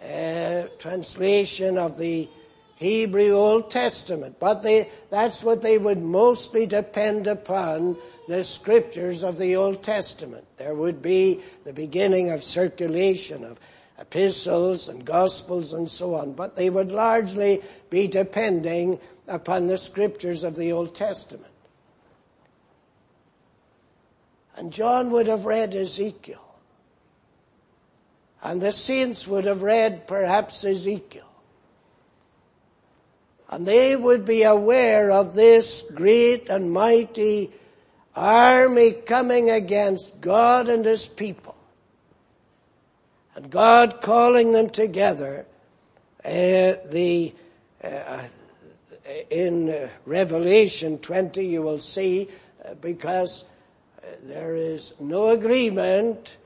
uh, 0.03 0.63
translation 0.77 1.77
of 1.77 1.97
the 1.97 2.29
Hebrew 2.75 3.31
Old 3.31 3.71
Testament. 3.71 4.37
But 4.39 4.61
they, 4.61 4.89
that's 5.09 5.43
what 5.43 5.61
they 5.61 5.77
would 5.77 6.01
mostly 6.01 6.65
depend 6.65 7.27
upon, 7.27 7.97
the 8.27 8.43
scriptures 8.43 9.23
of 9.23 9.37
the 9.37 9.55
Old 9.55 9.83
Testament. 9.83 10.45
There 10.57 10.73
would 10.73 11.01
be 11.01 11.41
the 11.63 11.73
beginning 11.73 12.31
of 12.31 12.43
circulation 12.43 13.43
of 13.43 13.59
epistles 13.99 14.89
and 14.89 15.05
gospels 15.05 15.73
and 15.73 15.89
so 15.89 16.15
on, 16.15 16.33
but 16.33 16.55
they 16.55 16.69
would 16.69 16.91
largely 16.91 17.61
be 17.89 18.07
depending 18.07 18.99
upon 19.27 19.67
the 19.67 19.77
scriptures 19.77 20.43
of 20.43 20.55
the 20.55 20.71
Old 20.71 20.95
Testament. 20.95 21.51
And 24.57 24.71
John 24.71 25.11
would 25.11 25.27
have 25.27 25.45
read 25.45 25.75
Ezekiel. 25.75 26.44
And 28.45 28.61
the 28.61 28.71
saints 28.71 29.27
would 29.27 29.45
have 29.45 29.63
read 29.63 30.05
perhaps 30.05 30.63
Ezekiel. 30.63 31.27
And 33.49 33.65
they 33.65 33.95
would 33.95 34.23
be 34.23 34.43
aware 34.43 35.09
of 35.09 35.33
this 35.33 35.83
great 35.95 36.47
and 36.49 36.71
mighty 36.71 37.51
army 38.15 38.91
coming 38.91 39.49
against 39.49 40.21
God 40.21 40.69
and 40.69 40.85
His 40.85 41.07
people. 41.07 41.55
And 43.33 43.49
God 43.49 43.99
calling 44.01 44.51
them 44.51 44.69
together, 44.69 45.47
uh, 46.23 46.29
the, 46.29 47.33
uh, 47.83 48.21
in 49.31 49.89
Revelation 50.05 50.99
20 50.99 51.43
you 51.43 51.63
will 51.63 51.79
see, 51.79 52.29
uh, 52.63 52.75
because 52.75 53.43
uh, 54.03 54.05
there 54.21 54.55
is 54.55 54.93
no 54.99 55.29
agreement 55.29 56.37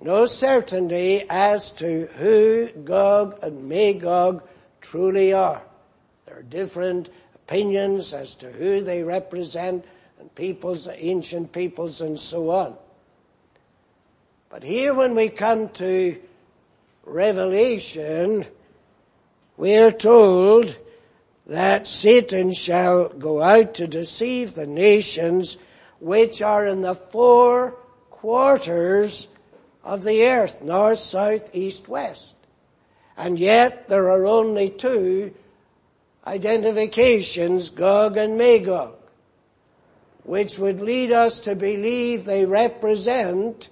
no 0.00 0.26
certainty 0.26 1.24
as 1.28 1.72
to 1.72 2.06
who 2.06 2.68
Gog 2.84 3.38
and 3.42 3.68
Magog 3.68 4.42
truly 4.80 5.32
are. 5.32 5.62
There 6.26 6.38
are 6.38 6.42
different 6.42 7.10
opinions 7.34 8.12
as 8.12 8.34
to 8.36 8.50
who 8.50 8.80
they 8.80 9.02
represent 9.02 9.84
and 10.18 10.34
peoples, 10.34 10.88
ancient 10.90 11.52
peoples 11.52 12.00
and 12.00 12.18
so 12.18 12.50
on. 12.50 12.76
But 14.48 14.62
here 14.62 14.94
when 14.94 15.14
we 15.14 15.28
come 15.28 15.68
to 15.70 16.20
Revelation, 17.04 18.46
we 19.56 19.76
are 19.76 19.90
told 19.90 20.76
that 21.46 21.86
Satan 21.86 22.52
shall 22.52 23.08
go 23.08 23.42
out 23.42 23.74
to 23.74 23.86
deceive 23.86 24.54
the 24.54 24.66
nations 24.66 25.58
which 26.00 26.40
are 26.40 26.66
in 26.66 26.82
the 26.82 26.94
four 26.94 27.72
quarters 28.10 29.28
of 29.84 30.02
the 30.02 30.26
earth, 30.26 30.62
north, 30.62 30.98
south, 30.98 31.54
east, 31.54 31.88
west. 31.88 32.34
And 33.16 33.38
yet 33.38 33.88
there 33.88 34.10
are 34.10 34.24
only 34.24 34.70
two 34.70 35.34
identifications, 36.26 37.70
Gog 37.70 38.16
and 38.16 38.38
Magog, 38.38 38.96
which 40.24 40.58
would 40.58 40.80
lead 40.80 41.12
us 41.12 41.38
to 41.40 41.54
believe 41.54 42.24
they 42.24 42.46
represent 42.46 43.68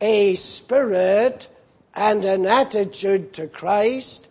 a 0.00 0.34
spirit 0.36 1.48
and 1.94 2.24
an 2.24 2.46
attitude 2.46 3.32
to 3.34 3.48
Christ 3.48 4.28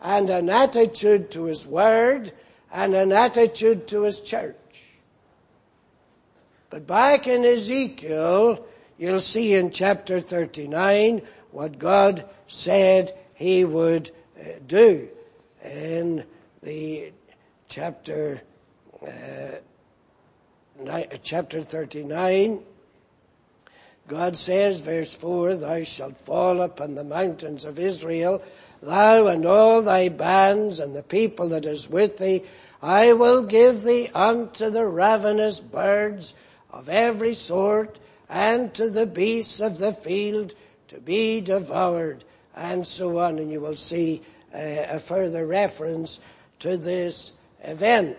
and 0.00 0.30
an 0.30 0.48
attitude 0.48 1.30
to 1.32 1.44
His 1.44 1.66
Word 1.66 2.32
and 2.72 2.94
an 2.94 3.12
attitude 3.12 3.86
to 3.88 4.02
His 4.02 4.20
church. 4.20 4.56
But 6.70 6.86
back 6.86 7.26
in 7.26 7.44
Ezekiel, 7.44 8.66
You'll 9.02 9.18
see 9.18 9.54
in 9.54 9.72
chapter 9.72 10.20
39 10.20 11.22
what 11.50 11.76
God 11.76 12.24
said 12.46 13.12
He 13.34 13.64
would 13.64 14.12
uh, 14.38 14.44
do. 14.64 15.08
in 15.64 16.24
the 16.62 17.12
chapter, 17.66 18.40
uh, 19.04 19.56
chapter 21.24 21.64
39. 21.64 22.62
God 24.06 24.36
says, 24.36 24.78
verse 24.78 25.16
4, 25.16 25.56
Thou 25.56 25.82
shalt 25.82 26.18
fall 26.18 26.62
upon 26.62 26.94
the 26.94 27.02
mountains 27.02 27.64
of 27.64 27.80
Israel, 27.80 28.40
thou 28.80 29.26
and 29.26 29.44
all 29.44 29.82
thy 29.82 30.10
bands 30.10 30.78
and 30.78 30.94
the 30.94 31.02
people 31.02 31.48
that 31.48 31.66
is 31.66 31.90
with 31.90 32.18
thee, 32.18 32.44
I 32.80 33.14
will 33.14 33.42
give 33.42 33.82
thee 33.82 34.10
unto 34.14 34.70
the 34.70 34.86
ravenous 34.86 35.58
birds 35.58 36.34
of 36.70 36.88
every 36.88 37.34
sort, 37.34 37.98
and 38.32 38.72
to 38.72 38.88
the 38.88 39.06
beasts 39.06 39.60
of 39.60 39.76
the 39.76 39.92
field 39.92 40.54
to 40.88 40.98
be 40.98 41.42
devoured, 41.42 42.24
and 42.56 42.86
so 42.86 43.18
on. 43.18 43.38
And 43.38 43.52
you 43.52 43.60
will 43.60 43.76
see 43.76 44.22
a 44.54 44.98
further 44.98 45.46
reference 45.46 46.18
to 46.60 46.78
this 46.78 47.32
event. 47.62 48.16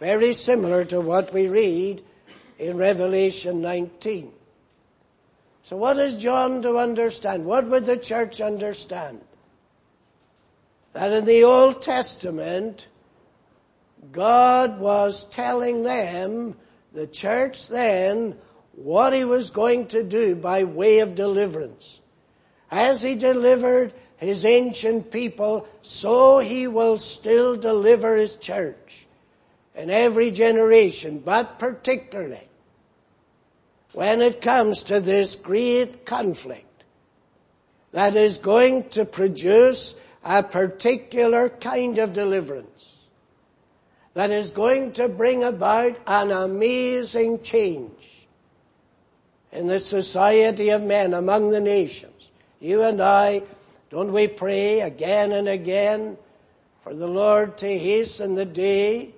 Very 0.00 0.32
similar 0.32 0.84
to 0.86 1.00
what 1.00 1.32
we 1.32 1.46
read 1.46 2.02
in 2.58 2.76
Revelation 2.76 3.62
19. 3.62 4.32
So 5.62 5.76
what 5.76 5.98
is 5.98 6.16
John 6.16 6.60
to 6.62 6.78
understand? 6.78 7.44
What 7.44 7.66
would 7.68 7.86
the 7.86 7.96
church 7.96 8.40
understand? 8.40 9.20
That 10.94 11.12
in 11.12 11.24
the 11.24 11.44
Old 11.44 11.80
Testament, 11.80 12.88
God 14.10 14.80
was 14.80 15.24
telling 15.30 15.84
them, 15.84 16.56
the 16.92 17.06
church 17.06 17.68
then, 17.68 18.36
what 18.76 19.12
he 19.12 19.24
was 19.24 19.50
going 19.50 19.86
to 19.88 20.02
do 20.02 20.34
by 20.34 20.64
way 20.64 20.98
of 21.00 21.14
deliverance. 21.14 22.00
As 22.70 23.02
he 23.02 23.14
delivered 23.14 23.92
his 24.16 24.44
ancient 24.44 25.10
people, 25.10 25.68
so 25.82 26.38
he 26.38 26.66
will 26.66 26.98
still 26.98 27.56
deliver 27.56 28.16
his 28.16 28.36
church 28.36 29.06
in 29.74 29.90
every 29.90 30.30
generation, 30.30 31.18
but 31.18 31.58
particularly 31.58 32.48
when 33.92 34.20
it 34.20 34.40
comes 34.40 34.84
to 34.84 35.00
this 35.00 35.36
great 35.36 36.04
conflict 36.04 36.84
that 37.92 38.16
is 38.16 38.38
going 38.38 38.88
to 38.88 39.04
produce 39.04 39.94
a 40.24 40.42
particular 40.42 41.48
kind 41.48 41.98
of 41.98 42.12
deliverance 42.12 42.96
that 44.14 44.30
is 44.30 44.50
going 44.50 44.92
to 44.92 45.08
bring 45.08 45.44
about 45.44 45.96
an 46.06 46.32
amazing 46.32 47.40
change 47.42 48.13
in 49.54 49.68
the 49.68 49.78
society 49.78 50.70
of 50.70 50.82
men 50.82 51.14
among 51.14 51.50
the 51.50 51.60
nations. 51.60 52.32
You 52.60 52.82
and 52.82 53.00
I, 53.00 53.42
don't 53.88 54.12
we 54.12 54.26
pray 54.26 54.80
again 54.80 55.30
and 55.32 55.48
again 55.48 56.18
for 56.82 56.92
the 56.92 57.06
Lord 57.06 57.56
to 57.58 57.78
hasten 57.78 58.34
the 58.34 58.44
day 58.44 59.14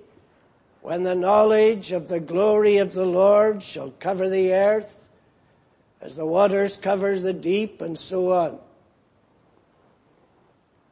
when 0.81 1.03
the 1.03 1.15
knowledge 1.15 1.91
of 1.91 2.07
the 2.07 2.19
glory 2.19 2.77
of 2.77 2.93
the 2.93 3.05
Lord 3.05 3.63
shall 3.63 3.89
cover 3.99 4.29
the 4.29 4.53
earth 4.53 5.09
as 5.99 6.15
the 6.15 6.25
waters 6.25 6.77
covers 6.77 7.23
the 7.23 7.33
deep 7.33 7.81
and 7.81 7.97
so 7.97 8.31
on. 8.31 8.59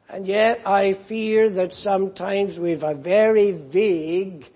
And 0.10 0.28
yet 0.28 0.62
I 0.66 0.94
fear 0.94 1.50
that 1.52 1.72
sometimes 1.72 2.60
we've 2.60 2.84
a 2.84 2.96
very 2.96 3.52
vague 3.52 4.50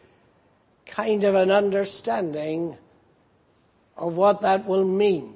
kind 0.85 1.23
of 1.23 1.35
an 1.35 1.51
understanding 1.51 2.77
of 3.99 4.15
what 4.15 4.41
that 4.41 4.65
will 4.65 4.85
mean. 4.85 5.35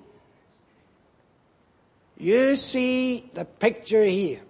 You 2.18 2.56
see 2.56 3.30
the 3.34 3.46
picture 3.46 4.04
here. 4.04 4.42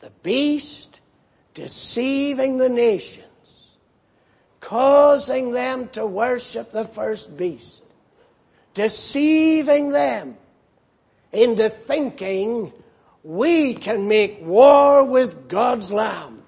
The 0.00 0.10
beast 0.22 1.00
deceiving 1.54 2.58
the 2.58 2.68
nations, 2.68 3.76
causing 4.60 5.52
them 5.52 5.88
to 5.88 6.06
worship 6.06 6.70
the 6.70 6.84
first 6.84 7.36
beast, 7.36 7.82
deceiving 8.74 9.90
them 9.90 10.36
into 11.32 11.68
thinking 11.68 12.72
we 13.22 13.74
can 13.74 14.08
make 14.08 14.40
war 14.42 15.04
with 15.04 15.48
God's 15.48 15.92
Lamb. 15.92 16.42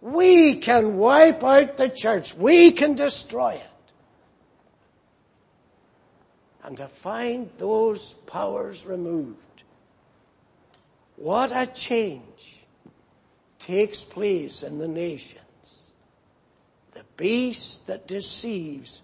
We 0.00 0.56
can 0.56 0.96
wipe 0.96 1.42
out 1.42 1.76
the 1.76 1.88
church. 1.88 2.34
We 2.34 2.72
can 2.72 2.94
destroy 2.94 3.54
it. 3.54 3.75
And 6.66 6.76
to 6.78 6.88
find 6.88 7.48
those 7.58 8.14
powers 8.26 8.84
removed, 8.84 9.62
what 11.14 11.52
a 11.54 11.64
change 11.64 12.66
takes 13.60 14.02
place 14.02 14.64
in 14.64 14.78
the 14.78 14.88
nations. 14.88 15.92
The 16.92 17.04
beast 17.16 17.86
that 17.86 18.08
deceives 18.08 19.02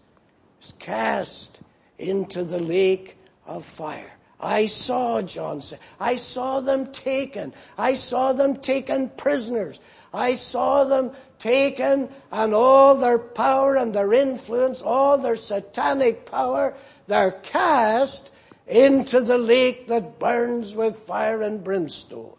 is 0.61 0.75
cast 0.81 1.61
into 1.99 2.43
the 2.43 2.59
lake 2.59 3.17
of 3.47 3.65
fire. 3.65 4.11
I 4.41 4.67
saw, 4.67 5.23
John 5.23 5.61
said, 5.61 5.79
I 6.01 6.17
saw 6.17 6.59
them 6.59 6.91
taken. 6.91 7.55
I 7.79 7.95
saw 7.95 8.33
them 8.33 8.57
taken 8.57 9.09
prisoners. 9.11 9.79
I 10.13 10.35
saw 10.35 10.83
them 10.83 11.13
taken 11.39 12.09
and 12.33 12.55
all 12.55 12.97
their 12.97 13.19
power 13.19 13.77
and 13.77 13.95
their 13.95 14.13
influence, 14.13 14.83
all 14.83 15.17
their 15.17 15.37
satanic 15.37 16.27
power, 16.27 16.75
they're 17.13 17.31
cast 17.31 18.31
into 18.67 19.21
the 19.21 19.37
lake 19.37 19.89
that 19.89 20.19
burns 20.19 20.75
with 20.75 20.97
fire 20.97 21.43
and 21.43 21.63
brimstone. 21.63 22.33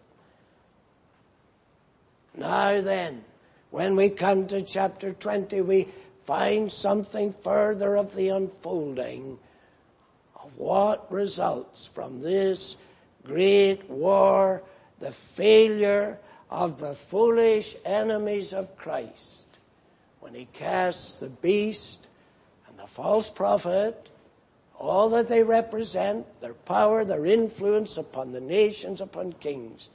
Now 2.36 2.82
then, 2.82 3.24
when 3.70 3.96
we 3.96 4.10
come 4.10 4.48
to 4.48 4.64
chapter 4.64 5.14
20, 5.14 5.62
we 5.62 5.90
find 6.26 6.72
something 6.72 7.36
further 7.44 7.96
of 7.96 8.16
the 8.16 8.30
unfolding 8.30 9.38
of 10.44 10.58
what 10.58 11.12
results 11.12 11.86
from 11.86 12.22
this 12.22 12.76
great 13.24 13.88
war, 13.88 14.64
the 15.00 15.12
failure 15.12 16.18
of 16.50 16.80
the 16.80 16.96
foolish 16.96 17.76
enemies 17.86 18.54
of 18.54 18.76
Christ 18.76 19.46
when 20.20 20.34
he 20.34 20.46
casts 20.46 21.20
the 21.20 21.30
beast 21.30 22.08
and 22.68 22.80
the 22.80 22.88
false 22.88 23.30
prophet, 23.30 24.10
all 24.84 25.10
that 25.10 25.30
they 25.30 25.44
represent, 25.44 26.26
their 26.42 26.54
power, 26.54 27.06
their 27.06 27.26
influence 27.26 27.98
upon 27.98 28.32
the 28.32 28.42
nations, 28.42 29.00
upon 29.00 29.32
kings, 29.34 29.90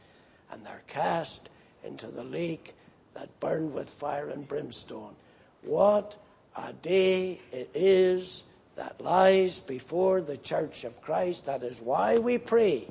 and 0.51 0.64
they're 0.64 0.82
cast 0.86 1.51
into 1.84 2.07
the 2.07 2.24
lake 2.24 2.74
that 3.14 3.41
burned 3.41 3.74
with 3.74 3.91
fire 3.91 4.30
and 4.30 4.49
brimstone. 4.49 5.14
What 5.62 6.16
a 6.57 6.72
day 6.72 7.41
it 7.53 7.70
is 7.74 8.45
that 8.76 9.01
lies 9.01 9.61
before 9.61 10.22
the 10.22 10.36
church 10.36 10.84
of 10.84 11.03
Christ. 11.03 11.47
That 11.47 11.62
is 11.62 11.80
why 11.80 12.18
we 12.18 12.39
pray. 12.39 12.89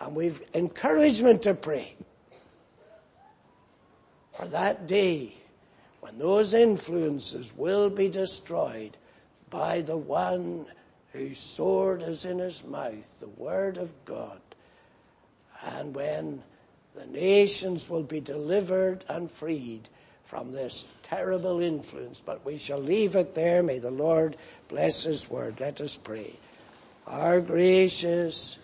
And 0.00 0.16
we've 0.16 0.40
encouragement 0.54 1.42
to 1.42 1.54
pray 1.54 1.94
for 4.36 4.46
that 4.48 4.86
day 4.86 5.36
when 6.00 6.18
those 6.18 6.54
influences 6.54 7.54
will 7.56 7.90
be 7.90 8.08
destroyed 8.08 8.96
by 9.50 9.82
the 9.82 9.96
one 9.96 10.66
whose 11.14 11.38
sword 11.38 12.02
is 12.02 12.26
in 12.26 12.38
his 12.38 12.62
mouth, 12.64 13.20
the 13.20 13.28
word 13.28 13.78
of 13.78 13.92
God. 14.04 14.40
And 15.62 15.94
when 15.94 16.42
the 16.94 17.06
nations 17.06 17.88
will 17.88 18.02
be 18.02 18.20
delivered 18.20 19.04
and 19.08 19.30
freed 19.30 19.88
from 20.26 20.52
this 20.52 20.84
terrible 21.04 21.60
influence. 21.60 22.20
But 22.20 22.44
we 22.44 22.58
shall 22.58 22.80
leave 22.80 23.16
it 23.16 23.34
there. 23.34 23.62
May 23.62 23.78
the 23.78 23.90
Lord 23.90 24.36
bless 24.68 25.04
His 25.04 25.30
word. 25.30 25.60
Let 25.60 25.80
us 25.80 25.96
pray. 25.96 26.32
Our 27.06 27.40
gracious 27.40 28.58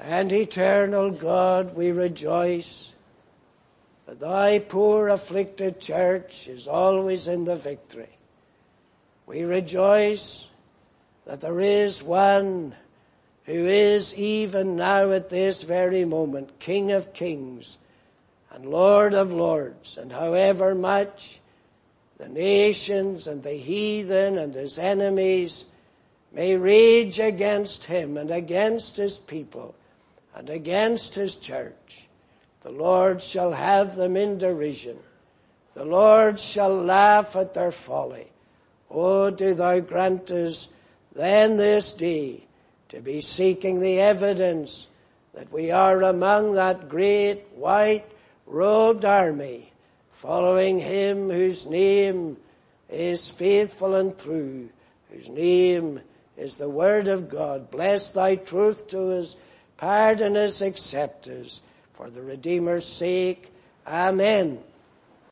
and 0.00 0.32
eternal 0.32 1.10
God, 1.10 1.76
we 1.76 1.92
rejoice 1.92 2.92
that 4.06 4.20
thy 4.20 4.58
poor 4.58 5.08
afflicted 5.08 5.80
church 5.80 6.48
is 6.48 6.66
always 6.66 7.28
in 7.28 7.44
the 7.44 7.56
victory. 7.56 8.08
We 9.26 9.42
rejoice 9.42 10.48
that 11.26 11.40
there 11.40 11.60
is 11.60 12.02
one 12.02 12.74
who 13.44 13.66
is 13.66 14.14
even 14.14 14.76
now 14.76 15.10
at 15.10 15.28
this 15.28 15.62
very 15.62 16.04
moment 16.04 16.58
King 16.58 16.92
of 16.92 17.12
kings 17.12 17.78
and 18.50 18.66
Lord 18.66 19.14
of 19.14 19.32
lords, 19.32 19.96
and 19.96 20.12
however 20.12 20.74
much 20.74 21.40
the 22.18 22.28
nations 22.28 23.26
and 23.26 23.42
the 23.42 23.54
heathen 23.54 24.38
and 24.38 24.54
his 24.54 24.78
enemies 24.78 25.64
may 26.32 26.56
rage 26.56 27.18
against 27.18 27.86
him 27.86 28.16
and 28.16 28.30
against 28.30 28.96
his 28.96 29.18
people 29.18 29.74
and 30.34 30.48
against 30.48 31.14
his 31.14 31.36
church, 31.36 32.08
the 32.62 32.70
Lord 32.70 33.22
shall 33.22 33.52
have 33.52 33.96
them 33.96 34.16
in 34.16 34.38
derision. 34.38 34.98
The 35.74 35.84
Lord 35.84 36.38
shall 36.38 36.74
laugh 36.74 37.34
at 37.34 37.54
their 37.54 37.72
folly. 37.72 38.28
Oh, 38.90 39.30
do 39.30 39.54
thou 39.54 39.80
grant 39.80 40.30
us 40.30 40.68
then 41.14 41.56
this 41.56 41.92
day 41.92 42.44
to 42.88 43.00
be 43.00 43.20
seeking 43.20 43.80
the 43.80 44.00
evidence 44.00 44.88
that 45.34 45.52
we 45.52 45.70
are 45.70 46.02
among 46.02 46.52
that 46.52 46.88
great 46.88 47.40
white 47.54 48.04
robed 48.46 49.04
army, 49.04 49.72
following 50.12 50.78
him 50.78 51.30
whose 51.30 51.66
name 51.66 52.36
is 52.90 53.30
faithful 53.30 53.94
and 53.94 54.18
true, 54.18 54.68
whose 55.10 55.28
name 55.28 56.00
is 56.36 56.58
the 56.58 56.68
word 56.68 57.08
of 57.08 57.30
God. 57.30 57.70
Bless 57.70 58.10
thy 58.10 58.36
truth 58.36 58.88
to 58.88 59.12
us, 59.12 59.36
pardon 59.78 60.36
us, 60.36 60.60
accept 60.60 61.26
us, 61.28 61.60
for 61.94 62.10
the 62.10 62.22
Redeemer's 62.22 62.86
sake. 62.86 63.50
Amen. 63.86 64.62